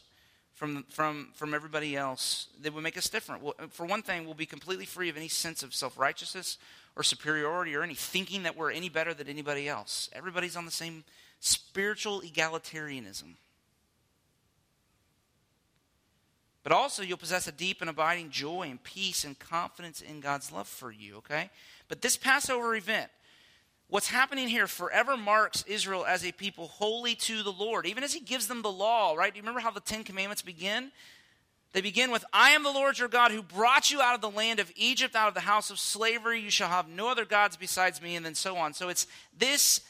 from, 0.54 0.84
from, 0.90 1.30
from 1.34 1.56
everybody 1.56 1.96
else, 1.96 2.46
that 2.62 2.76
will 2.76 2.84
make 2.84 2.96
us 2.96 3.10
different. 3.10 3.42
For 3.72 3.88
one 3.88 4.04
thing, 4.04 4.26
we'll 4.26 4.36
be 4.36 4.46
completely 4.46 4.86
free 4.86 5.10
of 5.10 5.18
any 5.18 5.30
sense 5.30 5.64
of 5.64 5.74
self 5.74 5.98
righteousness 5.98 6.60
or 6.96 7.02
superiority 7.02 7.74
or 7.74 7.82
any 7.82 7.96
thinking 7.96 8.44
that 8.44 8.56
we're 8.56 8.72
any 8.72 8.88
better 8.88 9.16
than 9.16 9.28
anybody 9.28 9.68
else. 9.68 10.12
Everybody's 10.14 10.56
on 10.56 10.66
the 10.66 10.72
same 10.72 11.04
spiritual 11.46 12.22
egalitarianism. 12.22 13.36
But 16.64 16.72
also, 16.72 17.04
you'll 17.04 17.18
possess 17.18 17.48
a 17.48 17.52
deep 17.52 17.82
and 17.82 17.90
abiding 17.90 18.32
joy 18.32 18.68
and 18.70 18.84
peace 18.84 19.24
and 19.24 19.38
confidence 19.38 20.02
in 20.02 20.20
God's 20.20 20.52
love 20.52 20.68
for 20.68 20.92
you, 20.92 21.18
okay? 21.18 21.52
But 21.88 22.02
this 22.02 22.18
Passover 22.18 22.76
event, 22.76 23.12
what's 23.88 24.08
happening 24.08 24.48
here 24.48 24.66
forever 24.66 25.16
marks 25.16 25.64
Israel 25.68 26.06
as 26.06 26.26
a 26.26 26.32
people 26.32 26.68
holy 26.68 27.14
to 27.16 27.44
the 27.44 27.52
Lord, 27.52 27.86
even 27.86 28.04
as 28.04 28.14
He 28.14 28.20
gives 28.20 28.48
them 28.48 28.64
the 28.64 28.72
law, 28.72 29.14
right? 29.14 29.32
Do 29.32 29.38
you 29.38 29.44
remember 29.44 29.60
how 29.60 29.70
the 29.70 29.80
Ten 29.80 30.04
Commandments 30.04 30.42
begin? 30.42 30.92
They 31.74 31.82
begin 31.82 32.10
with, 32.10 32.26
I 32.34 32.52
am 32.52 32.64
the 32.64 32.72
Lord 32.72 32.98
your 32.98 33.10
God 33.10 33.32
who 33.32 33.44
brought 33.44 33.92
you 33.92 34.02
out 34.02 34.16
of 34.16 34.22
the 34.22 34.30
land 34.30 34.60
of 34.60 34.72
Egypt, 34.76 35.16
out 35.16 35.28
of 35.28 35.36
the 35.36 35.42
house 35.42 35.70
of 35.70 35.78
slavery. 35.78 36.40
You 36.40 36.50
shall 36.50 36.70
have 36.70 36.88
no 36.88 37.10
other 37.10 37.26
gods 37.26 37.58
besides 37.58 38.02
me, 38.02 38.16
and 38.16 38.26
then 38.26 38.34
so 38.34 38.58
on. 38.58 38.74
So 38.74 38.90
it's 38.90 39.06
this 39.38 39.82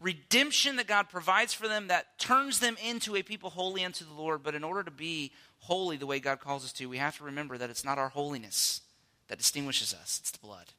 redemption 0.00 0.76
that 0.76 0.86
God 0.86 1.08
provides 1.08 1.52
for 1.54 1.68
them 1.68 1.88
that 1.88 2.18
turns 2.18 2.58
them 2.58 2.76
into 2.84 3.16
a 3.16 3.22
people 3.22 3.50
holy 3.50 3.84
unto 3.84 4.04
the 4.04 4.12
Lord. 4.12 4.42
But 4.42 4.54
in 4.54 4.64
order 4.64 4.82
to 4.82 4.90
be 4.90 5.32
holy 5.58 5.96
the 5.96 6.06
way 6.06 6.20
God 6.20 6.40
calls 6.40 6.64
us 6.64 6.72
to, 6.74 6.86
we 6.86 6.98
have 6.98 7.16
to 7.18 7.24
remember 7.24 7.56
that 7.58 7.70
it's 7.70 7.84
not 7.84 7.98
our 7.98 8.08
holiness 8.08 8.80
that 9.28 9.38
distinguishes 9.38 9.94
us, 9.94 10.18
it's 10.20 10.30
the 10.30 10.38
blood, 10.38 10.72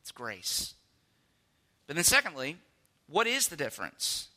it's 0.00 0.12
grace. 0.12 0.74
But 1.86 1.96
then, 1.96 2.04
secondly, 2.04 2.56
what 3.08 3.26
is 3.26 3.48
the 3.48 3.56
difference? 3.56 4.28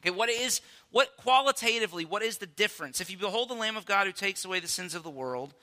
Okay, 0.00 0.10
what 0.10 0.28
is, 0.28 0.60
what 0.90 1.16
qualitatively, 1.16 2.04
what 2.04 2.22
is 2.22 2.38
the 2.38 2.46
difference? 2.46 3.00
If 3.00 3.10
you 3.10 3.18
behold 3.18 3.50
the 3.50 3.54
Lamb 3.54 3.76
of 3.76 3.86
God 3.86 4.06
who 4.06 4.12
takes 4.12 4.44
away 4.44 4.60
the 4.60 4.68
sins 4.68 4.94
of 4.94 5.02
the 5.02 5.10
world, 5.10 5.54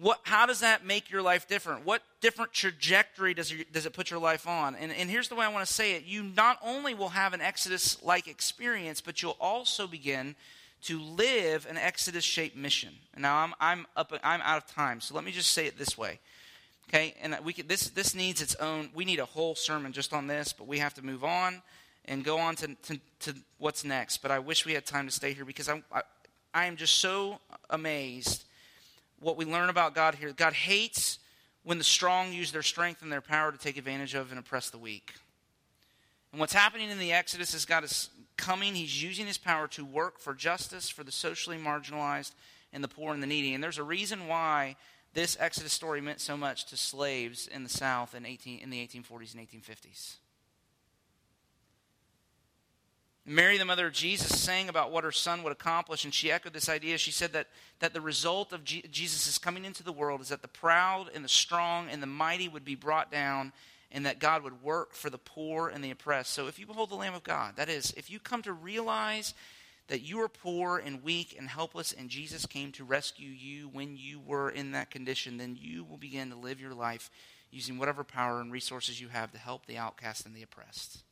what, 0.00 0.20
how 0.24 0.46
does 0.46 0.60
that 0.60 0.84
make 0.84 1.10
your 1.10 1.22
life 1.22 1.46
different? 1.46 1.84
What 1.84 2.02
different 2.20 2.52
trajectory 2.52 3.32
does, 3.32 3.52
your, 3.52 3.64
does 3.72 3.86
it 3.86 3.92
put 3.92 4.10
your 4.10 4.18
life 4.18 4.48
on? 4.48 4.74
And, 4.74 4.90
and 4.92 5.08
here's 5.08 5.28
the 5.28 5.36
way 5.36 5.46
I 5.46 5.48
want 5.48 5.66
to 5.66 5.72
say 5.72 5.94
it 5.94 6.04
you 6.04 6.22
not 6.22 6.58
only 6.62 6.94
will 6.94 7.10
have 7.10 7.32
an 7.32 7.40
Exodus 7.40 8.02
like 8.02 8.26
experience, 8.26 9.00
but 9.00 9.22
you'll 9.22 9.36
also 9.40 9.86
begin 9.86 10.34
to 10.82 11.00
live 11.00 11.66
an 11.70 11.78
Exodus 11.78 12.24
shaped 12.24 12.56
mission. 12.56 12.90
Now 13.16 13.36
I'm, 13.36 13.54
I'm, 13.60 13.86
up, 13.96 14.12
I'm 14.24 14.40
out 14.42 14.58
of 14.58 14.66
time, 14.66 15.00
so 15.00 15.14
let 15.14 15.24
me 15.24 15.30
just 15.30 15.52
say 15.52 15.66
it 15.66 15.78
this 15.78 15.96
way. 15.96 16.18
Okay, 16.88 17.14
and 17.22 17.38
we 17.44 17.52
could, 17.52 17.68
this, 17.68 17.88
this 17.88 18.14
needs 18.14 18.42
its 18.42 18.54
own, 18.56 18.90
we 18.94 19.04
need 19.04 19.18
a 19.18 19.24
whole 19.24 19.54
sermon 19.54 19.92
just 19.92 20.12
on 20.12 20.26
this, 20.26 20.52
but 20.52 20.66
we 20.66 20.78
have 20.80 20.92
to 20.94 21.02
move 21.02 21.24
on 21.24 21.62
and 22.04 22.22
go 22.22 22.38
on 22.38 22.56
to, 22.56 22.74
to, 22.82 23.00
to 23.20 23.34
what's 23.58 23.84
next. 23.84 24.18
But 24.18 24.30
I 24.30 24.40
wish 24.40 24.66
we 24.66 24.74
had 24.74 24.84
time 24.84 25.06
to 25.06 25.12
stay 25.12 25.32
here 25.32 25.44
because 25.44 25.68
I'm, 25.68 25.84
I, 25.90 26.02
I 26.52 26.66
am 26.66 26.76
just 26.76 26.96
so 26.96 27.38
amazed 27.70 28.44
what 29.24 29.38
we 29.38 29.46
learn 29.46 29.70
about 29.70 29.94
God 29.94 30.14
here. 30.16 30.32
God 30.32 30.52
hates 30.52 31.18
when 31.62 31.78
the 31.78 31.84
strong 31.84 32.32
use 32.32 32.52
their 32.52 32.62
strength 32.62 33.00
and 33.00 33.10
their 33.10 33.22
power 33.22 33.50
to 33.50 33.58
take 33.58 33.78
advantage 33.78 34.14
of 34.14 34.30
and 34.30 34.38
oppress 34.38 34.68
the 34.68 34.78
weak. 34.78 35.14
And 36.30 36.38
what's 36.38 36.52
happening 36.52 36.90
in 36.90 36.98
the 36.98 37.12
Exodus 37.12 37.54
is 37.54 37.64
God 37.64 37.84
is 37.84 38.10
coming, 38.36 38.74
He's 38.74 39.02
using 39.02 39.26
His 39.26 39.38
power 39.38 39.66
to 39.68 39.84
work 39.84 40.18
for 40.18 40.34
justice 40.34 40.90
for 40.90 41.04
the 41.04 41.12
socially 41.12 41.56
marginalized 41.56 42.32
and 42.72 42.84
the 42.84 42.88
poor 42.88 43.14
and 43.14 43.22
the 43.22 43.26
needy. 43.26 43.54
And 43.54 43.64
there's 43.64 43.78
a 43.78 43.82
reason 43.82 44.28
why 44.28 44.76
this 45.14 45.38
Exodus 45.40 45.72
story 45.72 46.02
meant 46.02 46.20
so 46.20 46.36
much 46.36 46.66
to 46.66 46.76
slaves 46.76 47.46
in 47.46 47.62
the 47.62 47.70
South 47.70 48.14
in, 48.14 48.26
18, 48.26 48.58
in 48.58 48.68
the 48.68 48.86
1840s 48.86 49.34
and 49.34 49.48
1850s. 49.48 50.16
Mary, 53.26 53.56
the 53.56 53.64
mother 53.64 53.86
of 53.86 53.94
Jesus, 53.94 54.38
sang 54.38 54.68
about 54.68 54.92
what 54.92 55.04
her 55.04 55.12
son 55.12 55.42
would 55.42 55.52
accomplish, 55.52 56.04
and 56.04 56.12
she 56.12 56.30
echoed 56.30 56.52
this 56.52 56.68
idea. 56.68 56.98
She 56.98 57.10
said 57.10 57.32
that, 57.32 57.46
that 57.80 57.94
the 57.94 58.00
result 58.02 58.52
of 58.52 58.64
G- 58.64 58.84
Jesus' 58.90 59.38
coming 59.38 59.64
into 59.64 59.82
the 59.82 59.92
world 59.92 60.20
is 60.20 60.28
that 60.28 60.42
the 60.42 60.48
proud 60.48 61.10
and 61.14 61.24
the 61.24 61.28
strong 61.28 61.88
and 61.88 62.02
the 62.02 62.06
mighty 62.06 62.48
would 62.48 62.66
be 62.66 62.74
brought 62.74 63.10
down, 63.10 63.52
and 63.90 64.04
that 64.04 64.18
God 64.18 64.42
would 64.42 64.62
work 64.62 64.92
for 64.92 65.08
the 65.08 65.16
poor 65.16 65.68
and 65.68 65.82
the 65.82 65.90
oppressed. 65.90 66.34
So 66.34 66.48
if 66.48 66.58
you 66.58 66.66
behold 66.66 66.90
the 66.90 66.96
Lamb 66.96 67.14
of 67.14 67.24
God, 67.24 67.56
that 67.56 67.70
is, 67.70 67.94
if 67.96 68.10
you 68.10 68.18
come 68.18 68.42
to 68.42 68.52
realize 68.52 69.32
that 69.88 70.02
you 70.02 70.20
are 70.20 70.28
poor 70.28 70.78
and 70.78 71.02
weak 71.02 71.34
and 71.38 71.48
helpless, 71.48 71.92
and 71.92 72.10
Jesus 72.10 72.44
came 72.44 72.72
to 72.72 72.84
rescue 72.84 73.30
you 73.30 73.68
when 73.68 73.96
you 73.96 74.20
were 74.20 74.50
in 74.50 74.72
that 74.72 74.90
condition, 74.90 75.38
then 75.38 75.56
you 75.58 75.84
will 75.84 75.96
begin 75.96 76.28
to 76.28 76.36
live 76.36 76.60
your 76.60 76.74
life 76.74 77.10
using 77.50 77.78
whatever 77.78 78.04
power 78.04 78.40
and 78.40 78.52
resources 78.52 79.00
you 79.00 79.08
have 79.08 79.32
to 79.32 79.38
help 79.38 79.64
the 79.64 79.78
outcast 79.78 80.26
and 80.26 80.34
the 80.34 80.42
oppressed. 80.42 81.03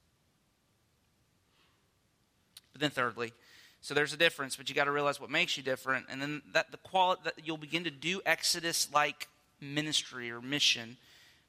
But 2.73 2.81
then 2.81 2.91
thirdly, 2.91 3.33
so 3.81 3.95
there's 3.95 4.13
a 4.13 4.17
difference, 4.17 4.57
but 4.57 4.69
you 4.69 4.75
got 4.75 4.85
to 4.85 4.93
realize 4.93 5.21
what 5.21 5.31
makes 5.31 5.57
you 5.57 5.63
different, 5.63 6.07
and 6.09 6.23
then 6.23 6.43
that 6.53 6.71
the 6.71 6.77
quality 6.79 7.23
that 7.25 7.35
you'll 7.45 7.57
begin 7.57 7.85
to 7.85 7.91
do 7.91 8.21
Exodus 8.25 8.89
like 8.93 9.29
ministry 9.61 10.31
or 10.31 10.41
mission. 10.41 10.97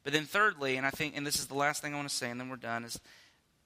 But 0.04 0.14
then 0.14 0.26
thirdly, 0.26 0.76
and 0.76 0.86
I 0.86 0.90
think, 0.90 1.16
and 1.16 1.26
this 1.26 1.38
is 1.38 1.48
the 1.48 1.54
last 1.54 1.82
thing 1.82 1.94
I 1.94 1.98
want 1.98 2.10
to 2.10 2.16
say, 2.16 2.30
and 2.30 2.40
then 2.40 2.50
we're 2.50 2.56
done, 2.56 2.84
is 2.84 3.00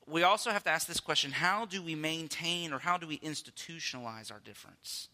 we 0.06 0.24
also 0.24 0.52
have 0.52 0.64
to 0.66 0.70
ask 0.70 0.88
this 0.88 1.00
question: 1.00 1.32
How 1.32 1.66
do 1.66 1.82
we 1.82 1.96
maintain 1.96 2.74
or 2.74 2.80
how 2.80 2.98
do 2.98 3.08
we 3.08 3.20
institutionalize 3.20 4.32
our 4.32 4.40
difference? 4.40 5.08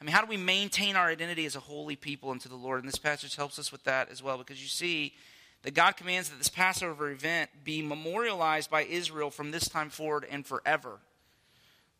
I 0.00 0.04
mean, 0.04 0.12
how 0.12 0.22
do 0.22 0.28
we 0.28 0.36
maintain 0.36 0.96
our 0.96 1.08
identity 1.08 1.44
as 1.44 1.56
a 1.56 1.60
holy 1.60 1.94
people 1.94 2.30
unto 2.30 2.48
the 2.48 2.56
Lord? 2.56 2.80
And 2.80 2.88
this 2.88 2.98
passage 2.98 3.36
helps 3.36 3.58
us 3.58 3.70
with 3.70 3.84
that 3.84 4.10
as 4.10 4.22
well, 4.22 4.38
because 4.38 4.60
you 4.60 4.68
see 4.68 5.14
that 5.62 5.74
God 5.74 5.96
commands 5.96 6.30
that 6.30 6.38
this 6.38 6.48
Passover 6.48 7.10
event 7.10 7.50
be 7.64 7.82
memorialized 7.82 8.70
by 8.70 8.84
Israel 8.84 9.30
from 9.30 9.50
this 9.50 9.68
time 9.68 9.90
forward 9.90 10.26
and 10.30 10.46
forever. 10.46 11.00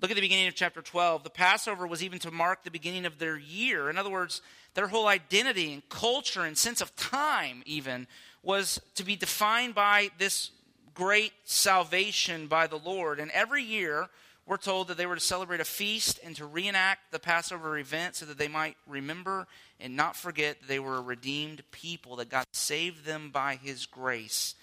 Look 0.00 0.10
at 0.10 0.14
the 0.14 0.22
beginning 0.22 0.48
of 0.48 0.54
chapter 0.54 0.80
12. 0.80 1.24
The 1.24 1.30
Passover 1.30 1.86
was 1.86 2.02
even 2.02 2.18
to 2.20 2.30
mark 2.30 2.64
the 2.64 2.70
beginning 2.70 3.04
of 3.04 3.18
their 3.18 3.36
year. 3.36 3.90
In 3.90 3.98
other 3.98 4.08
words, 4.08 4.40
their 4.72 4.88
whole 4.88 5.06
identity 5.06 5.74
and 5.74 5.86
culture 5.90 6.42
and 6.42 6.56
sense 6.56 6.80
of 6.80 6.96
time, 6.96 7.62
even, 7.66 8.06
was 8.42 8.80
to 8.94 9.04
be 9.04 9.14
defined 9.14 9.74
by 9.74 10.10
this 10.16 10.52
great 10.94 11.34
salvation 11.44 12.46
by 12.46 12.66
the 12.66 12.78
Lord. 12.78 13.20
And 13.20 13.30
every 13.32 13.62
year, 13.62 14.08
we're 14.46 14.56
told 14.56 14.88
that 14.88 14.96
they 14.96 15.04
were 15.04 15.16
to 15.16 15.20
celebrate 15.20 15.60
a 15.60 15.66
feast 15.66 16.18
and 16.24 16.34
to 16.36 16.46
reenact 16.46 17.12
the 17.12 17.18
Passover 17.18 17.76
event 17.76 18.16
so 18.16 18.24
that 18.24 18.38
they 18.38 18.48
might 18.48 18.78
remember 18.86 19.46
and 19.78 19.96
not 19.96 20.16
forget 20.16 20.60
that 20.60 20.66
they 20.66 20.78
were 20.78 20.96
a 20.96 21.02
redeemed 21.02 21.62
people, 21.72 22.16
that 22.16 22.30
God 22.30 22.46
saved 22.52 23.04
them 23.04 23.30
by 23.30 23.56
His 23.56 23.84
grace, 23.84 24.54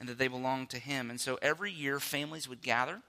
and 0.00 0.08
that 0.08 0.18
they 0.18 0.26
belonged 0.26 0.70
to 0.70 0.80
Him. 0.80 1.10
And 1.10 1.20
so 1.20 1.38
every 1.40 1.70
year, 1.70 2.00
families 2.00 2.48
would 2.48 2.60
gather 2.60 3.02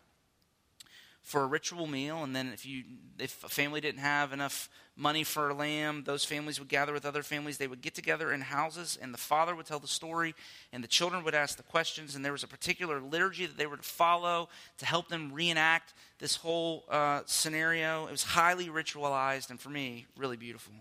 for 1.24 1.44
a 1.44 1.48
ritual 1.48 1.88
meal 1.88 2.24
and 2.24 2.36
then 2.36 2.52
if 2.54 2.66
you 2.66 2.84
if 3.20 3.44
a 3.44 3.50
family 3.50 3.80
didn't 3.80 4.02
have 4.02 4.34
enough 4.34 4.70
money 4.96 5.24
for 5.24 5.50
a 5.50 5.54
lamb 5.54 6.04
those 6.06 6.26
families 6.26 6.60
would 6.60 6.68
gather 6.68 6.94
with 6.94 7.06
other 7.06 7.24
families. 7.24 7.58
They 7.58 7.68
would 7.68 7.82
get 7.82 7.96
together 7.96 8.32
in 8.32 8.42
houses 8.42 8.98
and 9.02 9.14
the 9.14 9.18
father 9.18 9.56
would 9.56 9.66
tell 9.66 9.80
the 9.80 9.88
story 9.88 10.36
and 10.74 10.84
the 10.84 10.88
children 10.88 11.24
would 11.24 11.36
ask 11.36 11.58
the 11.58 11.64
questions 11.64 12.16
and 12.16 12.26
there 12.26 12.32
was 12.32 12.44
a 12.44 12.48
particular 12.48 13.00
liturgy 13.00 13.46
that 13.46 13.58
they 13.58 13.68
were 13.68 13.78
to 13.78 13.84
follow 13.84 14.50
to 14.80 14.86
help 14.86 15.10
them 15.10 15.32
reenact 15.32 15.94
this 16.20 16.36
whole 16.36 16.86
uh, 16.90 17.22
scenario. 17.26 18.08
It 18.08 18.12
was 18.12 18.24
highly 18.24 18.68
ritualized 18.68 19.50
and 19.50 19.60
for 19.60 19.70
me 19.70 20.08
really 20.18 20.38
beautiful. 20.38 20.74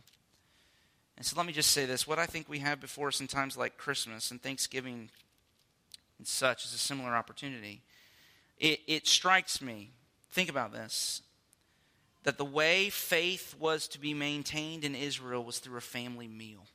And 1.17 1.27
so 1.27 1.37
let 1.37 1.45
me 1.45 1.53
just 1.53 1.71
say 1.71 1.85
this. 1.85 2.07
What 2.07 2.19
i 2.19 2.27
think 2.27 2.49
we 2.49 2.61
have 2.61 2.81
before 2.81 3.09
us 3.09 3.21
in 3.21 3.27
times 3.27 3.57
like 3.57 3.77
christmas 3.77 4.31
and 4.31 4.43
thanksgiving 4.43 5.11
and 6.21 6.27
such 6.27 6.67
is 6.67 6.75
a 6.75 6.79
similar 6.79 7.17
opportunity. 7.17 7.81
It, 8.59 8.81
it 8.87 9.07
strikes 9.07 9.63
me 9.63 9.93
Think 10.31 10.49
about 10.49 10.73
this 10.73 11.23
that 12.23 12.37
the 12.37 12.45
way 12.45 12.91
faith 12.91 13.57
was 13.59 13.89
to 13.89 13.99
be 13.99 14.13
maintained 14.13 14.85
in 14.85 14.95
Israel 14.95 15.43
was 15.43 15.59
through 15.59 15.79
a 15.79 15.81
family 15.81 16.29
meal. 16.29 16.67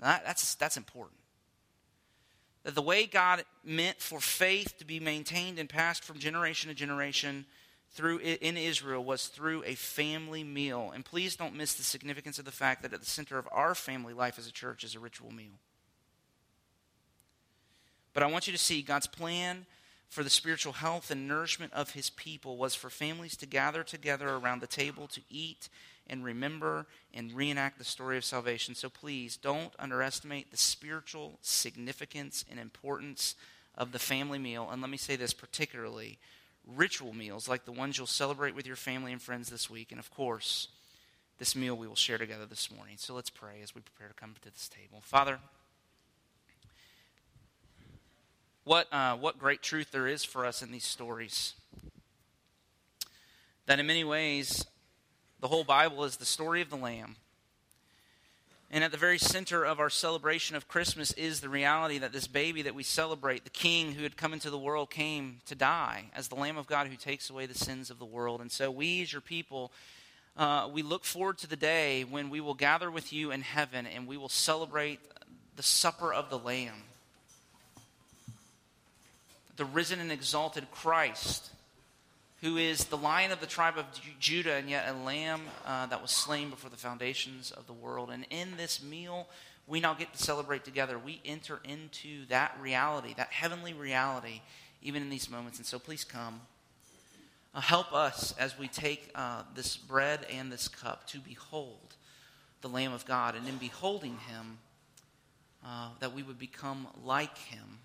That, 0.00 0.22
that's, 0.26 0.54
that's 0.56 0.76
important. 0.76 1.18
That 2.64 2.74
the 2.74 2.82
way 2.82 3.06
God 3.06 3.44
meant 3.64 4.00
for 4.00 4.20
faith 4.20 4.76
to 4.78 4.84
be 4.84 5.00
maintained 5.00 5.58
and 5.58 5.68
passed 5.68 6.04
from 6.04 6.18
generation 6.18 6.68
to 6.68 6.74
generation 6.74 7.46
through 7.92 8.18
in 8.18 8.58
Israel 8.58 9.02
was 9.02 9.28
through 9.28 9.62
a 9.64 9.74
family 9.74 10.44
meal. 10.44 10.90
And 10.94 11.02
please 11.02 11.34
don't 11.34 11.54
miss 11.54 11.74
the 11.74 11.82
significance 11.82 12.38
of 12.38 12.44
the 12.44 12.52
fact 12.52 12.82
that 12.82 12.92
at 12.92 13.00
the 13.00 13.06
center 13.06 13.38
of 13.38 13.48
our 13.52 13.74
family 13.74 14.12
life 14.12 14.38
as 14.38 14.46
a 14.46 14.52
church 14.52 14.84
is 14.84 14.94
a 14.94 15.00
ritual 15.00 15.32
meal. 15.32 15.60
But 18.12 18.22
I 18.22 18.26
want 18.26 18.46
you 18.46 18.52
to 18.52 18.58
see 18.58 18.82
God's 18.82 19.06
plan 19.06 19.64
for 20.08 20.22
the 20.22 20.30
spiritual 20.30 20.74
health 20.74 21.10
and 21.10 21.28
nourishment 21.28 21.72
of 21.72 21.90
his 21.90 22.10
people 22.10 22.56
was 22.56 22.74
for 22.74 22.90
families 22.90 23.36
to 23.36 23.46
gather 23.46 23.82
together 23.82 24.28
around 24.28 24.60
the 24.60 24.66
table 24.66 25.06
to 25.08 25.20
eat 25.28 25.68
and 26.06 26.24
remember 26.24 26.86
and 27.12 27.32
reenact 27.32 27.78
the 27.78 27.84
story 27.84 28.16
of 28.16 28.24
salvation. 28.24 28.74
So 28.74 28.88
please 28.88 29.36
don't 29.36 29.72
underestimate 29.78 30.50
the 30.50 30.56
spiritual 30.56 31.38
significance 31.42 32.44
and 32.50 32.60
importance 32.60 33.34
of 33.76 33.92
the 33.92 33.98
family 33.98 34.38
meal. 34.38 34.68
And 34.70 34.80
let 34.80 34.90
me 34.90 34.96
say 34.96 35.16
this 35.16 35.34
particularly 35.34 36.18
ritual 36.66 37.12
meals 37.12 37.48
like 37.48 37.64
the 37.64 37.72
ones 37.72 37.98
you'll 37.98 38.06
celebrate 38.06 38.54
with 38.54 38.66
your 38.66 38.76
family 38.76 39.12
and 39.12 39.20
friends 39.20 39.50
this 39.50 39.68
week. 39.68 39.90
And 39.90 40.00
of 40.00 40.10
course, 40.10 40.68
this 41.38 41.54
meal 41.54 41.76
we 41.76 41.86
will 41.86 41.96
share 41.96 42.18
together 42.18 42.46
this 42.46 42.70
morning. 42.70 42.96
So 42.98 43.14
let's 43.14 43.30
pray 43.30 43.60
as 43.62 43.74
we 43.74 43.82
prepare 43.82 44.08
to 44.08 44.14
come 44.14 44.34
to 44.34 44.50
this 44.50 44.68
table. 44.68 45.00
Father, 45.02 45.38
what, 48.66 48.92
uh, 48.92 49.16
what 49.16 49.38
great 49.38 49.62
truth 49.62 49.92
there 49.92 50.08
is 50.08 50.24
for 50.24 50.44
us 50.44 50.60
in 50.60 50.72
these 50.72 50.84
stories. 50.84 51.54
That 53.66 53.78
in 53.78 53.86
many 53.86 54.02
ways, 54.02 54.66
the 55.38 55.46
whole 55.46 55.62
Bible 55.62 56.02
is 56.02 56.16
the 56.16 56.26
story 56.26 56.60
of 56.62 56.68
the 56.68 56.76
Lamb. 56.76 57.14
And 58.68 58.82
at 58.82 58.90
the 58.90 58.98
very 58.98 59.18
center 59.18 59.64
of 59.64 59.78
our 59.78 59.88
celebration 59.88 60.56
of 60.56 60.66
Christmas 60.66 61.12
is 61.12 61.40
the 61.40 61.48
reality 61.48 61.98
that 61.98 62.12
this 62.12 62.26
baby 62.26 62.62
that 62.62 62.74
we 62.74 62.82
celebrate, 62.82 63.44
the 63.44 63.50
King 63.50 63.92
who 63.92 64.02
had 64.02 64.16
come 64.16 64.32
into 64.32 64.50
the 64.50 64.58
world, 64.58 64.90
came 64.90 65.38
to 65.46 65.54
die 65.54 66.06
as 66.12 66.26
the 66.26 66.34
Lamb 66.34 66.56
of 66.56 66.66
God 66.66 66.88
who 66.88 66.96
takes 66.96 67.30
away 67.30 67.46
the 67.46 67.54
sins 67.54 67.88
of 67.88 68.00
the 68.00 68.04
world. 68.04 68.40
And 68.40 68.50
so, 68.50 68.68
we, 68.68 69.00
as 69.02 69.12
your 69.12 69.22
people, 69.22 69.70
uh, 70.36 70.68
we 70.72 70.82
look 70.82 71.04
forward 71.04 71.38
to 71.38 71.46
the 71.46 71.54
day 71.54 72.02
when 72.02 72.30
we 72.30 72.40
will 72.40 72.54
gather 72.54 72.90
with 72.90 73.12
you 73.12 73.30
in 73.30 73.42
heaven 73.42 73.86
and 73.86 74.08
we 74.08 74.16
will 74.16 74.28
celebrate 74.28 74.98
the 75.54 75.62
supper 75.62 76.12
of 76.12 76.30
the 76.30 76.38
Lamb 76.38 76.82
the 79.56 79.64
risen 79.64 80.00
and 80.00 80.12
exalted 80.12 80.70
Christ, 80.70 81.50
who 82.42 82.56
is 82.56 82.84
the 82.84 82.96
lion 82.96 83.32
of 83.32 83.40
the 83.40 83.46
tribe 83.46 83.78
of 83.78 83.86
Judah 84.20 84.54
and 84.54 84.68
yet 84.68 84.88
a 84.88 84.92
lamb 84.92 85.42
uh, 85.64 85.86
that 85.86 86.02
was 86.02 86.10
slain 86.10 86.50
before 86.50 86.70
the 86.70 86.76
foundations 86.76 87.50
of 87.50 87.66
the 87.66 87.72
world. 87.72 88.10
And 88.10 88.26
in 88.30 88.56
this 88.56 88.82
meal, 88.82 89.26
we 89.66 89.80
now 89.80 89.94
get 89.94 90.12
to 90.12 90.22
celebrate 90.22 90.64
together. 90.64 90.98
We 90.98 91.20
enter 91.24 91.60
into 91.64 92.26
that 92.26 92.56
reality, 92.60 93.14
that 93.16 93.32
heavenly 93.32 93.72
reality, 93.72 94.42
even 94.82 95.02
in 95.02 95.10
these 95.10 95.30
moments. 95.30 95.58
And 95.58 95.66
so 95.66 95.78
please 95.78 96.04
come. 96.04 96.42
Uh, 97.54 97.60
help 97.60 97.94
us 97.94 98.34
as 98.38 98.58
we 98.58 98.68
take 98.68 99.10
uh, 99.14 99.42
this 99.54 99.76
bread 99.76 100.26
and 100.30 100.52
this 100.52 100.68
cup 100.68 101.06
to 101.08 101.18
behold 101.18 101.94
the 102.60 102.68
Lamb 102.68 102.92
of 102.92 103.06
God. 103.06 103.34
And 103.34 103.48
in 103.48 103.56
beholding 103.56 104.18
him, 104.18 104.58
uh, 105.64 105.88
that 106.00 106.14
we 106.14 106.22
would 106.22 106.38
become 106.38 106.86
like 107.02 107.36
him 107.38 107.78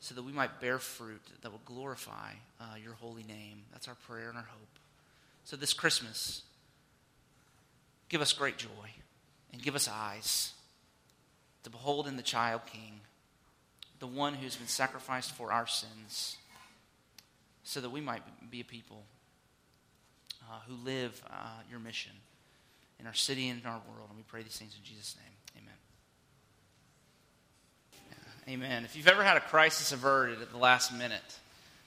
so 0.00 0.14
that 0.14 0.22
we 0.22 0.32
might 0.32 0.60
bear 0.60 0.78
fruit 0.78 1.22
that 1.42 1.52
will 1.52 1.60
glorify 1.66 2.32
uh, 2.58 2.64
your 2.82 2.94
holy 2.94 3.22
name. 3.22 3.62
That's 3.70 3.86
our 3.86 3.94
prayer 3.94 4.28
and 4.28 4.36
our 4.36 4.48
hope. 4.48 4.78
So 5.44 5.56
this 5.56 5.74
Christmas, 5.74 6.42
give 8.08 8.20
us 8.20 8.32
great 8.32 8.56
joy 8.56 8.68
and 9.52 9.62
give 9.62 9.74
us 9.74 9.88
eyes 9.92 10.52
to 11.64 11.70
behold 11.70 12.06
in 12.06 12.16
the 12.16 12.22
child 12.22 12.62
king, 12.66 13.00
the 13.98 14.06
one 14.06 14.34
who's 14.34 14.56
been 14.56 14.66
sacrificed 14.66 15.32
for 15.32 15.52
our 15.52 15.66
sins, 15.66 16.38
so 17.62 17.80
that 17.80 17.90
we 17.90 18.00
might 18.00 18.22
be 18.50 18.60
a 18.60 18.64
people 18.64 19.04
uh, 20.50 20.60
who 20.66 20.74
live 20.82 21.22
uh, 21.30 21.60
your 21.70 21.78
mission 21.78 22.12
in 22.98 23.06
our 23.06 23.14
city 23.14 23.48
and 23.48 23.60
in 23.60 23.66
our 23.66 23.80
world. 23.94 24.08
And 24.08 24.16
we 24.16 24.24
pray 24.26 24.42
these 24.42 24.56
things 24.56 24.74
in 24.78 24.82
Jesus' 24.82 25.16
name. 25.16 25.62
Amen. 25.62 25.89
If 28.46 28.96
you've 28.96 29.08
ever 29.08 29.22
had 29.22 29.36
a 29.36 29.40
crisis 29.40 29.92
averted 29.92 30.42
at 30.42 30.50
the 30.50 30.58
last 30.58 30.92
minute, 30.92 31.38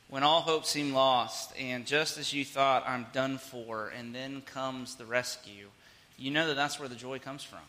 when 0.07 0.23
all 0.23 0.41
hope 0.41 0.65
seemed 0.65 0.93
lost, 0.93 1.51
and 1.59 1.85
just 1.85 2.17
as 2.17 2.31
you 2.31 2.45
thought, 2.45 2.87
I'm 2.87 3.07
done 3.11 3.37
for, 3.37 3.91
and 3.97 4.13
then 4.13 4.41
comes 4.41 4.95
the 4.95 5.05
rescue, 5.05 5.67
you 6.17 6.31
know 6.31 6.47
that 6.47 6.55
that's 6.55 6.79
where 6.79 6.87
the 6.87 6.95
joy 6.95 7.19
comes 7.19 7.43
from. 7.43 7.59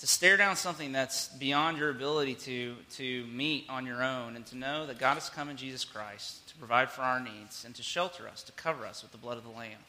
To 0.00 0.06
stare 0.06 0.36
down 0.36 0.54
something 0.54 0.92
that's 0.92 1.28
beyond 1.28 1.78
your 1.78 1.90
ability 1.90 2.34
to, 2.34 2.76
to 2.96 3.26
meet 3.26 3.64
on 3.68 3.84
your 3.84 4.04
own, 4.04 4.36
and 4.36 4.46
to 4.46 4.56
know 4.56 4.86
that 4.86 4.98
God 4.98 5.14
has 5.14 5.28
come 5.28 5.48
in 5.48 5.56
Jesus 5.56 5.84
Christ 5.84 6.46
to 6.50 6.56
provide 6.56 6.90
for 6.90 7.02
our 7.02 7.18
needs, 7.18 7.64
and 7.64 7.74
to 7.74 7.82
shelter 7.82 8.28
us, 8.28 8.42
to 8.44 8.52
cover 8.52 8.86
us 8.86 9.02
with 9.02 9.10
the 9.10 9.18
blood 9.18 9.38
of 9.38 9.44
the 9.44 9.50
Lamb. 9.50 9.80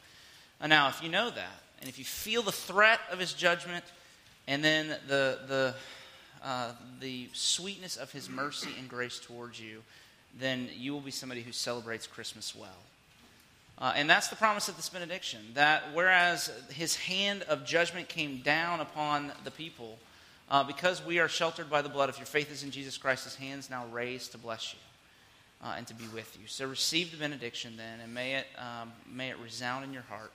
And 0.60 0.70
now, 0.70 0.88
if 0.88 1.02
you 1.02 1.10
know 1.10 1.30
that, 1.30 1.62
and 1.80 1.88
if 1.88 1.98
you 1.98 2.04
feel 2.04 2.42
the 2.42 2.50
threat 2.50 3.00
of 3.12 3.18
his 3.18 3.34
judgment, 3.34 3.84
and 4.48 4.64
then 4.64 4.88
the, 5.06 5.38
the 5.46 5.74
uh, 6.42 6.72
the 7.00 7.28
sweetness 7.32 7.96
of 7.96 8.12
his 8.12 8.28
mercy 8.28 8.70
and 8.78 8.88
grace 8.88 9.18
towards 9.18 9.60
you, 9.60 9.82
then 10.38 10.68
you 10.76 10.92
will 10.92 11.00
be 11.00 11.10
somebody 11.10 11.42
who 11.42 11.52
celebrates 11.52 12.06
Christmas 12.06 12.54
well. 12.54 12.68
Uh, 13.78 13.94
and 13.96 14.08
that's 14.08 14.28
the 14.28 14.36
promise 14.36 14.68
of 14.68 14.76
this 14.76 14.90
benediction 14.90 15.40
that 15.54 15.82
whereas 15.94 16.52
his 16.70 16.96
hand 16.96 17.42
of 17.44 17.64
judgment 17.64 18.08
came 18.08 18.38
down 18.42 18.80
upon 18.80 19.32
the 19.44 19.50
people, 19.50 19.98
uh, 20.50 20.62
because 20.62 21.04
we 21.04 21.18
are 21.18 21.28
sheltered 21.28 21.70
by 21.70 21.80
the 21.80 21.88
blood, 21.88 22.08
if 22.08 22.18
your 22.18 22.26
faith 22.26 22.52
is 22.52 22.62
in 22.62 22.70
Jesus 22.70 22.98
Christ, 22.98 23.24
his 23.24 23.36
hand's 23.36 23.70
now 23.70 23.86
raised 23.86 24.32
to 24.32 24.38
bless 24.38 24.74
you 24.74 24.78
uh, 25.64 25.74
and 25.78 25.86
to 25.86 25.94
be 25.94 26.04
with 26.14 26.36
you. 26.40 26.46
So 26.46 26.66
receive 26.66 27.10
the 27.10 27.16
benediction 27.16 27.76
then, 27.76 28.00
and 28.00 28.12
may 28.12 28.34
it, 28.34 28.46
um, 28.58 28.92
may 29.10 29.30
it 29.30 29.38
resound 29.38 29.84
in 29.84 29.92
your 29.92 30.02
heart 30.02 30.32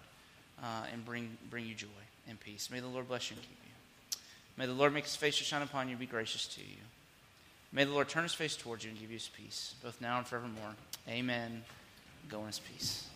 uh, 0.64 0.86
and 0.91 1.06
bring, 1.06 1.38
bring 1.49 1.66
you 1.68 1.76
joy 1.76 1.88
and 2.28 2.39
peace. 2.39 2.70
May 2.72 2.80
the 2.80 2.88
Lord 2.88 3.08
bless 3.08 3.30
you 3.30 3.36
and 3.36 3.43
keep 3.43 3.58
you. 3.64 3.64
May 4.58 4.66
the 4.66 4.74
Lord 4.74 4.93
make 4.93 5.03
his 5.03 5.16
face 5.16 5.38
to 5.38 5.43
shine 5.43 5.62
upon 5.62 5.88
you 5.88 5.91
and 5.91 5.99
be 5.99 6.06
gracious 6.06 6.47
to 6.47 6.62
you. 6.62 6.78
May 7.72 7.84
the 7.84 7.91
Lord 7.91 8.08
turn 8.08 8.24
his 8.24 8.34
face 8.34 8.56
towards 8.56 8.84
you 8.84 8.91
and 8.91 8.99
give 8.99 9.10
you 9.10 9.18
his 9.18 9.28
peace, 9.28 9.76
both 9.84 9.99
now 9.99 10.18
and 10.18 10.26
forevermore. 10.26 10.76
Amen. 11.10 11.64
Go 12.30 12.39
in 12.41 12.47
his 12.47 12.60
peace. 12.60 13.08